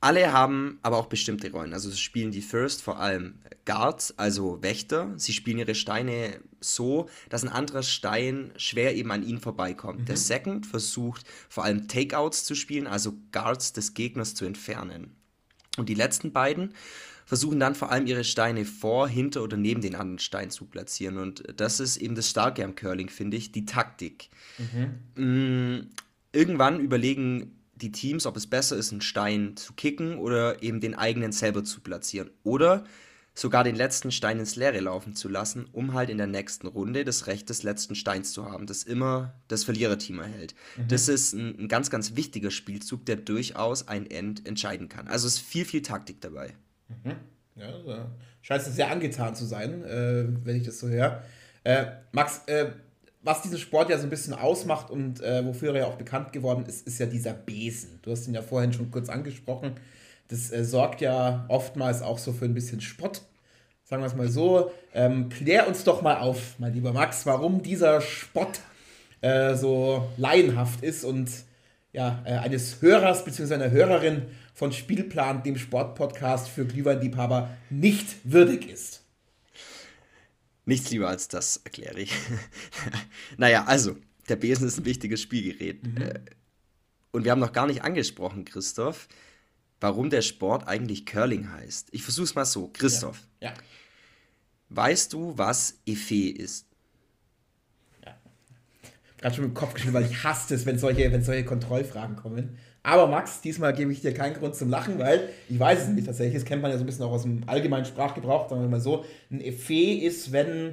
alle 0.00 0.32
haben 0.32 0.78
aber 0.82 0.98
auch 0.98 1.06
bestimmte 1.06 1.50
Rollen. 1.50 1.72
Also 1.72 1.90
spielen 1.92 2.30
die 2.30 2.42
First 2.42 2.82
vor 2.82 3.00
allem 3.00 3.36
Guards, 3.64 4.18
also 4.18 4.62
Wächter. 4.62 5.12
Sie 5.16 5.32
spielen 5.32 5.58
ihre 5.58 5.74
Steine 5.74 6.40
so, 6.60 7.08
dass 7.28 7.42
ein 7.42 7.48
anderer 7.48 7.82
Stein 7.82 8.52
schwer 8.56 8.94
eben 8.94 9.10
an 9.10 9.22
ihnen 9.22 9.40
vorbeikommt. 9.40 10.00
Mhm. 10.00 10.04
Der 10.06 10.16
Second 10.16 10.66
versucht 10.66 11.26
vor 11.48 11.64
allem 11.64 11.88
Takeouts 11.88 12.44
zu 12.44 12.54
spielen, 12.54 12.86
also 12.86 13.14
Guards 13.32 13.72
des 13.72 13.94
Gegners 13.94 14.34
zu 14.34 14.44
entfernen. 14.44 15.16
Und 15.76 15.88
die 15.88 15.94
letzten 15.94 16.32
beiden 16.32 16.74
versuchen 17.24 17.58
dann 17.58 17.74
vor 17.74 17.90
allem 17.90 18.06
ihre 18.06 18.24
Steine 18.24 18.64
vor, 18.64 19.08
hinter 19.08 19.42
oder 19.42 19.56
neben 19.56 19.80
den 19.80 19.96
anderen 19.96 20.20
Stein 20.20 20.50
zu 20.50 20.66
platzieren. 20.66 21.18
Und 21.18 21.42
das 21.56 21.80
ist 21.80 21.96
eben 21.96 22.14
das 22.14 22.30
Starke 22.30 22.64
am 22.64 22.76
Curling, 22.76 23.08
finde 23.08 23.36
ich, 23.36 23.50
die 23.50 23.64
Taktik. 23.64 24.30
Mhm. 24.58 25.22
Mm, 25.22 25.90
irgendwann 26.32 26.80
überlegen 26.80 27.56
die 27.76 27.92
Teams, 27.92 28.26
ob 28.26 28.36
es 28.36 28.46
besser 28.46 28.76
ist, 28.76 28.90
einen 28.90 29.02
Stein 29.02 29.56
zu 29.56 29.74
kicken 29.74 30.18
oder 30.18 30.62
eben 30.62 30.80
den 30.80 30.94
eigenen 30.94 31.32
selber 31.32 31.62
zu 31.62 31.80
platzieren. 31.80 32.30
Oder 32.42 32.84
sogar 33.34 33.64
den 33.64 33.76
letzten 33.76 34.10
Stein 34.10 34.38
ins 34.38 34.56
Leere 34.56 34.80
laufen 34.80 35.14
zu 35.14 35.28
lassen, 35.28 35.68
um 35.72 35.92
halt 35.92 36.08
in 36.08 36.16
der 36.16 36.26
nächsten 36.26 36.66
Runde 36.66 37.04
das 37.04 37.26
Recht 37.26 37.50
des 37.50 37.62
letzten 37.62 37.94
Steins 37.94 38.32
zu 38.32 38.50
haben, 38.50 38.66
das 38.66 38.82
immer 38.82 39.34
das 39.48 39.64
Verliererteam 39.64 40.20
erhält. 40.20 40.54
Mhm. 40.76 40.88
Das 40.88 41.08
ist 41.08 41.34
ein, 41.34 41.58
ein, 41.60 41.68
ganz, 41.68 41.90
ganz 41.90 42.16
wichtiger 42.16 42.50
Spielzug, 42.50 43.04
der 43.04 43.16
durchaus 43.16 43.88
ein 43.88 44.10
End 44.10 44.46
entscheiden 44.48 44.88
kann. 44.88 45.06
Also 45.06 45.28
es 45.28 45.34
ist 45.34 45.42
viel, 45.42 45.66
viel 45.66 45.82
Taktik 45.82 46.22
dabei. 46.22 46.54
Mhm. 46.88 47.16
Ja, 47.56 47.66
also 47.66 48.06
scheint 48.40 48.62
es 48.62 48.74
sehr 48.74 48.90
angetan 48.90 49.34
zu 49.34 49.44
sein, 49.44 49.84
äh, 49.84 50.24
wenn 50.44 50.56
ich 50.56 50.64
das 50.64 50.78
so 50.78 50.88
höre. 50.88 51.22
Äh, 51.62 51.86
Max, 52.12 52.42
äh, 52.46 52.70
was 53.26 53.42
diesen 53.42 53.58
Sport 53.58 53.90
ja 53.90 53.98
so 53.98 54.04
ein 54.04 54.10
bisschen 54.10 54.34
ausmacht 54.34 54.88
und 54.88 55.20
äh, 55.20 55.44
wofür 55.44 55.74
er 55.74 55.80
ja 55.80 55.86
auch 55.86 55.96
bekannt 55.96 56.32
geworden 56.32 56.64
ist, 56.66 56.86
ist 56.86 56.98
ja 56.98 57.06
dieser 57.06 57.34
Besen. 57.34 57.98
Du 58.02 58.12
hast 58.12 58.28
ihn 58.28 58.34
ja 58.34 58.42
vorhin 58.42 58.72
schon 58.72 58.90
kurz 58.92 59.08
angesprochen. 59.08 59.72
Das 60.28 60.52
äh, 60.52 60.64
sorgt 60.64 61.00
ja 61.00 61.44
oftmals 61.48 62.02
auch 62.02 62.18
so 62.18 62.32
für 62.32 62.44
ein 62.44 62.54
bisschen 62.54 62.80
Spott. 62.80 63.22
Sagen 63.84 64.02
wir 64.02 64.06
es 64.06 64.14
mal 64.14 64.28
so. 64.28 64.70
Ähm, 64.94 65.28
klär 65.28 65.66
uns 65.66 65.82
doch 65.82 66.02
mal 66.02 66.18
auf, 66.18 66.54
mein 66.58 66.72
lieber 66.72 66.92
Max, 66.92 67.26
warum 67.26 67.62
dieser 67.62 68.00
Spott 68.00 68.60
äh, 69.22 69.54
so 69.56 70.08
laienhaft 70.16 70.82
ist 70.84 71.04
und 71.04 71.28
ja, 71.92 72.22
äh, 72.24 72.34
eines 72.34 72.80
Hörers 72.80 73.24
bzw. 73.24 73.54
einer 73.54 73.70
Hörerin 73.70 74.26
von 74.54 74.70
Spielplan, 74.70 75.42
dem 75.42 75.56
Sportpodcast 75.56 76.48
für 76.48 76.64
Glühweinliebhaber, 76.64 77.50
nicht 77.70 78.16
würdig 78.24 78.70
ist. 78.70 79.05
Nichts 80.66 80.90
lieber 80.90 81.08
als 81.08 81.28
das, 81.28 81.58
erkläre 81.58 82.00
ich. 82.00 82.12
naja, 83.36 83.64
also, 83.64 83.96
der 84.28 84.34
Besen 84.34 84.66
ist 84.66 84.78
ein 84.78 84.84
wichtiges 84.84 85.22
Spielgerät. 85.22 85.86
Mhm. 85.86 86.02
Äh, 86.02 86.20
und 87.12 87.24
wir 87.24 87.30
haben 87.30 87.38
noch 87.38 87.52
gar 87.52 87.68
nicht 87.68 87.82
angesprochen, 87.82 88.44
Christoph, 88.44 89.06
warum 89.80 90.10
der 90.10 90.22
Sport 90.22 90.66
eigentlich 90.66 91.06
Curling 91.06 91.50
heißt. 91.52 91.88
Ich 91.92 92.02
versuche 92.02 92.24
es 92.24 92.34
mal 92.34 92.44
so. 92.44 92.68
Christoph, 92.72 93.20
ja. 93.40 93.50
ja. 93.50 93.54
weißt 94.70 95.12
du, 95.12 95.38
was 95.38 95.78
Effet 95.86 96.32
ist? 96.32 96.66
Ja. 98.04 98.18
Gerade 99.18 99.36
schon 99.36 99.44
im 99.44 99.54
Kopf 99.54 99.74
geschrieben, 99.74 99.94
weil 99.94 100.10
ich 100.10 100.24
hasse 100.24 100.56
es, 100.56 100.66
wenn 100.66 100.80
solche, 100.80 101.12
wenn 101.12 101.22
solche 101.22 101.44
Kontrollfragen 101.44 102.16
kommen. 102.16 102.58
Aber 102.86 103.08
Max, 103.08 103.40
diesmal 103.40 103.72
gebe 103.72 103.90
ich 103.90 104.00
dir 104.00 104.14
keinen 104.14 104.34
Grund 104.34 104.54
zum 104.54 104.70
Lachen, 104.70 105.00
weil 105.00 105.30
ich 105.48 105.58
weiß 105.58 105.82
es 105.82 105.88
nicht 105.88 106.06
tatsächlich. 106.06 106.34
Das 106.34 106.44
kennt 106.44 106.62
man 106.62 106.70
ja 106.70 106.76
so 106.76 106.84
ein 106.84 106.86
bisschen 106.86 107.04
auch 107.04 107.10
aus 107.10 107.22
dem 107.22 107.42
allgemeinen 107.48 107.84
Sprachgebrauch. 107.84 108.48
Sagen 108.48 108.62
wir 108.62 108.68
mal 108.68 108.80
so: 108.80 109.04
Ein 109.28 109.40
Effet 109.40 110.04
ist, 110.04 110.30
wenn. 110.30 110.72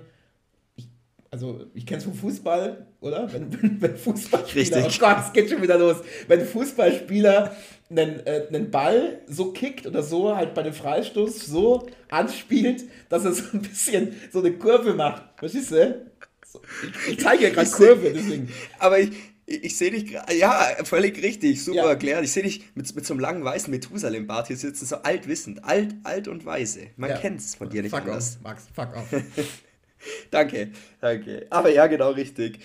Ich, 0.75 0.87
also, 1.31 1.61
ich 1.73 1.87
kenne 1.87 1.97
es 1.97 2.03
vom 2.03 2.13
Fußball, 2.13 2.85
oder? 3.01 3.33
Wenn, 3.33 3.51
wenn, 3.59 3.81
wenn 3.81 3.97
Fußballspieler. 3.97 4.61
Richtig. 4.61 5.01
Oh 5.01 5.07
Gott, 5.07 5.17
es 5.25 5.33
geht 5.33 5.49
schon 5.49 5.63
wieder 5.63 5.79
los. 5.79 5.97
Wenn 6.27 6.45
Fußballspieler 6.45 7.55
einen, 7.89 8.19
äh, 8.27 8.45
einen 8.47 8.69
Ball 8.69 9.21
so 9.27 9.51
kickt 9.51 9.87
oder 9.87 10.03
so 10.03 10.35
halt 10.35 10.53
bei 10.53 10.61
dem 10.61 10.73
Freistoß 10.73 11.47
so 11.47 11.87
anspielt, 12.11 12.83
dass 13.09 13.25
er 13.25 13.33
so 13.33 13.43
ein 13.53 13.63
bisschen 13.63 14.13
so 14.31 14.37
eine 14.37 14.51
Kurve 14.51 14.93
macht. 14.93 15.23
Verstehst 15.37 15.71
du? 15.71 15.99
So, 16.45 16.61
ich, 17.07 17.13
ich 17.13 17.19
zeige 17.19 17.45
ja 17.45 17.49
gerade 17.49 17.71
Kurve, 17.71 18.11
deswegen. 18.13 18.49
Aber 18.77 18.99
ich, 18.99 19.09
ich, 19.45 19.77
sehe 19.77 19.91
dich 19.91 20.07
gerade, 20.07 20.33
ja, 20.35 20.75
völlig 20.83 21.21
richtig, 21.21 21.63
super 21.63 21.77
ja. 21.77 21.89
erklärt. 21.89 22.23
Ich 22.23 22.31
sehe 22.31 22.43
dich 22.43 22.63
mit, 22.75 22.95
mit 22.95 23.05
so 23.05 23.13
einem 23.13 23.21
langen 23.21 23.43
weißen 23.43 23.71
Methusalem-Bart 23.71 24.47
hier 24.47 24.57
sitzen, 24.57 24.85
so 24.85 24.97
altwissend, 24.97 25.63
alt, 25.65 25.95
alt 26.03 26.27
und 26.27 26.45
weise. 26.45 26.87
Man 26.95 27.09
ja. 27.09 27.17
kennt 27.17 27.39
es 27.39 27.55
von 27.55 27.69
dir 27.69 27.81
nicht 27.81 27.91
fuck 27.91 28.01
anders. 28.01 28.37
Off, 28.37 28.43
Max, 28.43 28.67
fuck 28.73 28.95
off. 28.95 29.07
danke, 30.31 30.71
danke. 31.01 31.47
Aber 31.49 31.69
ja, 31.69 31.87
genau 31.87 32.11
richtig. 32.11 32.59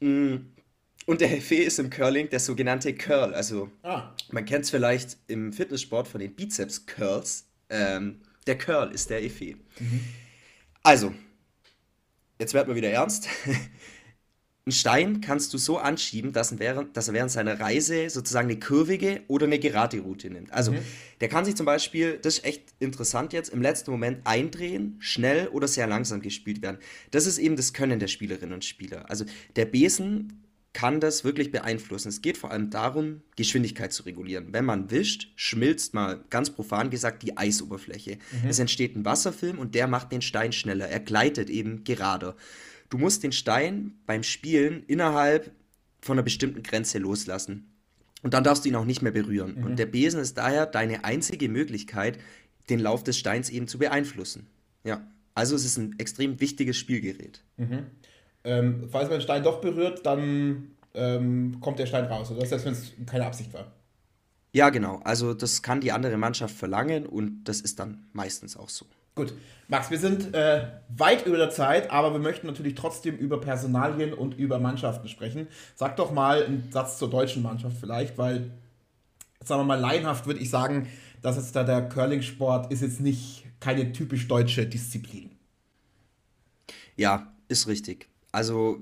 Mm. 0.00 0.36
Und 1.06 1.20
der 1.20 1.28
Fee 1.28 1.62
ist 1.62 1.78
im 1.78 1.90
Curling 1.90 2.30
der 2.30 2.40
sogenannte 2.40 2.94
Curl. 2.94 3.34
Also, 3.34 3.70
ah. 3.82 4.14
man 4.30 4.46
kennt 4.46 4.64
es 4.64 4.70
vielleicht 4.70 5.18
im 5.26 5.52
Fitnesssport 5.52 6.08
von 6.08 6.18
den 6.18 6.34
Bizeps-Curls. 6.34 7.46
Ähm, 7.68 8.22
der 8.46 8.56
Curl 8.56 8.90
ist 8.90 9.10
der 9.10 9.22
Effet. 9.22 9.56
Mhm. 9.78 10.00
Also, 10.82 11.14
jetzt 12.38 12.54
werden 12.54 12.68
wir 12.68 12.74
wieder 12.74 12.90
ernst. 12.90 13.28
Ein 14.66 14.72
Stein 14.72 15.20
kannst 15.20 15.52
du 15.52 15.58
so 15.58 15.76
anschieben, 15.76 16.32
dass 16.32 16.52
er, 16.52 16.58
während, 16.58 16.96
dass 16.96 17.08
er 17.08 17.14
während 17.14 17.30
seiner 17.30 17.60
Reise 17.60 18.08
sozusagen 18.08 18.48
eine 18.48 18.58
kurvige 18.58 19.20
oder 19.28 19.44
eine 19.44 19.58
gerade 19.58 20.00
Route 20.00 20.30
nimmt. 20.30 20.54
Also 20.54 20.72
mhm. 20.72 20.78
der 21.20 21.28
kann 21.28 21.44
sich 21.44 21.54
zum 21.54 21.66
Beispiel, 21.66 22.18
das 22.22 22.38
ist 22.38 22.46
echt 22.46 22.62
interessant 22.78 23.34
jetzt, 23.34 23.50
im 23.50 23.60
letzten 23.60 23.90
Moment 23.90 24.26
eindrehen, 24.26 24.96
schnell 25.00 25.48
oder 25.48 25.68
sehr 25.68 25.86
langsam 25.86 26.22
gespielt 26.22 26.62
werden. 26.62 26.78
Das 27.10 27.26
ist 27.26 27.36
eben 27.36 27.56
das 27.56 27.74
Können 27.74 27.98
der 27.98 28.08
Spielerinnen 28.08 28.54
und 28.54 28.64
Spieler. 28.64 29.10
Also 29.10 29.26
der 29.54 29.66
Besen 29.66 30.44
kann 30.72 30.98
das 30.98 31.24
wirklich 31.24 31.52
beeinflussen. 31.52 32.08
Es 32.08 32.22
geht 32.22 32.38
vor 32.38 32.50
allem 32.50 32.70
darum, 32.70 33.20
Geschwindigkeit 33.36 33.92
zu 33.92 34.04
regulieren. 34.04 34.48
Wenn 34.52 34.64
man 34.64 34.90
wischt, 34.90 35.28
schmilzt 35.36 35.92
mal 35.92 36.24
ganz 36.30 36.48
profan 36.48 36.88
gesagt 36.88 37.22
die 37.22 37.36
Eisoberfläche. 37.36 38.16
Mhm. 38.42 38.48
Es 38.48 38.58
entsteht 38.58 38.96
ein 38.96 39.04
Wasserfilm 39.04 39.58
und 39.58 39.74
der 39.74 39.88
macht 39.88 40.10
den 40.10 40.22
Stein 40.22 40.52
schneller. 40.52 40.88
Er 40.88 41.00
gleitet 41.00 41.50
eben 41.50 41.84
gerader 41.84 42.34
du 42.94 42.98
musst 42.98 43.24
den 43.24 43.32
Stein 43.32 43.98
beim 44.06 44.22
Spielen 44.22 44.84
innerhalb 44.86 45.50
von 46.00 46.14
einer 46.14 46.22
bestimmten 46.22 46.62
Grenze 46.62 46.98
loslassen. 46.98 47.74
Und 48.22 48.34
dann 48.34 48.44
darfst 48.44 48.64
du 48.64 48.68
ihn 48.68 48.76
auch 48.76 48.84
nicht 48.84 49.02
mehr 49.02 49.10
berühren. 49.10 49.56
Mhm. 49.56 49.64
Und 49.64 49.78
der 49.80 49.86
Besen 49.86 50.20
ist 50.20 50.38
daher 50.38 50.64
deine 50.64 51.04
einzige 51.04 51.48
Möglichkeit, 51.48 52.20
den 52.70 52.78
Lauf 52.78 53.02
des 53.02 53.18
Steins 53.18 53.50
eben 53.50 53.66
zu 53.66 53.78
beeinflussen. 53.78 54.46
Ja, 54.84 55.04
also 55.34 55.56
es 55.56 55.64
ist 55.64 55.76
ein 55.76 55.98
extrem 55.98 56.40
wichtiges 56.40 56.76
Spielgerät. 56.76 57.42
Mhm. 57.56 57.86
Ähm, 58.44 58.88
falls 58.92 59.08
man 59.08 59.18
den 59.18 59.22
Stein 59.22 59.42
doch 59.42 59.60
berührt, 59.60 60.06
dann 60.06 60.76
ähm, 60.94 61.58
kommt 61.60 61.80
der 61.80 61.86
Stein 61.86 62.04
raus, 62.04 62.30
oder? 62.30 62.46
Selbst 62.46 62.64
wenn 62.64 62.74
es 62.74 62.92
keine 63.06 63.26
Absicht 63.26 63.52
war. 63.52 63.72
Ja, 64.52 64.70
genau. 64.70 65.00
Also 65.02 65.34
das 65.34 65.62
kann 65.62 65.80
die 65.80 65.90
andere 65.90 66.16
Mannschaft 66.16 66.54
verlangen 66.54 67.06
und 67.06 67.42
das 67.42 67.60
ist 67.60 67.80
dann 67.80 68.06
meistens 68.12 68.56
auch 68.56 68.68
so. 68.68 68.86
Gut, 69.14 69.32
Max, 69.68 69.90
wir 69.90 69.98
sind 69.98 70.34
äh, 70.34 70.66
weit 70.88 71.24
über 71.24 71.36
der 71.36 71.50
Zeit, 71.50 71.90
aber 71.90 72.12
wir 72.12 72.18
möchten 72.18 72.46
natürlich 72.48 72.74
trotzdem 72.74 73.16
über 73.16 73.40
Personalien 73.40 74.12
und 74.12 74.34
über 74.34 74.58
Mannschaften 74.58 75.08
sprechen. 75.08 75.46
Sag 75.76 75.96
doch 75.96 76.12
mal 76.12 76.44
einen 76.44 76.70
Satz 76.72 76.98
zur 76.98 77.08
deutschen 77.08 77.42
Mannschaft 77.42 77.76
vielleicht, 77.78 78.18
weil, 78.18 78.50
sagen 79.42 79.60
wir 79.60 79.64
mal, 79.64 79.78
laienhaft 79.78 80.26
würde 80.26 80.40
ich 80.40 80.50
sagen, 80.50 80.88
dass 81.22 81.36
jetzt 81.36 81.54
da 81.54 81.62
der 81.62 81.88
Curling-Sport 81.88 82.72
ist 82.72 82.82
jetzt 82.82 83.00
nicht 83.00 83.44
keine 83.60 83.92
typisch 83.92 84.28
deutsche 84.28 84.66
Disziplin. 84.66 85.30
Ja, 86.96 87.32
ist 87.48 87.66
richtig. 87.66 88.08
Also 88.32 88.78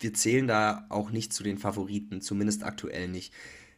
wir 0.00 0.14
zählen 0.14 0.48
da 0.48 0.86
auch 0.88 1.10
nicht 1.10 1.32
zu 1.32 1.42
den 1.42 1.58
Favoriten, 1.58 2.20
zumindest 2.22 2.64
aktuell 2.64 3.08
nicht. 3.08 3.32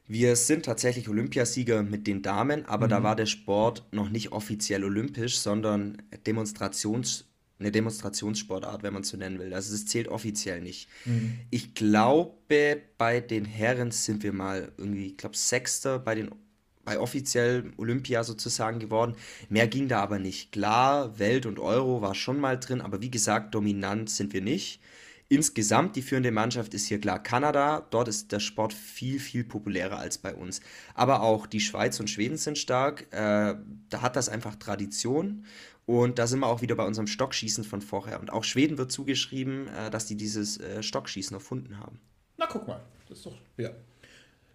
Wir 0.07 0.37
sind 0.37 0.67
tatsächlich 0.67 1.09
Olympiasieger 1.09 1.83
mit 1.83 2.07
den 2.07 2.23
Damen, 2.23 2.67
aber 2.67 2.87
mhm. 2.87 2.91
da 2.91 3.03
war 3.03 3.17
der 3.17 3.27
Sport 3.27 3.85
noch 3.91 4.11
nicht 4.11 4.33
offiziell 4.33 4.85
olympisch, 4.85 5.39
sondern 5.39 6.03
Demonstrations, 6.27 7.25
eine 7.59 7.73
Demonstrationssportart, 7.73 8.83
wenn 8.83 8.93
man 8.93 9.03
es 9.03 9.09
so 9.09 9.17
nennen 9.17 9.39
will. 9.39 9.55
Also 9.55 9.75
es 9.75 9.87
zählt 9.87 10.09
offiziell 10.09 10.61
nicht. 10.61 10.89
Mhm. 11.07 11.39
Ich 11.51 11.75
glaube, 11.75 12.83
bei 12.99 13.21
den 13.21 13.47
Herren 13.47 13.93
sind 13.93 14.23
wir 14.23 14.33
mal 14.35 14.73
irgendwie, 14.77 15.07
ich 15.07 15.17
glaube, 15.17 15.37
Sechster 15.37 15.99
bei 15.99 16.15
den 16.15 16.31
bei 16.85 16.99
offiziell 16.99 17.73
Olympia 17.79 18.25
sozusagen 18.25 18.79
geworden. 18.79 19.15
Mehr 19.49 19.69
ging 19.69 19.89
da 19.89 20.03
aber 20.03 20.19
nicht. 20.19 20.53
Klar, 20.53 21.19
Welt 21.19 21.47
und 21.47 21.59
Euro 21.59 22.03
war 22.03 22.15
schon 22.15 22.39
mal 22.39 22.59
drin, 22.59 22.81
aber 22.81 23.01
wie 23.01 23.11
gesagt, 23.11 23.55
dominant 23.55 24.11
sind 24.11 24.33
wir 24.33 24.43
nicht. 24.43 24.81
Insgesamt 25.29 25.97
die 25.97 26.03
führende 26.03 26.31
Mannschaft 26.31 26.75
ist 26.75 26.87
hier 26.87 27.01
klar 27.01 27.23
Kanada. 27.23 27.87
Dort 27.91 28.09
ist 28.09 28.31
der 28.31 28.41
Sport 28.41 28.73
viel, 28.73 29.19
viel 29.19 29.45
populärer 29.45 29.99
als 29.99 30.19
bei 30.19 30.35
uns. 30.35 30.61
Aber 30.95 31.23
auch 31.23 31.47
die 31.47 31.61
Schweiz 31.61 31.99
und 31.99 32.11
Schweden 32.11 32.37
sind 32.37 32.59
stark. 32.59 33.07
Äh, 33.11 33.55
da 33.89 34.03
hat 34.03 34.17
das 34.17 34.29
einfach 34.29 34.55
Tradition. 34.57 35.45
Und 35.87 36.19
da 36.19 36.27
sind 36.27 36.41
wir 36.41 36.47
auch 36.47 36.63
wieder 36.63 36.77
bei 36.77 36.85
unserem 36.85 37.07
Stockschießen 37.07 37.65
von 37.65 37.81
vorher. 37.81 38.21
Und 38.21 38.33
auch 38.33 38.45
Schweden 38.45 38.79
wird 38.79 38.93
zugeschrieben, 38.93 39.69
äh, 39.69 39.91
dass 39.91 40.07
die 40.07 40.17
dieses 40.17 40.61
äh, 40.61 40.83
Stockschießen 40.83 41.35
erfunden 41.35 41.79
haben. 41.79 42.01
Na, 42.37 42.47
guck 42.47 42.69
mal. 42.69 42.81
Das 43.09 43.19
ist 43.19 43.27
doch, 43.27 43.37
ja. 43.57 43.71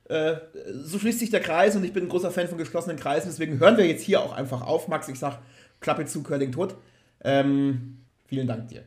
Äh, 0.06 0.40
so 0.72 0.98
schließt 0.98 1.20
sich 1.20 1.30
der 1.30 1.40
Kreis 1.40 1.76
und 1.76 1.84
ich 1.84 1.94
bin 1.94 2.06
ein 2.06 2.10
großer 2.10 2.32
Fan 2.32 2.48
von 2.48 2.58
geschlossenen 2.58 2.98
Kreisen. 2.98 3.30
Deswegen 3.30 3.60
hören 3.60 3.78
wir 3.78 3.88
jetzt 3.88 4.04
hier 4.04 4.22
auch 4.22 4.34
einfach 4.34 4.62
auf. 4.62 4.88
Max, 4.88 5.08
ich 5.08 5.20
sag 5.20 5.40
Klappe 5.80 6.06
zu, 6.06 6.24
Curling 6.24 6.52
tot. 6.52 6.76
Ähm, 7.22 8.00
vielen 8.26 8.48
Dank 8.48 8.68
dir. 8.70 8.84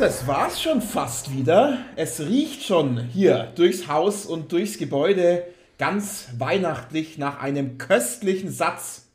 Das 0.00 0.26
war's 0.26 0.62
schon 0.62 0.80
fast 0.80 1.30
wieder. 1.30 1.76
Es 1.94 2.20
riecht 2.20 2.62
schon 2.62 3.04
hier 3.08 3.52
durchs 3.54 3.86
Haus 3.86 4.24
und 4.24 4.50
durchs 4.50 4.78
Gebäude 4.78 5.44
ganz 5.76 6.28
weihnachtlich 6.38 7.18
nach 7.18 7.42
einem 7.42 7.76
köstlichen 7.76 8.50
Satz, 8.50 9.10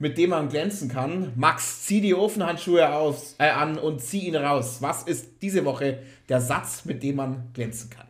mit 0.00 0.18
dem 0.18 0.30
man 0.30 0.48
glänzen 0.48 0.88
kann. 0.88 1.32
Max, 1.36 1.82
zieh 1.82 2.00
die 2.00 2.16
Ofenhandschuhe 2.16 2.92
aus, 2.92 3.36
äh, 3.38 3.48
an 3.48 3.78
und 3.78 4.00
zieh 4.00 4.26
ihn 4.26 4.34
raus. 4.34 4.78
Was 4.80 5.04
ist 5.04 5.40
diese 5.40 5.64
Woche 5.64 6.00
der 6.28 6.40
Satz, 6.40 6.84
mit 6.84 7.04
dem 7.04 7.14
man 7.14 7.50
glänzen 7.54 7.90
kann? 7.90 8.08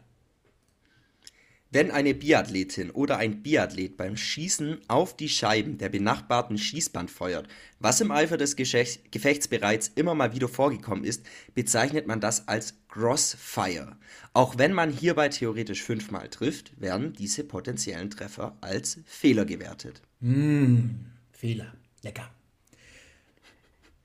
Wenn 1.75 1.91
eine 1.91 2.15
Biathletin 2.15 2.93
oder 2.93 3.17
ein 3.17 3.43
Biathlet 3.43 3.97
beim 3.97 4.17
Schießen 4.17 4.83
auf 4.87 5.17
die 5.17 5.29
Scheiben 5.29 5.77
der 5.77 5.89
benachbarten 5.89 6.57
Schießbahn 6.57 7.09
feuert, 7.09 7.49
was 7.81 8.01
im 8.01 8.13
Eifer 8.13 8.37
des 8.37 8.55
Gefechts 8.55 9.49
bereits 9.49 9.89
immer 9.89 10.15
mal 10.15 10.33
wieder 10.33 10.47
vorgekommen 10.47 11.03
ist, 11.03 11.27
bezeichnet 11.53 12.07
man 12.07 12.21
das 12.21 12.47
als 12.47 12.75
Crossfire. 12.87 13.97
Auch 14.35 14.57
wenn 14.57 14.73
man 14.73 14.89
hierbei 14.89 15.31
theoretisch 15.31 15.83
fünfmal 15.83 16.29
trifft, 16.29 16.81
werden 16.81 17.13
diese 17.13 17.43
potenziellen 17.43 18.09
Treffer 18.09 18.57
als 18.61 19.01
Fehler 19.05 19.45
gewertet. 19.45 20.01
Mmh, 20.21 20.91
Fehler. 21.33 21.75
Lecker. 22.03 22.31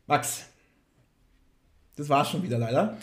Max, 0.07 0.45
das 1.95 2.09
war's 2.09 2.31
schon 2.31 2.41
wieder 2.41 2.57
leider. 2.57 2.97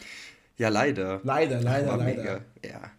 Ja, 0.59 0.71
leider. 0.71 1.21
Leider, 1.23 1.61
leider, 1.61 1.97
leider. 1.97 2.05
Mega. 2.05 2.45
Ja. 2.65 2.91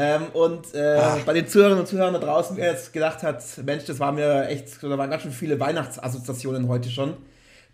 Ähm, 0.00 0.26
und 0.32 0.72
äh, 0.74 1.00
bei 1.26 1.32
den 1.32 1.48
Zuhörerinnen 1.48 1.80
und 1.80 1.88
Zuhörern 1.88 2.14
da 2.14 2.20
draußen, 2.20 2.56
wer 2.56 2.70
jetzt 2.70 2.92
gedacht 2.92 3.24
hat, 3.24 3.42
Mensch, 3.66 3.84
das 3.84 3.98
war 3.98 4.12
mir 4.12 4.46
echt, 4.46 4.80
da 4.80 4.96
waren 4.96 5.10
ganz 5.10 5.24
schön 5.24 5.32
viele 5.32 5.58
Weihnachtsassoziationen 5.58 6.68
heute 6.68 6.88
schon, 6.88 7.16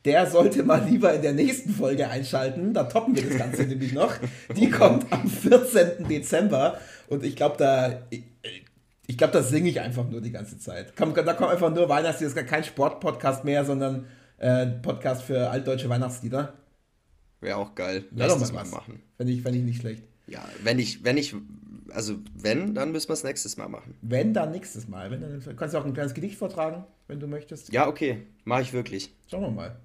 der 0.07 0.27
sollte 0.27 0.63
mal 0.63 0.83
lieber 0.89 1.13
in 1.13 1.21
der 1.21 1.35
nächsten 1.35 1.69
Folge 1.69 2.09
einschalten. 2.09 2.73
Da 2.73 2.85
toppen 2.85 3.15
wir 3.15 3.29
das 3.29 3.37
Ganze 3.37 3.63
nämlich 3.67 3.93
noch. 3.93 4.15
Die 4.57 4.71
kommt 4.71 5.13
am 5.13 5.29
14. 5.29 6.09
Dezember 6.09 6.79
und 7.09 7.25
ich 7.25 7.37
glaube, 7.37 7.57
da. 7.59 8.03
Ich, 9.07 9.19
glaube, 9.19 9.35
da 9.35 9.43
singe 9.43 9.69
ich 9.69 9.83
einfach 9.83 10.09
nur 10.09 10.23
die 10.23 10.33
ganze 10.33 10.59
Zeit. 10.59 10.95
Da 10.97 11.05
kommt 11.05 11.19
einfach 11.19 11.75
nur 11.75 11.91
Weihnachtslieder. 11.91 12.33
Das 12.33 12.43
ist 12.43 12.51
kein 12.51 12.65
Sportpodcast 12.65 13.45
mehr, 13.45 13.67
sondern 13.67 14.07
äh, 14.39 14.65
Podcast 14.65 15.25
für 15.25 15.51
altdeutsche 15.51 15.91
Weihnachtslieder. 15.91 16.55
Wäre 17.43 17.59
auch 17.59 17.75
geil. 17.75 18.05
Lass 18.13 18.39
das 18.39 18.51
mal 18.51 18.63
was. 18.63 18.71
machen. 18.71 19.03
Fände 19.19 19.31
ich, 19.31 19.43
fänd 19.43 19.57
ich 19.57 19.63
nicht 19.63 19.81
schlecht. 19.83 20.05
Ja, 20.27 20.43
wenn 20.63 20.79
ich, 20.79 21.05
wenn 21.05 21.19
ich 21.19 21.35
also 21.95 22.17
wenn, 22.35 22.75
dann 22.75 22.93
müssen 22.93 23.09
wir 23.09 23.15
es 23.15 23.25
nächstes 23.25 23.57
Mal 23.57 23.69
machen. 23.69 23.95
Wenn, 24.03 24.35
dann 24.35 24.51
nächstes 24.51 24.89
Mal. 24.89 25.11
Wenn, 25.11 25.21
dann 25.21 25.57
kannst 25.57 25.75
du 25.75 25.79
auch 25.79 25.85
ein 25.85 25.95
kleines 25.95 26.15
Gedicht 26.15 26.37
vortragen, 26.37 26.85
wenn 27.07 27.21
du 27.21 27.27
möchtest. 27.27 27.73
Ja, 27.73 27.87
okay. 27.87 28.27
Mache 28.45 28.63
ich 28.63 28.73
wirklich. 28.73 29.15
Schauen 29.31 29.43
wir 29.43 29.51
mal. 29.51 29.77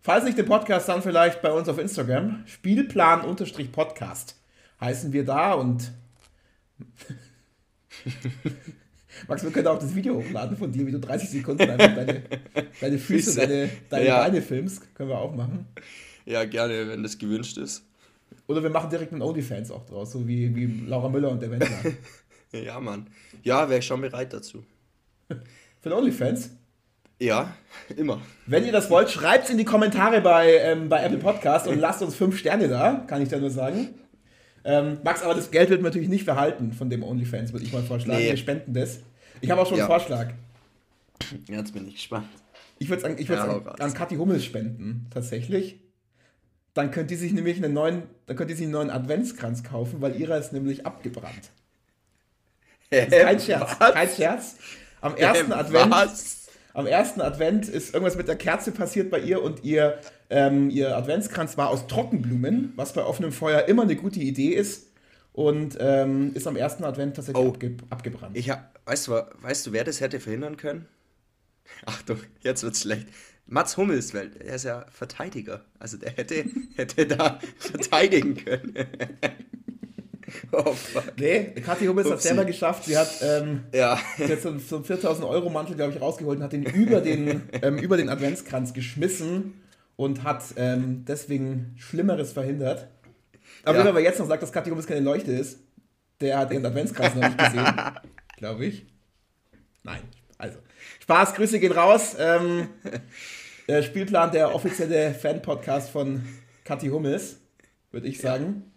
Falls 0.00 0.24
nicht 0.24 0.36
den 0.36 0.46
Podcast, 0.46 0.88
dann 0.88 1.02
vielleicht 1.02 1.40
bei 1.40 1.50
uns 1.50 1.68
auf 1.68 1.78
Instagram. 1.78 2.42
Spielplan-Podcast 2.46 4.36
heißen 4.80 5.12
wir 5.12 5.24
da 5.24 5.54
und 5.54 5.90
Max, 9.28 9.42
wir 9.42 9.50
können 9.50 9.66
auch 9.68 9.78
das 9.78 9.94
Video 9.94 10.16
hochladen 10.16 10.56
von 10.56 10.70
dir, 10.72 10.86
wie 10.86 10.92
du 10.92 11.00
30 11.00 11.30
Sekunden 11.30 11.62
einfach 11.70 11.94
deine, 11.94 12.22
deine 12.80 12.98
Füße, 12.98 13.40
deine, 13.40 13.70
deine 13.88 14.06
ja. 14.06 14.18
Beine 14.18 14.42
filmst. 14.42 14.94
Können 14.94 15.08
wir 15.08 15.18
auch 15.18 15.34
machen. 15.34 15.66
Ja, 16.26 16.44
gerne, 16.44 16.88
wenn 16.88 17.02
das 17.02 17.16
gewünscht 17.16 17.56
ist. 17.56 17.84
Oder 18.46 18.62
wir 18.62 18.70
machen 18.70 18.90
direkt 18.90 19.12
einen 19.12 19.22
OnlyFans 19.22 19.70
auch 19.70 19.86
draus, 19.86 20.12
so 20.12 20.26
wie, 20.26 20.54
wie 20.54 20.86
Laura 20.86 21.08
Müller 21.08 21.30
und 21.30 21.40
der 21.40 21.50
Wendler. 21.50 21.92
ja, 22.52 22.78
Mann. 22.80 23.06
Ja, 23.42 23.68
wäre 23.68 23.78
ich 23.78 23.86
schon 23.86 24.00
bereit 24.00 24.32
dazu. 24.32 24.64
Für 25.28 25.88
den 25.88 25.92
OnlyFans? 25.92 26.50
Ja, 27.18 27.54
immer. 27.96 28.20
Wenn 28.46 28.64
ihr 28.64 28.72
das 28.72 28.90
wollt, 28.90 29.10
schreibt 29.10 29.44
es 29.44 29.50
in 29.50 29.58
die 29.58 29.64
Kommentare 29.64 30.20
bei, 30.20 30.52
ähm, 30.58 30.88
bei 30.88 31.02
Apple 31.02 31.18
Podcast 31.18 31.66
und 31.66 31.78
lasst 31.78 32.02
uns 32.02 32.14
fünf 32.14 32.38
Sterne 32.38 32.68
da, 32.68 33.04
kann 33.06 33.22
ich 33.22 33.28
da 33.28 33.38
nur 33.38 33.50
sagen. 33.50 33.94
Ähm, 34.64 34.98
Max, 35.04 35.22
aber 35.22 35.34
das 35.34 35.50
Geld 35.50 35.70
wird 35.70 35.82
natürlich 35.82 36.08
nicht 36.08 36.24
verhalten 36.24 36.72
von 36.72 36.90
dem 36.90 37.02
OnlyFans, 37.02 37.52
würde 37.52 37.64
ich 37.64 37.72
mal 37.72 37.82
vorschlagen. 37.82 38.20
Nee. 38.20 38.30
Wir 38.30 38.36
spenden 38.36 38.72
das. 38.72 39.00
Ich 39.40 39.50
habe 39.50 39.60
auch 39.60 39.66
schon 39.66 39.78
ja. 39.78 39.84
einen 39.84 39.90
Vorschlag. 39.90 40.32
Jetzt 41.46 41.72
bin 41.72 41.86
ich 41.86 41.94
gespannt. 41.94 42.28
Ich 42.78 42.88
würde 42.88 43.06
es 43.06 43.28
ja, 43.28 43.44
an, 43.44 43.66
an 43.66 43.94
Kathi 43.94 44.16
Hummels 44.16 44.44
spenden, 44.44 45.06
tatsächlich 45.10 45.83
dann 46.74 46.90
könnt 46.90 47.10
ihr 47.10 47.18
sich 47.18 47.32
nämlich 47.32 47.56
einen 47.56 47.72
neuen, 47.72 48.02
dann 48.26 48.36
könnt 48.36 48.50
ihr 48.50 48.56
sich 48.56 48.64
einen 48.64 48.72
neuen 48.72 48.90
Adventskranz 48.90 49.62
kaufen, 49.62 50.00
weil 50.00 50.20
ihrer 50.20 50.38
ist 50.38 50.52
nämlich 50.52 50.84
abgebrannt. 50.84 51.50
Äh, 52.90 53.06
kein 53.06 53.40
Scherz, 53.40 53.76
was? 53.78 53.94
kein 53.94 54.08
Scherz. 54.08 54.56
Am 55.00 55.16
ersten 55.16 55.52
äh, 55.52 55.54
Advent. 55.54 55.90
Was? 55.90 56.48
Am 56.74 56.86
ersten 56.86 57.20
Advent 57.20 57.68
ist 57.68 57.94
irgendwas 57.94 58.16
mit 58.16 58.26
der 58.26 58.36
Kerze 58.36 58.72
passiert 58.72 59.08
bei 59.08 59.20
ihr 59.20 59.42
und 59.42 59.62
ihr, 59.62 59.98
ähm, 60.28 60.70
ihr 60.70 60.96
Adventskranz 60.96 61.56
war 61.56 61.70
aus 61.70 61.86
Trockenblumen, 61.86 62.72
was 62.74 62.92
bei 62.92 63.04
offenem 63.04 63.30
Feuer 63.30 63.68
immer 63.68 63.82
eine 63.82 63.94
gute 63.94 64.18
Idee 64.18 64.48
ist. 64.48 64.88
Und 65.32 65.76
ähm, 65.80 66.32
ist 66.34 66.46
am 66.46 66.56
ersten 66.56 66.84
Advent 66.84 67.16
tatsächlich 67.16 67.44
oh, 67.44 67.48
abge 67.50 67.76
abgebrannt. 67.90 68.36
Ich 68.36 68.50
hab, 68.50 68.78
weißt, 68.86 69.08
du, 69.08 69.12
weißt 69.42 69.66
du, 69.66 69.72
wer 69.72 69.84
das 69.84 70.00
hätte 70.00 70.20
verhindern 70.20 70.56
können? 70.56 70.86
Achtung, 71.86 72.18
jetzt 72.40 72.62
wird's 72.62 72.82
schlecht. 72.82 73.08
Mats 73.46 73.76
Hummels, 73.76 74.14
weil 74.14 74.30
er 74.38 74.54
ist 74.54 74.64
ja 74.64 74.86
Verteidiger. 74.90 75.64
Also 75.78 75.96
der 75.96 76.12
hätte, 76.12 76.44
hätte 76.76 77.06
da 77.06 77.38
verteidigen 77.58 78.36
können. 78.36 78.74
oh, 80.52 80.72
fuck. 80.72 81.12
Nee, 81.18 81.52
Kathi 81.64 81.86
Hummels 81.86 82.10
hat 82.10 82.18
es 82.18 82.24
selber 82.24 82.44
geschafft. 82.44 82.84
Sie 82.84 82.96
hat, 82.96 83.10
ähm, 83.22 83.64
ja. 83.72 83.98
hat 83.98 84.40
so, 84.40 84.58
so 84.58 84.76
einen 84.76 84.84
4000 84.84 85.26
Euro 85.26 85.50
Mantel, 85.50 85.76
glaube 85.76 85.92
ich, 85.92 86.00
rausgeholt 86.00 86.38
und 86.38 86.44
hat 86.44 86.52
den 86.52 86.64
über 86.64 87.00
den, 87.00 87.42
ähm, 87.62 87.78
über 87.78 87.96
den 87.96 88.08
Adventskranz 88.08 88.72
geschmissen 88.72 89.54
und 89.96 90.24
hat 90.24 90.42
ähm, 90.56 91.04
deswegen 91.06 91.74
Schlimmeres 91.78 92.32
verhindert. 92.32 92.88
Aber 93.64 93.78
ja. 93.78 93.84
wenn 93.84 93.94
man 93.94 94.02
jetzt 94.02 94.18
noch 94.18 94.26
sagt, 94.26 94.42
dass 94.42 94.52
Kathi 94.52 94.70
Hummels 94.70 94.86
keine 94.86 95.00
Leuchte 95.00 95.32
ist, 95.32 95.58
der 96.20 96.38
hat 96.38 96.52
ihren 96.52 96.64
Adventskranz 96.64 97.14
noch 97.14 97.22
nicht 97.22 97.38
gesehen, 97.38 97.66
glaube 98.36 98.66
ich. 98.66 98.86
Nein, 99.82 100.00
also. 100.38 100.58
Spaß, 101.00 101.34
Grüße 101.34 101.60
gehen 101.60 101.72
raus. 101.72 102.16
Ähm, 102.18 102.68
der 103.68 103.82
Spielplan, 103.82 104.32
der 104.32 104.54
offizielle 104.54 105.14
Fan-Podcast 105.14 105.90
von 105.90 106.22
Kathi 106.64 106.88
Hummels, 106.88 107.36
würde 107.90 108.08
ich 108.08 108.20
sagen. 108.20 108.70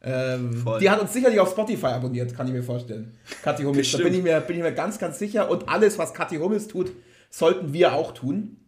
Ähm, 0.00 0.64
die 0.80 0.88
hat 0.88 1.00
uns 1.00 1.12
sicherlich 1.12 1.40
auf 1.40 1.50
Spotify 1.50 1.86
abonniert, 1.86 2.34
kann 2.34 2.46
ich 2.46 2.52
mir 2.52 2.62
vorstellen. 2.62 3.18
Kathi 3.42 3.64
Hummels, 3.64 3.90
da 3.90 3.98
bin 3.98 4.14
ich, 4.14 4.22
mir, 4.22 4.40
bin 4.40 4.56
ich 4.56 4.62
mir 4.62 4.72
ganz, 4.72 4.98
ganz 4.98 5.18
sicher. 5.18 5.50
Und 5.50 5.68
alles, 5.68 5.98
was 5.98 6.14
Kathi 6.14 6.36
Hummels 6.36 6.68
tut, 6.68 6.92
sollten 7.30 7.72
wir 7.72 7.94
auch 7.94 8.12
tun. 8.12 8.58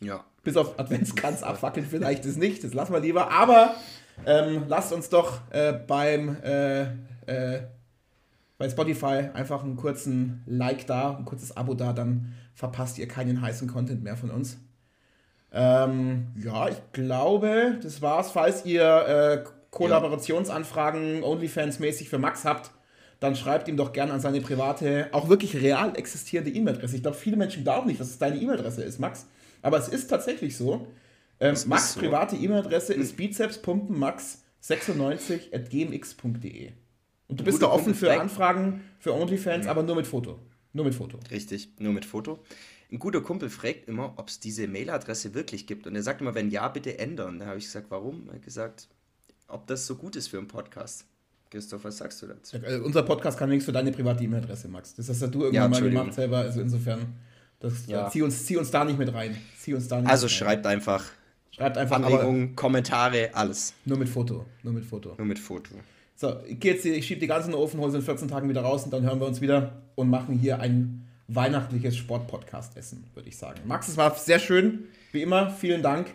Ja. 0.00 0.24
Bis 0.42 0.56
auf 0.56 0.78
Adventskranz 0.78 1.42
abwackeln 1.42 1.86
vielleicht 1.88 2.24
ist 2.24 2.38
nicht, 2.38 2.64
das 2.64 2.72
lassen 2.72 2.92
wir 2.92 3.00
lieber. 3.00 3.30
Aber 3.30 3.74
ähm, 4.26 4.64
lasst 4.68 4.92
uns 4.92 5.10
doch 5.10 5.40
äh, 5.50 5.72
beim 5.72 6.36
äh, 6.42 6.82
äh, 7.26 7.60
bei 8.60 8.68
Spotify 8.68 9.30
einfach 9.32 9.64
einen 9.64 9.76
kurzen 9.76 10.42
Like 10.44 10.86
da, 10.86 11.16
ein 11.16 11.24
kurzes 11.24 11.56
Abo 11.56 11.72
da, 11.72 11.94
dann 11.94 12.34
verpasst 12.52 12.98
ihr 12.98 13.08
keinen 13.08 13.40
heißen 13.40 13.66
Content 13.66 14.04
mehr 14.04 14.18
von 14.18 14.30
uns. 14.30 14.58
Ähm, 15.50 16.26
ja, 16.36 16.68
ich 16.68 16.76
glaube, 16.92 17.78
das 17.82 18.02
war's. 18.02 18.32
Falls 18.32 18.66
ihr 18.66 18.84
äh, 18.84 19.44
Kollaborationsanfragen 19.70 21.24
OnlyFans-mäßig 21.24 22.10
für 22.10 22.18
Max 22.18 22.44
habt, 22.44 22.70
dann 23.18 23.34
schreibt 23.34 23.66
ihm 23.66 23.78
doch 23.78 23.94
gerne 23.94 24.12
an 24.12 24.20
seine 24.20 24.42
private, 24.42 25.08
auch 25.12 25.30
wirklich 25.30 25.56
real 25.56 25.96
existierende 25.96 26.50
E-Mail-Adresse. 26.50 26.96
Ich 26.96 27.02
glaube, 27.02 27.16
viele 27.16 27.38
Menschen 27.38 27.62
glauben 27.62 27.86
nicht, 27.86 27.98
dass 27.98 28.10
es 28.10 28.18
deine 28.18 28.36
E-Mail-Adresse 28.36 28.82
ist, 28.82 29.00
Max. 29.00 29.26
Aber 29.62 29.78
es 29.78 29.88
ist 29.88 30.08
tatsächlich 30.08 30.54
so. 30.54 30.86
Ähm, 31.40 31.56
Max' 31.64 31.94
so. 31.94 32.00
private 32.00 32.36
E-Mail-Adresse 32.36 32.92
ist 32.92 33.16
bizeps.max 33.16 34.42
96.gmx.de. 34.62 36.72
Und 37.30 37.38
du 37.38 37.44
bist 37.44 37.62
da 37.62 37.68
offen 37.68 37.94
für 37.94 38.20
Anfragen 38.20 38.82
für 38.98 39.14
OnlyFans, 39.14 39.64
mhm. 39.64 39.70
aber 39.70 39.82
nur 39.84 39.96
mit 39.96 40.06
Foto. 40.06 40.38
Nur 40.72 40.84
mit 40.84 40.94
Foto. 40.94 41.18
Richtig, 41.30 41.70
nur 41.78 41.92
mit 41.92 42.04
Foto. 42.04 42.40
Ein 42.90 42.98
guter 42.98 43.20
Kumpel 43.20 43.50
fragt 43.50 43.88
immer, 43.88 44.14
ob 44.16 44.28
es 44.28 44.40
diese 44.40 44.66
Mailadresse 44.66 45.32
wirklich 45.32 45.66
gibt. 45.66 45.86
Und 45.86 45.94
er 45.94 46.02
sagt 46.02 46.20
immer, 46.20 46.34
wenn 46.34 46.50
ja, 46.50 46.66
bitte 46.68 46.98
ändern. 46.98 47.38
Da 47.38 47.46
habe 47.46 47.58
ich 47.58 47.64
gesagt, 47.64 47.86
warum? 47.90 48.28
Er 48.28 48.34
hat 48.34 48.42
gesagt, 48.42 48.88
ob 49.46 49.66
das 49.68 49.86
so 49.86 49.94
gut 49.94 50.16
ist 50.16 50.28
für 50.28 50.38
einen 50.38 50.48
Podcast. 50.48 51.06
Christoph, 51.50 51.84
was 51.84 51.98
sagst 51.98 52.22
du 52.22 52.26
dazu? 52.26 52.58
Also 52.64 52.84
unser 52.84 53.02
Podcast 53.02 53.38
kann 53.38 53.48
nichts 53.48 53.64
für 53.64 53.72
deine 53.72 53.90
private 53.90 54.22
E-Mail-Adresse, 54.22 54.68
Max. 54.68 54.94
Das 54.94 55.08
hast 55.08 55.20
ja 55.20 55.28
du 55.28 55.44
irgendwann 55.44 55.72
ja, 55.72 55.80
mal 55.80 55.88
gemacht 55.90 56.14
selber. 56.14 56.38
Also 56.38 56.60
insofern, 56.60 57.14
das, 57.58 57.86
ja. 57.86 58.08
zieh, 58.08 58.22
uns, 58.22 58.44
zieh 58.44 58.56
uns 58.56 58.70
da 58.70 58.84
nicht 58.84 58.98
mit 58.98 59.12
rein. 59.12 59.36
Zieh 59.58 59.74
uns 59.74 59.88
da 59.88 60.00
nicht 60.00 60.10
also 60.10 60.28
schreibt 60.28 60.66
rein. 60.66 60.74
einfach. 60.74 61.04
Schreibt 61.50 61.76
einfach. 61.76 61.96
Anregungen, 61.96 62.54
Kommentare, 62.54 63.30
alles. 63.32 63.74
Nur 63.84 63.98
mit 63.98 64.08
Foto. 64.08 64.46
Nur 64.62 64.72
mit 64.72 64.84
Foto. 64.84 65.14
Nur 65.16 65.26
mit 65.26 65.38
Foto. 65.38 65.74
So, 66.20 66.38
ich, 66.46 66.62
jetzt, 66.62 66.84
ich 66.84 67.06
schiebe 67.06 67.18
die 67.18 67.26
ganzen 67.26 67.54
Ofen, 67.54 67.80
hole 67.80 67.90
sie 67.90 67.96
in 67.96 68.04
14 68.04 68.28
Tagen 68.28 68.46
wieder 68.50 68.60
raus 68.60 68.84
und 68.84 68.92
dann 68.92 69.04
hören 69.04 69.20
wir 69.20 69.26
uns 69.26 69.40
wieder 69.40 69.80
und 69.94 70.10
machen 70.10 70.38
hier 70.38 70.60
ein 70.60 71.08
weihnachtliches 71.28 71.96
Sport-Podcast-Essen, 71.96 73.06
würde 73.14 73.30
ich 73.30 73.38
sagen. 73.38 73.62
Max, 73.64 73.88
es 73.88 73.96
war 73.96 74.14
sehr 74.14 74.38
schön. 74.38 74.88
Wie 75.12 75.22
immer, 75.22 75.48
vielen 75.48 75.82
Dank. 75.82 76.14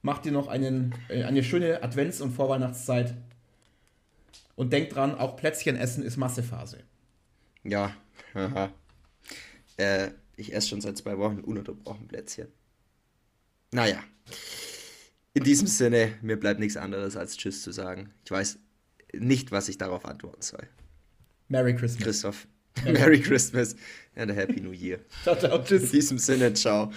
Macht 0.00 0.24
dir 0.24 0.32
noch 0.32 0.48
einen, 0.48 0.94
äh, 1.10 1.24
eine 1.24 1.44
schöne 1.44 1.82
Advents- 1.82 2.22
und 2.22 2.32
Vorweihnachtszeit. 2.32 3.12
Und 4.56 4.72
denkt 4.72 4.94
dran, 4.94 5.14
auch 5.16 5.36
Plätzchen 5.36 5.76
essen 5.76 6.02
ist 6.02 6.16
Massephase. 6.16 6.78
Ja. 7.62 7.94
Äh, 9.76 10.12
ich 10.36 10.54
esse 10.54 10.68
schon 10.68 10.80
seit 10.80 10.96
zwei 10.96 11.18
Wochen 11.18 11.40
ununterbrochen 11.40 12.08
Plätzchen. 12.08 12.48
Naja. 13.70 14.02
In 15.34 15.44
diesem 15.44 15.66
Sinne, 15.66 16.14
mir 16.22 16.40
bleibt 16.40 16.58
nichts 16.58 16.78
anderes 16.78 17.18
als 17.18 17.36
Tschüss 17.36 17.62
zu 17.62 17.70
sagen. 17.70 18.14
Ich 18.24 18.30
weiß 18.30 18.58
nicht, 19.12 19.52
was 19.52 19.68
ich 19.68 19.78
darauf 19.78 20.04
antworten 20.04 20.42
soll. 20.42 20.66
Merry 21.48 21.74
Christmas. 21.74 22.02
Christoph. 22.02 22.46
Merry 22.84 23.20
Christmas 23.20 23.76
and 24.16 24.30
a 24.30 24.34
Happy 24.34 24.60
New 24.60 24.72
Year. 24.72 25.00
Ciao, 25.22 25.36
ciao, 25.36 25.58
tschüss. 25.58 25.84
In 25.84 25.90
diesem 25.90 26.18
Sinne, 26.18 26.54
ciao. 26.54 26.90